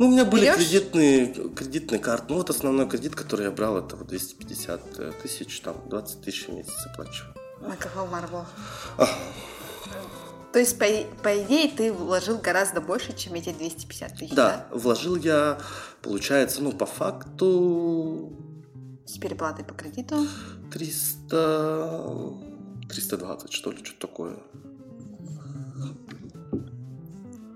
Ну, 0.00 0.06
у 0.06 0.10
меня 0.10 0.24
были 0.24 0.46
Берешь? 0.46 0.56
кредитные, 0.56 1.26
кредитные 1.54 1.98
карты. 1.98 2.24
Ну, 2.30 2.36
вот 2.36 2.48
основной 2.48 2.88
кредит, 2.88 3.14
который 3.14 3.44
я 3.44 3.50
брал, 3.50 3.76
это 3.76 3.96
вот 3.96 4.06
250 4.06 4.80
э, 4.96 5.12
тысяч, 5.22 5.60
там, 5.60 5.76
20 5.90 6.22
тысяч 6.22 6.48
в 6.48 6.54
месяц 6.54 6.86
оплачу. 6.86 7.24
На 7.60 7.76
какого 7.76 8.06
марбо? 8.06 8.46
То 10.54 10.58
есть, 10.58 10.78
по, 10.78 10.86
по 11.22 11.42
идее, 11.42 11.70
ты 11.70 11.92
вложил 11.92 12.38
гораздо 12.38 12.80
больше, 12.80 13.14
чем 13.14 13.34
эти 13.34 13.52
250 13.52 14.16
тысяч, 14.16 14.30
да? 14.30 14.66
Да, 14.70 14.78
вложил 14.78 15.16
я, 15.16 15.58
получается, 16.00 16.62
ну, 16.62 16.72
по 16.72 16.86
факту... 16.86 18.32
С 19.04 19.18
переплатой 19.18 19.66
по 19.66 19.74
кредиту? 19.74 20.26
300... 20.72 22.32
320, 22.88 23.52
что 23.52 23.70
ли, 23.70 23.84
что-то 23.84 24.06
такое. 24.08 24.38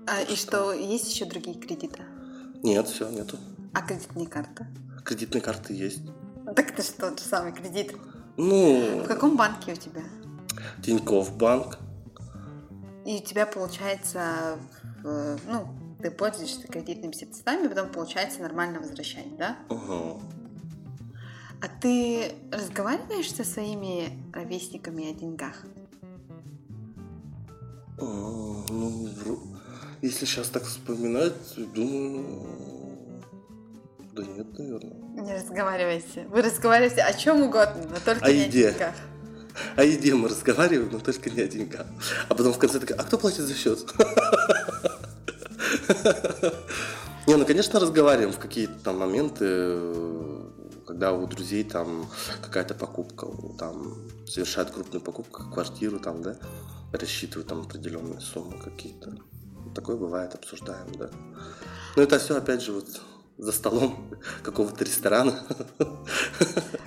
А, 0.05 0.21
и 0.21 0.35
что, 0.35 0.73
есть 0.73 1.11
еще 1.11 1.25
другие 1.25 1.57
кредиты? 1.57 2.03
Нет, 2.65 2.87
все, 2.87 3.07
нету. 3.11 3.37
А 3.73 3.81
кредитные 3.83 4.25
карты? 4.25 4.65
Кредитные 5.03 5.39
карты 5.39 5.73
есть. 5.75 6.01
Так 6.55 6.71
это 6.71 6.81
что, 6.81 7.11
тот 7.11 7.19
же 7.19 7.25
самый 7.25 7.53
кредит? 7.53 7.95
Ну... 8.37 9.03
В 9.03 9.07
каком 9.07 9.37
банке 9.37 9.73
у 9.73 9.75
тебя? 9.75 10.01
Тинькофф 10.81 11.37
банк. 11.37 11.77
И 13.05 13.17
у 13.17 13.21
тебя 13.21 13.45
получается, 13.45 14.57
ну, 15.03 15.67
ты 16.01 16.09
пользуешься 16.09 16.67
кредитными 16.67 17.11
средствами, 17.11 17.67
потом 17.67 17.91
получается 17.91 18.41
нормально 18.41 18.79
возвращать, 18.79 19.37
да? 19.37 19.57
Угу. 19.69 20.21
А 21.61 21.67
ты 21.79 22.33
разговариваешь 22.51 23.31
со 23.31 23.43
своими 23.43 24.19
ровесниками 24.33 25.11
о 25.11 25.13
деньгах? 25.13 25.63
Ну, 27.99 28.65
если 30.05 30.25
сейчас 30.25 30.49
так 30.49 30.63
вспоминать, 30.63 31.33
думаю, 31.73 33.21
да 34.13 34.23
нет, 34.23 34.57
наверное. 34.57 34.93
Не 35.23 35.35
разговаривайте. 35.35 36.27
Вы 36.29 36.41
разговариваете 36.41 37.01
о 37.01 37.13
чем 37.13 37.41
угодно, 37.41 37.83
но 37.89 37.97
только 38.03 38.25
о 38.25 38.31
не 38.31 38.43
еде. 38.43 38.69
о 38.69 38.71
деньгах. 38.71 38.95
О 39.75 39.83
еде 39.83 40.13
мы 40.13 40.29
разговариваем, 40.29 40.89
но 40.91 40.99
только 40.99 41.29
не 41.29 41.41
о 41.41 41.47
деньгах. 41.47 41.87
А 42.29 42.35
потом 42.35 42.53
в 42.53 42.57
конце 42.57 42.79
такая, 42.79 42.97
а 42.97 43.03
кто 43.03 43.17
платит 43.17 43.45
за 43.45 43.53
счет? 43.53 43.85
Не, 47.27 47.35
ну, 47.35 47.45
конечно, 47.45 47.79
разговариваем 47.79 48.31
в 48.31 48.37
какие-то 48.37 48.73
там 48.83 48.99
моменты, 48.99 49.81
когда 50.85 51.11
у 51.11 51.25
друзей 51.25 51.63
там 51.63 52.07
какая-то 52.43 52.75
покупка, 52.75 53.27
там 53.57 53.95
совершают 54.27 54.69
крупную 54.69 55.01
покупку, 55.01 55.43
квартиру 55.51 55.97
там, 55.99 56.21
да, 56.21 56.37
рассчитывают 56.91 57.47
там 57.47 57.61
определенные 57.61 58.19
суммы 58.21 58.59
какие-то. 58.63 59.17
Такое 59.75 59.97
бывает, 59.97 60.33
обсуждаем, 60.33 60.89
да. 60.93 61.09
Но 61.95 62.01
это 62.01 62.17
все, 62.17 62.37
опять 62.37 62.61
же, 62.61 62.71
вот 62.71 63.01
за 63.37 63.51
столом 63.51 64.09
какого-то 64.43 64.83
ресторана. 64.83 65.43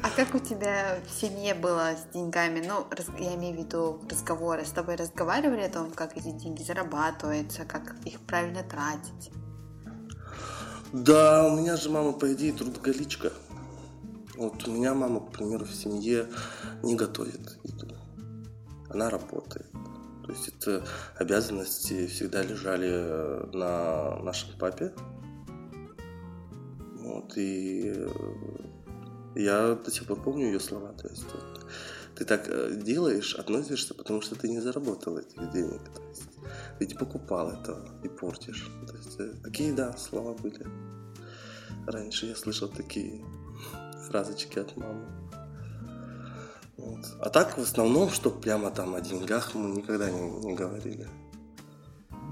А 0.03 0.11
как 0.11 0.34
у 0.34 0.39
тебя 0.39 1.01
в 1.07 1.20
семье 1.20 1.55
было 1.55 1.95
с 1.95 2.12
деньгами? 2.12 2.64
Ну, 2.66 2.86
я 3.18 3.34
имею 3.34 3.57
в 3.57 3.59
виду 3.59 4.01
разговоры. 4.09 4.64
С 4.64 4.70
тобой 4.70 4.97
разговаривали 4.97 5.62
о 5.62 5.68
том, 5.68 5.91
как 5.93 6.16
эти 6.16 6.30
деньги 6.30 6.62
зарабатываются, 6.62 7.64
как 7.64 7.95
их 8.05 8.18
правильно 8.20 8.62
тратить? 8.62 9.30
Да, 10.93 11.47
у 11.47 11.57
меня 11.57 11.76
же 11.76 11.91
мама, 11.91 12.12
по 12.12 12.32
идее, 12.32 12.53
трудоголичка. 12.53 13.32
Вот 14.36 14.66
у 14.66 14.72
меня 14.72 14.95
мама, 14.95 15.20
к 15.20 15.32
примеру, 15.32 15.66
в 15.66 15.74
семье 15.74 16.26
не 16.82 16.95
готовит 16.95 17.59
еду. 17.64 17.95
Она 18.89 19.11
работает. 19.11 19.66
То 20.28 20.34
есть 20.34 20.48
это 20.48 20.84
обязанности 21.16 22.06
всегда 22.06 22.42
лежали 22.42 22.90
э, 22.90 23.46
на 23.54 24.22
нашем 24.22 24.58
папе. 24.58 24.92
Вот, 26.96 27.34
и 27.38 27.94
э, 27.96 28.08
я 29.34 29.74
до 29.74 29.90
сих 29.90 30.04
пор 30.06 30.22
помню 30.22 30.48
ее 30.48 30.60
слова. 30.60 30.92
То 30.92 31.08
есть 31.08 31.24
вот, 31.32 31.66
ты 32.14 32.26
так 32.26 32.46
э, 32.46 32.74
делаешь, 32.74 33.36
относишься, 33.36 33.94
потому 33.94 34.20
что 34.20 34.34
ты 34.34 34.50
не 34.50 34.60
заработал 34.60 35.16
этих 35.16 35.50
денег. 35.50 35.80
То 35.94 36.02
есть 36.10 36.28
ты 36.78 36.86
не 36.86 36.94
покупал 36.94 37.50
это 37.50 37.88
и 38.04 38.08
портишь. 38.08 38.70
То 38.86 38.96
есть, 38.96 39.42
такие, 39.42 39.72
да, 39.72 39.96
слова 39.96 40.34
были. 40.34 40.66
Раньше 41.86 42.26
я 42.26 42.34
слышал 42.36 42.68
такие 42.68 43.24
фразочки 44.10 44.58
от 44.58 44.76
мамы. 44.76 45.06
Вот. 46.78 47.04
А 47.20 47.28
так 47.28 47.58
в 47.58 47.62
основном, 47.62 48.10
что 48.10 48.30
прямо 48.30 48.70
там 48.70 48.94
о 48.94 49.00
деньгах 49.00 49.54
мы 49.54 49.76
никогда 49.76 50.08
не, 50.10 50.30
не 50.46 50.54
говорили. 50.54 51.08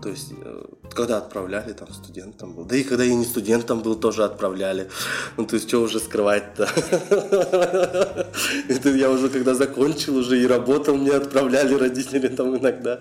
То 0.02 0.10
есть, 0.10 0.32
э, 0.40 0.64
когда 0.94 1.18
отправляли 1.18 1.72
там 1.72 1.92
студентам 1.92 2.54
был. 2.54 2.64
Да 2.64 2.76
и 2.76 2.84
когда 2.84 3.02
я 3.02 3.14
не 3.14 3.24
студентом 3.24 3.80
был, 3.80 3.96
тоже 3.96 4.24
отправляли. 4.24 4.88
Ну, 5.36 5.46
то 5.46 5.56
есть, 5.56 5.68
что 5.68 5.80
уже 5.82 5.98
скрывать-то? 5.98 6.64
Это 8.68 8.90
я 8.90 9.10
уже 9.10 9.28
когда 9.30 9.54
закончил, 9.54 10.16
уже 10.16 10.40
и 10.40 10.46
работал, 10.46 10.96
мне 10.96 11.12
отправляли 11.12 11.74
родители 11.74 12.28
там 12.28 12.56
иногда. 12.56 13.00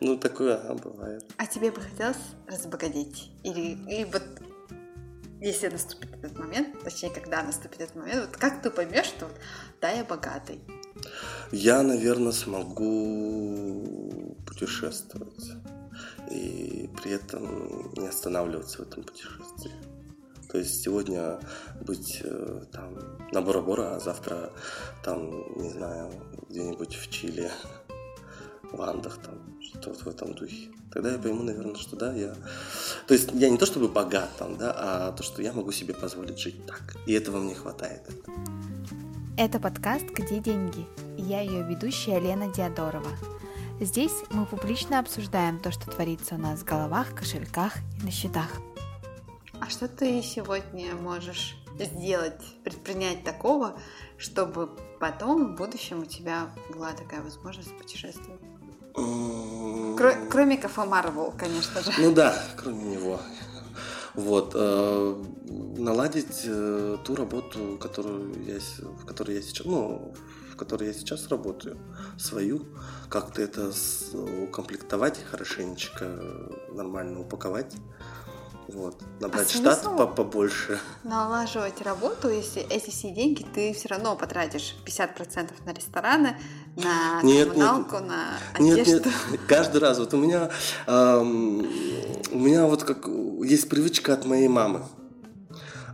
Ну, 0.00 0.16
такое 0.16 0.60
бывает. 0.84 1.24
А 1.38 1.46
тебе 1.46 1.70
бы 1.70 1.80
хотелось 1.80 2.16
разбогатеть? 2.46 3.30
Или, 3.42 4.04
вот 4.12 4.22
если 5.40 5.68
наступит 5.68 6.14
этот 6.14 6.38
момент, 6.38 6.82
точнее, 6.82 7.10
когда 7.10 7.42
наступит 7.42 7.80
этот 7.80 7.96
момент, 7.96 8.26
вот 8.26 8.36
как 8.36 8.62
ты 8.62 8.70
поймешь, 8.70 9.06
что 9.06 9.28
да, 9.80 9.90
я 9.90 10.04
богатый? 10.04 10.60
Я, 11.52 11.82
наверное, 11.82 12.32
смогу 12.32 14.36
путешествовать 14.46 15.52
и 16.30 16.88
при 17.02 17.12
этом 17.12 17.92
не 17.94 18.08
останавливаться 18.08 18.78
в 18.78 18.88
этом 18.88 19.04
путешествии. 19.04 19.72
То 20.48 20.58
есть 20.58 20.82
сегодня 20.82 21.38
быть 21.82 22.20
э, 22.24 22.64
там 22.72 22.96
на 23.32 23.42
Бора-Бора, 23.42 23.96
а 23.96 24.00
завтра 24.00 24.52
там, 25.02 25.44
не 25.56 25.70
знаю, 25.70 26.10
где-нибудь 26.48 26.94
в 26.94 27.10
Чили, 27.10 27.50
в 28.72 28.80
Андах, 28.80 29.18
там, 29.18 29.60
что-то 29.60 29.92
в 29.92 30.06
этом 30.06 30.34
духе. 30.34 30.68
Тогда 30.92 31.12
я 31.12 31.18
пойму, 31.18 31.42
наверное, 31.42 31.74
что 31.74 31.96
да, 31.96 32.14
я... 32.14 32.34
То 33.06 33.14
есть 33.14 33.30
я 33.34 33.50
не 33.50 33.58
то 33.58 33.66
чтобы 33.66 33.88
богат 33.88 34.30
там, 34.38 34.56
да, 34.56 34.74
а 34.76 35.12
то, 35.12 35.22
что 35.22 35.42
я 35.42 35.52
могу 35.52 35.72
себе 35.72 35.94
позволить 35.94 36.38
жить 36.38 36.64
так. 36.66 36.96
И 37.06 37.12
этого 37.12 37.38
мне 37.38 37.54
хватает. 37.54 38.02
Это 39.38 39.60
подкаст 39.60 40.04
«Где 40.06 40.38
деньги?» 40.38 40.86
я 41.18 41.42
ее 41.42 41.62
ведущая 41.62 42.18
Лена 42.18 42.48
Диадорова. 42.48 43.10
Здесь 43.80 44.14
мы 44.30 44.46
публично 44.46 44.98
обсуждаем 44.98 45.58
то, 45.58 45.70
что 45.70 45.90
творится 45.90 46.36
у 46.36 46.38
нас 46.38 46.60
в 46.60 46.64
головах, 46.64 47.14
кошельках 47.14 47.74
и 48.00 48.04
на 48.06 48.10
счетах. 48.10 48.48
А 49.60 49.68
что 49.68 49.88
ты 49.88 50.22
сегодня 50.22 50.94
можешь 50.94 51.54
сделать, 51.78 52.40
предпринять 52.64 53.24
такого, 53.24 53.78
чтобы 54.16 54.70
потом 55.00 55.52
в 55.52 55.56
будущем 55.56 56.00
у 56.00 56.06
тебя 56.06 56.48
была 56.72 56.92
такая 56.92 57.20
возможность 57.20 57.76
путешествовать? 57.76 58.40
Кро- 58.94 60.28
кроме 60.30 60.56
кафе 60.56 60.86
Марвел, 60.86 61.34
конечно 61.36 61.82
же. 61.82 61.92
Ну 61.98 62.14
да, 62.14 62.42
кроме 62.56 62.84
него. 62.84 63.20
Вот. 64.16 64.52
Э, 64.54 65.24
наладить 65.76 66.42
э, 66.44 66.96
ту 67.04 67.14
работу, 67.14 67.78
которую 67.78 68.44
я, 68.44 68.58
в 68.80 69.04
которой 69.04 69.36
я 69.36 69.42
сейчас, 69.42 69.66
ну, 69.66 70.14
в 70.52 70.56
которой 70.56 70.88
я 70.88 70.94
сейчас 70.94 71.28
работаю, 71.28 71.78
свою, 72.18 72.62
как-то 73.10 73.42
это 73.42 73.72
укомплектовать 74.42 75.22
хорошенечко, 75.22 76.18
нормально 76.72 77.20
упаковать 77.20 77.74
вот, 78.68 79.00
набрать 79.20 79.54
а 79.54 79.58
штат 79.58 79.82
по 79.82 80.06
побольше. 80.06 80.80
Налаживать 81.04 81.80
работу, 81.82 82.28
если 82.28 82.62
эти 82.62 82.90
все 82.90 83.12
деньги 83.12 83.44
ты 83.54 83.72
все 83.72 83.88
равно 83.88 84.16
потратишь 84.16 84.74
50% 84.84 85.52
на 85.64 85.72
рестораны, 85.72 86.36
на 86.76 87.22
нет, 87.22 87.48
коммуналку, 87.48 87.96
нет, 87.96 88.06
на 88.08 88.38
одежду. 88.54 88.92
Нет, 88.92 89.06
нет, 89.30 89.40
каждый 89.46 89.80
раз. 89.80 89.98
Вот 89.98 90.14
у 90.14 90.18
меня, 90.18 90.50
эм, 90.86 91.66
у 92.30 92.38
меня 92.38 92.66
вот 92.66 92.84
как 92.84 93.08
есть 93.44 93.68
привычка 93.68 94.14
от 94.14 94.24
моей 94.26 94.48
мамы. 94.48 94.82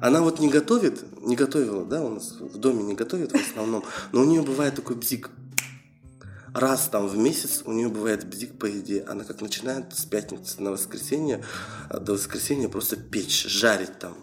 Она 0.01 0.20
вот 0.20 0.41
не 0.41 0.49
готовит, 0.49 1.05
не 1.22 1.37
готовила, 1.37 1.85
да, 1.85 2.03
у 2.03 2.09
нас 2.09 2.37
в 2.41 2.59
доме 2.59 2.83
не 2.83 2.95
готовит 2.95 3.30
в 3.30 3.37
основном, 3.37 3.85
но 4.11 4.22
у 4.22 4.24
нее 4.24 4.43
бывает 4.43 4.74
такой 4.74 4.97
бзик 4.97 5.30
раз 6.55 6.89
там 6.89 7.09
в 7.09 7.16
месяц 7.16 7.62
у 7.64 7.72
нее 7.72 7.89
бывает 7.89 8.26
бзик 8.26 8.59
по 8.59 8.66
еде. 8.66 9.05
Она 9.09 9.24
как 9.24 9.41
начинает 9.41 9.97
с 9.97 10.05
пятницы 10.05 10.62
на 10.62 10.70
воскресенье 10.70 11.45
э, 11.91 11.99
до 11.99 12.12
воскресенья 12.12 12.68
просто 12.68 12.97
печь, 12.97 13.47
жарить 13.47 13.99
там. 13.99 14.14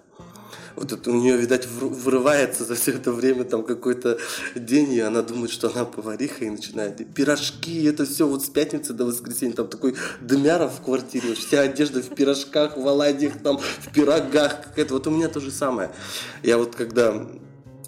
Вот 0.75 0.91
это 0.91 1.11
у 1.11 1.15
нее, 1.15 1.37
видать, 1.37 1.67
вырывается 1.67 2.65
за 2.65 2.75
все 2.75 2.91
это 2.91 3.11
время 3.11 3.43
там 3.43 3.63
какой-то 3.63 4.17
день, 4.55 4.93
и 4.93 4.99
она 4.99 5.21
думает, 5.21 5.51
что 5.51 5.69
она 5.71 5.85
повариха, 5.85 6.45
и 6.45 6.49
начинает. 6.49 7.01
И 7.01 7.05
пирожки, 7.05 7.83
это 7.85 8.05
все 8.05 8.27
вот 8.27 8.43
с 8.43 8.49
пятницы 8.49 8.93
до 8.93 9.05
воскресенья. 9.05 9.53
Там 9.53 9.67
такой 9.67 9.95
дымяров 10.21 10.79
в 10.79 10.83
квартире, 10.83 11.35
вся 11.35 11.61
одежда 11.61 12.01
в 12.01 12.15
пирожках, 12.15 12.77
в 12.77 12.87
оладьях, 12.87 13.41
там, 13.41 13.57
в 13.57 13.93
пирогах. 13.93 14.61
Какая-то. 14.63 14.93
Вот 14.93 15.07
у 15.07 15.11
меня 15.11 15.29
то 15.29 15.39
же 15.39 15.51
самое. 15.51 15.91
Я 16.43 16.57
вот 16.57 16.75
когда... 16.75 17.27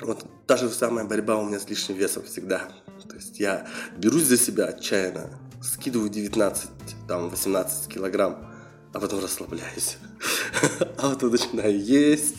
Вот 0.02 0.26
та 0.48 0.58
же 0.58 0.70
самая 0.70 1.06
борьба 1.06 1.38
у 1.38 1.46
меня 1.46 1.60
с 1.60 1.70
лишним 1.70 1.96
весом 1.96 2.24
всегда. 2.24 2.68
То 3.08 3.16
есть 3.16 3.40
я 3.40 3.68
берусь 3.98 4.24
за 4.24 4.38
себя 4.38 4.66
отчаянно, 4.66 5.30
скидываю 5.62 6.10
19, 6.10 6.70
там 7.08 7.30
18 7.30 7.88
килограмм, 7.88 8.51
а 8.94 9.00
потом 9.00 9.20
расслабляюсь. 9.20 9.98
А 10.98 11.10
потом 11.10 11.32
начинаю 11.32 11.80
есть. 11.80 12.36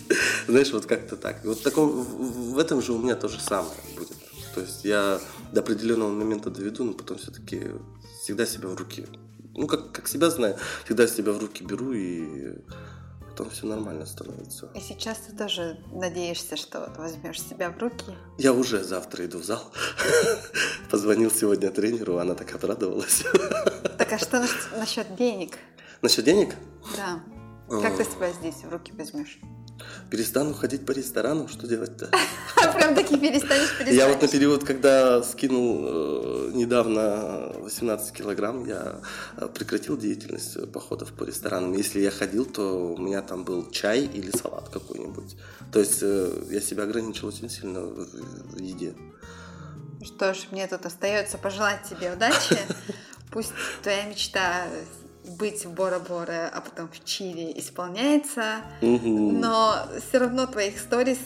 Знаешь, 0.47 0.73
вот 0.73 0.87
как-то 0.87 1.17
так. 1.17 1.45
Вот 1.45 1.59
в, 1.59 1.63
таком, 1.63 1.91
в 1.91 2.59
этом 2.59 2.81
же 2.81 2.93
у 2.93 2.99
меня 2.99 3.17
то 3.17 3.29
же 3.29 3.41
самое 3.41 3.75
будет. 3.97 4.17
То 4.55 4.61
есть 4.61 4.85
я 4.85 5.21
до 5.53 5.61
определенного 5.61 6.11
момента 6.11 6.51
доведу, 6.51 6.85
но 6.85 6.93
потом 6.93 7.19
все-таки 7.19 7.73
всегда 8.23 8.47
себя 8.47 8.69
в 8.69 8.77
руки. 8.77 9.07
Ну, 9.55 9.67
как, 9.67 9.91
как 9.91 10.07
себя 10.07 10.31
знаю, 10.31 10.57
всегда 10.85 11.07
себя 11.07 11.33
в 11.33 11.39
руки 11.39 11.65
беру 11.65 11.93
и 11.93 12.55
потом 13.33 13.51
все 13.51 13.67
нормально 13.67 14.07
становится. 14.07 14.71
И 14.75 14.81
сейчас 14.81 15.19
ты 15.19 15.37
тоже 15.37 15.79
надеешься, 15.93 16.57
что 16.57 16.93
возьмешь 16.97 17.41
себя 17.43 17.71
в 17.71 17.79
руки? 17.79 18.13
Я 18.39 18.53
уже 18.53 18.85
завтра 18.85 19.25
иду 19.27 19.39
в 19.39 19.45
зал. 19.45 19.73
Позвонил 20.91 21.31
сегодня 21.31 21.71
тренеру, 21.71 22.19
она 22.19 22.35
так 22.35 22.55
обрадовалась. 22.55 23.25
Так 23.99 24.13
а 24.13 24.19
что 24.19 24.47
насчет 24.77 25.17
денег? 25.17 25.59
Насчет 26.03 26.25
денег? 26.25 26.57
Да. 26.97 27.21
Как 27.81 27.97
ты 27.97 28.05
себя 28.05 28.33
здесь 28.33 28.57
в 28.57 28.69
руки 28.71 28.93
возьмешь? 28.93 29.39
Перестану 30.11 30.53
ходить 30.53 30.85
по 30.85 30.93
ресторанам, 30.93 31.49
что 31.49 31.67
делать-то? 31.67 32.11
Прям 32.75 32.95
таки 32.95 33.17
перестанешь, 33.17 33.71
перестанешь. 33.79 33.95
Я 33.95 34.09
вот 34.09 34.21
на 34.21 34.29
период, 34.29 34.65
когда 34.65 35.23
скинул 35.23 35.81
э, 35.85 36.51
недавно 36.55 37.53
18 37.61 38.13
килограмм, 38.15 38.67
я 38.67 39.01
э, 39.37 39.49
прекратил 39.49 39.97
деятельность 39.97 40.73
походов 40.73 41.13
по 41.13 41.25
ресторанам. 41.25 41.73
Если 41.73 42.01
я 42.01 42.11
ходил, 42.11 42.45
то 42.47 42.95
у 42.95 42.99
меня 42.99 43.23
там 43.23 43.45
был 43.45 43.71
чай 43.71 44.01
или 44.01 44.31
салат 44.31 44.69
какой-нибудь. 44.69 45.37
То 45.73 45.79
есть 45.79 46.03
э, 46.03 46.45
я 46.51 46.61
себя 46.61 46.83
ограничил 46.83 47.29
очень 47.29 47.49
сильно 47.49 47.81
в 47.81 48.59
еде. 48.59 48.95
Что 50.05 50.35
ж, 50.35 50.49
мне 50.51 50.67
тут 50.67 50.85
остается 50.85 51.39
пожелать 51.39 51.85
тебе 51.89 52.13
удачи. 52.13 52.59
Пусть 53.31 53.53
твоя 53.83 54.05
мечта 54.05 54.67
быть 55.25 55.65
в 55.65 55.73
Бора-Бора, 55.73 56.51
а 56.53 56.61
потом 56.61 56.89
в 56.89 57.05
Чили 57.05 57.53
исполняется, 57.59 58.57
угу. 58.81 59.33
но 59.33 59.87
все 59.99 60.19
равно 60.19 60.47
твоих 60.47 60.79
сторис 60.79 61.19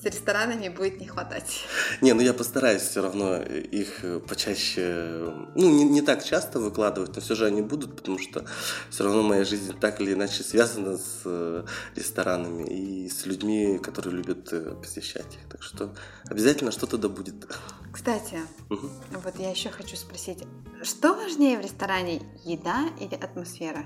с 0.00 0.04
ресторанами 0.04 0.68
будет 0.68 1.00
не 1.00 1.06
хватать. 1.06 1.64
Не, 2.00 2.12
ну 2.14 2.22
я 2.22 2.32
постараюсь 2.32 2.82
все 2.82 3.02
равно 3.02 3.36
их 3.36 4.04
почаще, 4.26 5.34
ну 5.54 5.68
не, 5.70 5.84
не 5.84 6.02
так 6.02 6.24
часто 6.24 6.58
выкладывать, 6.58 7.14
но 7.14 7.20
все 7.20 7.34
же 7.34 7.46
они 7.46 7.60
будут, 7.62 7.96
потому 7.96 8.18
что 8.18 8.44
все 8.90 9.04
равно 9.04 9.22
моя 9.22 9.44
жизнь 9.44 9.78
так 9.78 10.00
или 10.00 10.14
иначе 10.14 10.42
связана 10.42 10.96
с 10.96 11.22
э, 11.24 11.64
ресторанами 11.96 12.64
и 12.68 13.08
с 13.08 13.26
людьми, 13.26 13.78
которые 13.78 14.16
любят 14.16 14.52
э, 14.52 14.74
посещать 14.74 15.34
их. 15.34 15.48
Так 15.50 15.62
что 15.62 15.94
обязательно 16.28 16.72
что-то 16.72 16.96
да 16.96 17.08
будет. 17.08 17.46
Кстати, 17.92 18.40
угу. 18.70 18.88
вот 19.24 19.38
я 19.38 19.50
еще 19.50 19.68
хочу 19.68 19.96
спросить, 19.96 20.44
что 20.82 21.14
важнее 21.14 21.58
в 21.58 21.60
ресторане, 21.60 22.22
еда 22.44 22.88
или 23.00 23.14
атмосфера? 23.14 23.84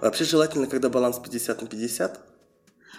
Вообще 0.00 0.24
желательно, 0.24 0.66
когда 0.66 0.88
баланс 0.88 1.18
50 1.18 1.62
на 1.62 1.68
50, 1.68 2.31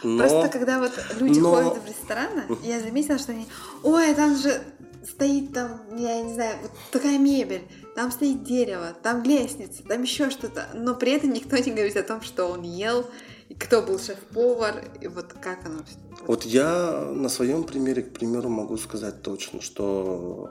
но... 0.03 0.17
Просто 0.19 0.49
когда 0.49 0.79
вот 0.79 0.91
люди 1.19 1.39
Но... 1.39 1.55
ходят 1.55 1.83
в 1.83 1.87
рестораны, 1.87 2.43
я 2.63 2.79
заметила, 2.79 3.17
что 3.17 3.31
они, 3.31 3.47
ой, 3.83 4.13
там 4.13 4.35
же 4.35 4.61
стоит 5.05 5.53
там, 5.53 5.81
я 5.97 6.21
не 6.21 6.33
знаю, 6.33 6.55
вот 6.61 6.71
такая 6.91 7.17
мебель, 7.17 7.63
там 7.95 8.11
стоит 8.11 8.43
дерево, 8.43 8.93
там 9.01 9.23
лестница, 9.23 9.83
там 9.83 10.01
еще 10.01 10.29
что-то, 10.29 10.67
но 10.73 10.95
при 10.95 11.11
этом 11.11 11.31
никто 11.31 11.57
не 11.57 11.71
говорит 11.71 11.97
о 11.97 12.03
том, 12.03 12.21
что 12.21 12.45
он 12.45 12.63
ел, 12.63 13.09
и 13.49 13.55
кто 13.55 13.81
был 13.81 13.99
шеф-повар, 13.99 14.83
и 15.01 15.07
вот 15.07 15.33
как 15.33 15.65
оно. 15.65 15.81
Вот 16.25 16.43
я 16.43 17.11
на 17.11 17.29
своем 17.29 17.63
примере, 17.63 18.03
к 18.03 18.13
примеру, 18.13 18.49
могу 18.49 18.77
сказать 18.77 19.21
точно, 19.21 19.61
что 19.61 20.49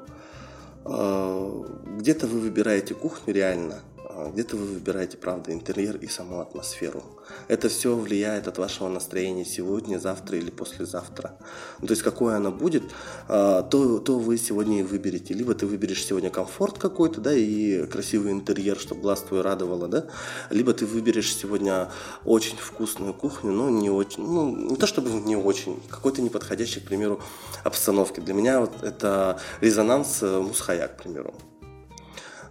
э, 0.85 1.65
где-то 1.99 2.27
вы 2.27 2.41
выбираете 2.41 2.95
кухню 2.95 3.33
реально, 3.33 3.81
а 3.92 3.92
где-то 4.31 4.57
вы 4.57 4.67
выбираете, 4.67 5.17
правда, 5.17 5.53
интерьер 5.53 5.97
и 5.97 6.07
саму 6.07 6.41
атмосферу. 6.41 7.03
Это 7.49 7.69
все 7.69 7.97
влияет 7.97 8.49
от 8.49 8.59
вашего 8.59 8.89
настроения 8.89 9.45
сегодня, 9.45 9.99
завтра 9.99 10.39
или 10.39 10.51
послезавтра. 10.51 11.37
Ну, 11.81 11.87
то 11.87 11.93
есть, 11.93 12.03
какое 12.03 12.37
оно 12.37 12.53
будет, 12.53 12.83
а, 13.29 13.63
то, 13.63 13.99
то 13.99 14.19
вы 14.19 14.39
сегодня 14.39 14.81
и 14.81 14.83
выберете. 14.83 15.35
Либо 15.35 15.55
ты 15.55 15.67
выберешь 15.67 16.05
сегодня 16.05 16.31
комфорт 16.31 16.79
какой-то, 16.79 17.21
да, 17.21 17.33
и 17.33 17.87
красивый 17.87 18.33
интерьер, 18.33 18.79
чтобы 18.79 19.03
глаз 19.03 19.23
твой 19.23 19.43
радовало, 19.43 19.89
да, 19.89 20.07
либо 20.51 20.73
ты 20.73 20.87
выберешь 20.87 21.35
сегодня 21.35 21.91
очень 22.25 22.57
вкусную 22.57 23.15
кухню, 23.15 23.53
но 23.53 23.71
не 23.71 23.91
очень, 23.91 24.25
ну, 24.25 24.55
не 24.55 24.77
то 24.77 24.87
чтобы 24.87 25.11
не 25.11 25.37
очень, 25.37 25.83
какой-то 25.89 26.23
неподходящий, 26.23 26.81
к 26.81 26.85
примеру, 26.85 27.21
обстановки. 27.65 28.21
Для 28.21 28.35
меня 28.35 28.61
вот 28.61 28.83
это 28.83 29.41
резонанс 29.61 30.23
э, 30.23 30.41
мусхая, 30.41 30.89
к 30.89 30.97
примеру. 30.97 31.35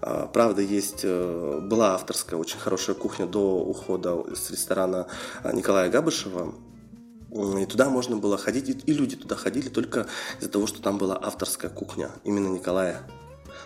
А, 0.02 0.28
правда, 0.28 0.62
есть, 0.62 1.02
э, 1.04 1.60
была 1.62 1.94
авторская 1.94 2.40
очень 2.40 2.60
хорошая 2.60 2.96
кухня 2.96 3.26
до 3.28 3.60
ухода 3.60 4.24
с 4.36 4.50
ресторана 4.50 5.08
а, 5.44 5.54
Николая 5.54 5.90
Габышева. 5.90 6.54
И 7.32 7.66
туда 7.66 7.90
можно 7.90 8.18
было 8.18 8.38
ходить, 8.38 8.84
и 8.86 8.94
люди 8.94 9.16
туда 9.16 9.36
ходили 9.36 9.70
только 9.70 10.08
из-за 10.40 10.50
того, 10.50 10.68
что 10.68 10.82
там 10.82 10.98
была 10.98 11.18
авторская 11.22 11.72
кухня 11.72 12.12
именно 12.26 12.48
Николая. 12.48 13.04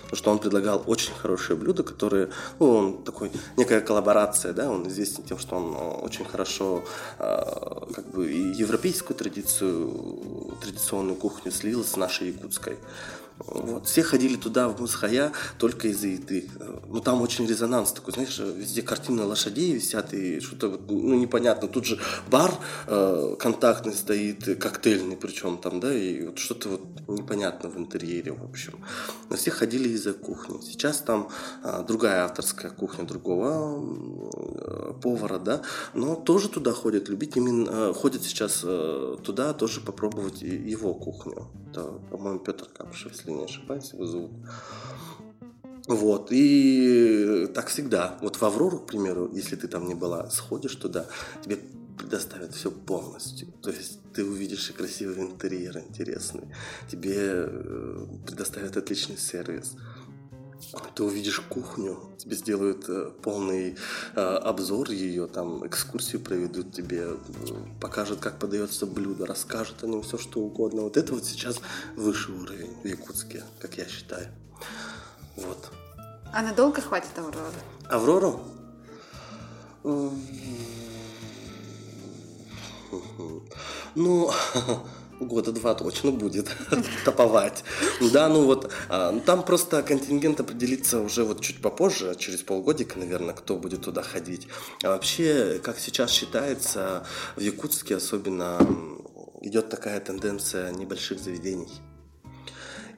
Потому 0.04 0.18
что 0.18 0.32
он 0.32 0.40
предлагал 0.40 0.84
очень 0.86 1.14
хорошие 1.14 1.58
блюда, 1.58 1.82
которые, 1.82 2.30
ну, 2.60 2.70
он 2.70 3.04
такой, 3.04 3.32
некая 3.58 3.82
коллаборация, 3.82 4.54
да, 4.54 4.70
он 4.70 4.88
известен 4.88 5.24
тем, 5.24 5.40
что 5.40 5.56
он 5.56 5.74
э, 5.74 6.06
очень 6.06 6.26
хорошо, 6.26 6.84
э, 7.18 7.94
как 7.94 8.06
бы, 8.12 8.32
и 8.32 8.54
европейскую 8.54 9.18
традицию, 9.18 10.54
традиционную 10.62 11.16
кухню 11.16 11.52
слил 11.52 11.84
с 11.84 11.98
нашей 11.98 12.28
якутской. 12.28 12.78
Вот. 13.38 13.86
Все 13.86 14.02
ходили 14.04 14.38
туда, 14.38 14.70
в 14.70 14.80
Мусхая, 14.80 15.34
только 15.58 15.90
из-за 15.90 16.08
еды. 16.08 16.50
Ну, 16.88 17.02
там 17.02 17.22
очень 17.22 17.46
резонанс 17.46 17.92
такой, 17.92 18.14
знаешь, 18.14 18.40
везде 18.40 18.82
картины 18.82 19.24
лошадей 19.24 19.74
висят, 19.74 20.14
и 20.14 20.40
что-то, 20.40 20.80
ну, 20.88 21.16
непонятно. 21.16 21.68
Тут 21.68 21.86
же 21.86 22.00
бар 22.30 22.54
э, 22.88 23.36
контактный 23.38 23.94
стоит, 23.94 24.58
коктейльный 24.60 25.18
причем 25.18 25.58
там, 25.58 25.80
да, 25.80 25.94
и 25.94 26.28
вот 26.28 26.38
что-то 26.38 26.70
вот 26.70 26.82
непонятно 27.08 27.70
в 27.70 27.78
интерьере, 27.78 28.32
в 28.32 28.44
общем. 28.44 28.80
Но 29.30 29.36
все 29.36 29.52
ходили 29.52 29.90
из-за 29.90 30.14
кухни. 30.14 30.62
Сейчас 30.62 31.00
там 31.00 31.30
э, 31.64 31.84
другая 31.86 32.24
авторская 32.26 32.72
кухня 32.72 33.06
другого 33.06 33.84
э, 34.34 34.94
повара, 35.02 35.40
да, 35.40 35.62
но 35.94 36.16
тоже 36.16 36.48
туда 36.48 36.72
ходят, 36.72 37.10
любить 37.10 37.36
именно, 37.36 37.70
э, 37.70 37.94
ходят 37.94 38.24
сейчас 38.24 38.62
э, 38.64 39.18
туда 39.24 39.54
тоже 39.54 39.82
попробовать 39.82 40.42
его 40.42 40.94
кухню. 40.94 41.48
Это, 41.72 41.84
по-моему, 42.10 42.40
Петр 42.40 42.68
Капшев, 42.74 43.14
если 43.26 43.32
не 43.32 43.44
ошибаюсь, 43.46 43.94
его 43.94 44.06
зовут. 44.06 44.32
Вот, 45.88 46.30
и 46.32 47.48
так 47.54 47.68
всегда. 47.68 48.18
Вот 48.22 48.38
в 48.38 48.44
Аврору, 48.44 48.80
к 48.80 48.88
примеру, 48.88 49.30
если 49.32 49.56
ты 49.56 49.68
там 49.68 49.88
не 49.88 49.94
была, 49.94 50.30
сходишь 50.30 50.76
туда, 50.76 51.06
тебе 51.44 51.60
предоставят 51.98 52.54
все 52.54 52.72
полностью. 52.72 53.48
То 53.62 53.70
есть 53.70 54.00
ты 54.14 54.24
увидишь 54.24 54.70
и 54.70 54.74
красивый 54.74 55.20
интерьер 55.20 55.78
интересный, 55.78 56.48
тебе 56.90 57.16
э, 57.18 58.06
предоставят 58.26 58.78
отличный 58.78 59.18
сервис. 59.18 59.76
Ты 60.96 61.04
увидишь 61.04 61.40
кухню, 61.42 62.00
тебе 62.18 62.36
сделают 62.36 62.86
э, 62.88 63.12
полный 63.22 63.78
э, 64.16 64.20
обзор 64.22 64.90
ее, 64.92 65.28
там 65.28 65.66
экскурсию 65.66 66.22
проведут 66.22 66.74
тебе, 66.74 67.08
э, 67.08 67.18
покажут, 67.82 68.20
как 68.20 68.40
подается 68.40 68.86
блюдо, 68.86 69.26
расскажут 69.26 69.84
о 69.84 69.88
нем 69.88 70.02
все, 70.02 70.18
что 70.18 70.40
угодно. 70.40 70.82
Вот 70.84 70.98
это 70.98 71.14
вот 71.14 71.26
сейчас 71.26 71.60
высший 71.96 72.36
уровень 72.36 72.74
в 72.84 72.88
Якутске, 72.88 73.44
как 73.60 73.78
я 73.78 73.86
считаю. 73.88 74.28
Вот. 75.36 75.72
А 76.34 76.42
надолго 76.42 76.82
хватит 76.82 77.18
Авроры? 77.18 77.52
Аврору? 77.90 78.40
Ну, 83.96 84.32
года 85.20 85.52
два 85.52 85.74
точно 85.76 86.12
будет 86.12 86.50
топовать. 87.06 87.64
Да, 88.14 88.28
ну 88.30 88.46
вот, 88.46 88.72
а, 88.90 89.12
ну 89.12 89.20
там 89.20 89.44
просто 89.44 89.84
контингент 89.84 90.40
определится 90.40 91.00
уже 91.00 91.24
вот 91.24 91.42
чуть 91.42 91.62
попозже, 91.62 92.16
через 92.18 92.42
полгодика, 92.42 93.00
наверное, 93.00 93.34
кто 93.34 93.58
будет 93.58 93.84
туда 93.84 94.02
ходить. 94.02 94.48
А 94.84 94.90
вообще, 94.90 95.60
как 95.64 95.80
сейчас 95.80 96.12
считается, 96.12 97.06
в 97.36 97.42
Якутске 97.42 97.96
особенно 97.98 98.60
идет 99.42 99.70
такая 99.70 100.00
тенденция 100.00 100.72
небольших 100.72 101.20
заведений. 101.20 101.70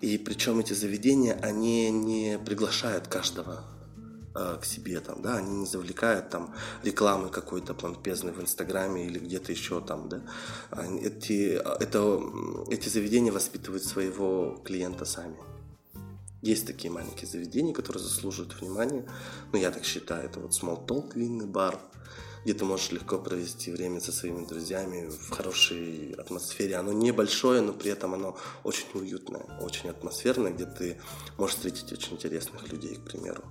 И 0.01 0.17
причем 0.17 0.59
эти 0.59 0.73
заведения, 0.73 1.37
они 1.41 1.89
не 1.89 2.37
приглашают 2.37 3.07
каждого 3.07 3.63
Э, 4.37 4.57
к 4.61 4.65
себе 4.65 4.99
там, 4.99 5.21
да, 5.23 5.37
они 5.37 5.57
не 5.57 5.65
завлекают 5.65 6.29
там 6.29 6.53
рекламы 6.83 7.29
какой-то 7.29 7.73
помпезной 7.73 8.33
в 8.33 8.41
Инстаграме 8.41 9.07
или 9.07 9.17
где-то 9.17 9.51
еще 9.51 9.81
там, 9.81 10.09
да. 10.09 10.21
Эти, 11.01 11.59
это, 11.81 12.21
эти 12.69 12.87
заведения 12.87 13.31
воспитывают 13.31 13.83
своего 13.83 14.61
клиента 14.63 15.05
сами. 15.05 15.37
Есть 16.43 16.67
такие 16.67 16.91
маленькие 16.93 17.27
заведения, 17.27 17.73
которые 17.73 18.03
заслуживают 18.03 18.61
внимания. 18.61 19.09
Ну, 19.51 19.57
я 19.57 19.71
так 19.71 19.83
считаю, 19.83 20.25
это 20.25 20.39
вот 20.39 20.51
Small 20.51 20.85
Talk, 20.85 21.13
винный 21.15 21.47
бар, 21.47 21.79
где 22.43 22.53
ты 22.53 22.63
можешь 22.63 22.91
легко 22.91 23.17
провести 23.17 23.71
время 23.71 23.99
со 23.99 24.11
своими 24.11 24.45
друзьями 24.45 25.09
в 25.09 25.31
хорошей 25.31 26.11
атмосфере. 26.11 26.75
Оно 26.75 26.93
небольшое, 26.93 27.61
но 27.61 27.73
при 27.73 27.89
этом 27.89 28.13
оно 28.13 28.37
очень 28.63 28.87
уютное, 28.93 29.41
очень 29.61 29.89
атмосферное, 29.89 30.51
где 30.51 30.67
ты 30.67 31.01
можешь 31.37 31.55
встретить 31.55 31.91
очень 31.91 32.13
интересных 32.13 32.71
людей, 32.71 32.97
к 32.97 33.01
примеру. 33.01 33.43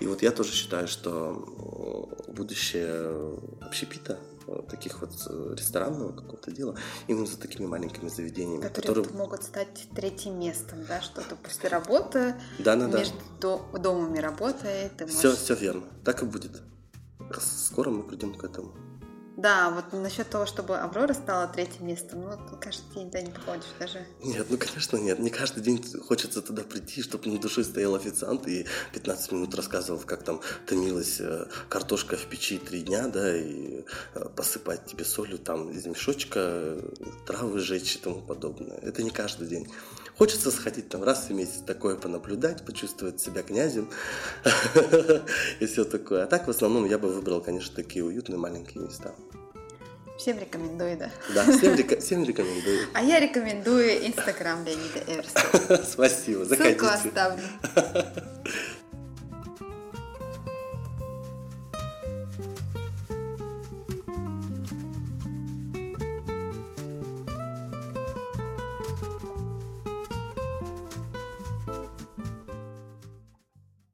И 0.00 0.06
вот 0.06 0.22
я 0.22 0.30
тоже 0.30 0.52
считаю, 0.52 0.88
что 0.88 1.44
будущее 2.28 3.38
общепита, 3.60 4.18
таких 4.68 5.00
вот 5.00 5.12
э, 5.28 5.54
ресторанного 5.56 6.12
какого-то 6.12 6.50
дела, 6.50 6.76
именно 7.06 7.26
за 7.26 7.38
такими 7.38 7.66
маленькими 7.66 8.08
заведениями. 8.08 8.60
Которые, 8.60 9.04
которые... 9.04 9.18
могут 9.18 9.42
стать 9.42 9.86
третьим 9.94 10.38
местом, 10.38 10.84
да, 10.86 11.00
что-то 11.00 11.36
после 11.36 11.68
работы, 11.68 12.34
да, 12.58 12.76
да, 12.76 12.86
между 12.86 13.16
да. 13.40 13.58
домом 13.78 14.14
и 14.14 14.20
работой. 14.20 14.90
Ты 14.96 15.06
можешь... 15.06 15.18
Все, 15.18 15.34
все 15.34 15.54
верно, 15.54 15.84
так 16.04 16.22
и 16.22 16.26
будет. 16.26 16.60
Скоро 17.40 17.90
мы 17.90 18.02
придем 18.02 18.34
к 18.34 18.44
этому. 18.44 18.74
Да, 19.44 19.68
вот 19.68 19.92
насчет 19.92 20.30
того, 20.30 20.46
чтобы 20.46 20.78
Аврора 20.78 21.12
стала 21.12 21.46
третьим 21.46 21.86
местом, 21.86 22.22
ну, 22.22 22.56
каждый 22.58 22.94
день 22.94 23.10
туда 23.10 23.20
не 23.20 23.30
походишь 23.30 23.66
даже. 23.78 24.06
Нет, 24.22 24.46
ну, 24.48 24.56
конечно, 24.56 24.96
нет. 24.96 25.18
Не 25.18 25.28
каждый 25.28 25.62
день 25.62 25.84
хочется 26.08 26.40
туда 26.40 26.62
прийти, 26.62 27.02
чтобы 27.02 27.28
на 27.28 27.38
душе 27.38 27.62
стоял 27.62 27.94
официант 27.94 28.48
и 28.48 28.64
15 28.94 29.32
минут 29.32 29.54
рассказывал, 29.54 30.00
как 30.00 30.22
там 30.22 30.40
томилась 30.66 31.20
э, 31.20 31.46
картошка 31.68 32.16
в 32.16 32.24
печи 32.24 32.56
три 32.56 32.80
дня, 32.80 33.06
да, 33.08 33.36
и 33.36 33.84
э, 34.14 34.28
посыпать 34.34 34.86
тебе 34.86 35.04
солью 35.04 35.36
там 35.36 35.68
из 35.68 35.84
мешочка, 35.84 36.78
травы 37.26 37.58
жечь 37.58 37.96
и 37.96 37.98
тому 37.98 38.22
подобное. 38.22 38.78
Это 38.78 39.02
не 39.02 39.10
каждый 39.10 39.46
день. 39.46 39.68
Хочется 40.16 40.50
сходить 40.52 40.88
там 40.88 41.02
раз 41.02 41.28
в 41.28 41.34
месяц 41.34 41.60
такое 41.66 41.96
понаблюдать, 41.96 42.64
почувствовать 42.64 43.20
себя 43.20 43.42
князем 43.42 43.90
и 45.60 45.66
все 45.66 45.84
такое. 45.84 46.22
А 46.22 46.26
так 46.26 46.46
в 46.46 46.50
основном 46.50 46.86
я 46.86 46.98
бы 46.98 47.12
выбрал, 47.12 47.42
конечно, 47.42 47.76
такие 47.76 48.02
уютные 48.02 48.38
маленькие 48.38 48.84
места. 48.84 49.14
Всем 50.16 50.38
рекомендую, 50.38 50.96
да. 50.96 51.10
Да, 51.34 51.42
всем, 51.42 51.74
река- 51.74 51.98
всем 52.00 52.24
рекомендую. 52.24 52.86
А 52.94 53.02
я 53.02 53.18
рекомендую 53.18 54.06
Инстаграм 54.06 54.64
Леонида 54.64 55.00
Эверста. 55.08 55.84
Спасибо, 55.84 56.44
заходите. 56.44 56.78
Ссылку 56.78 56.94
оставлю. 56.94 57.42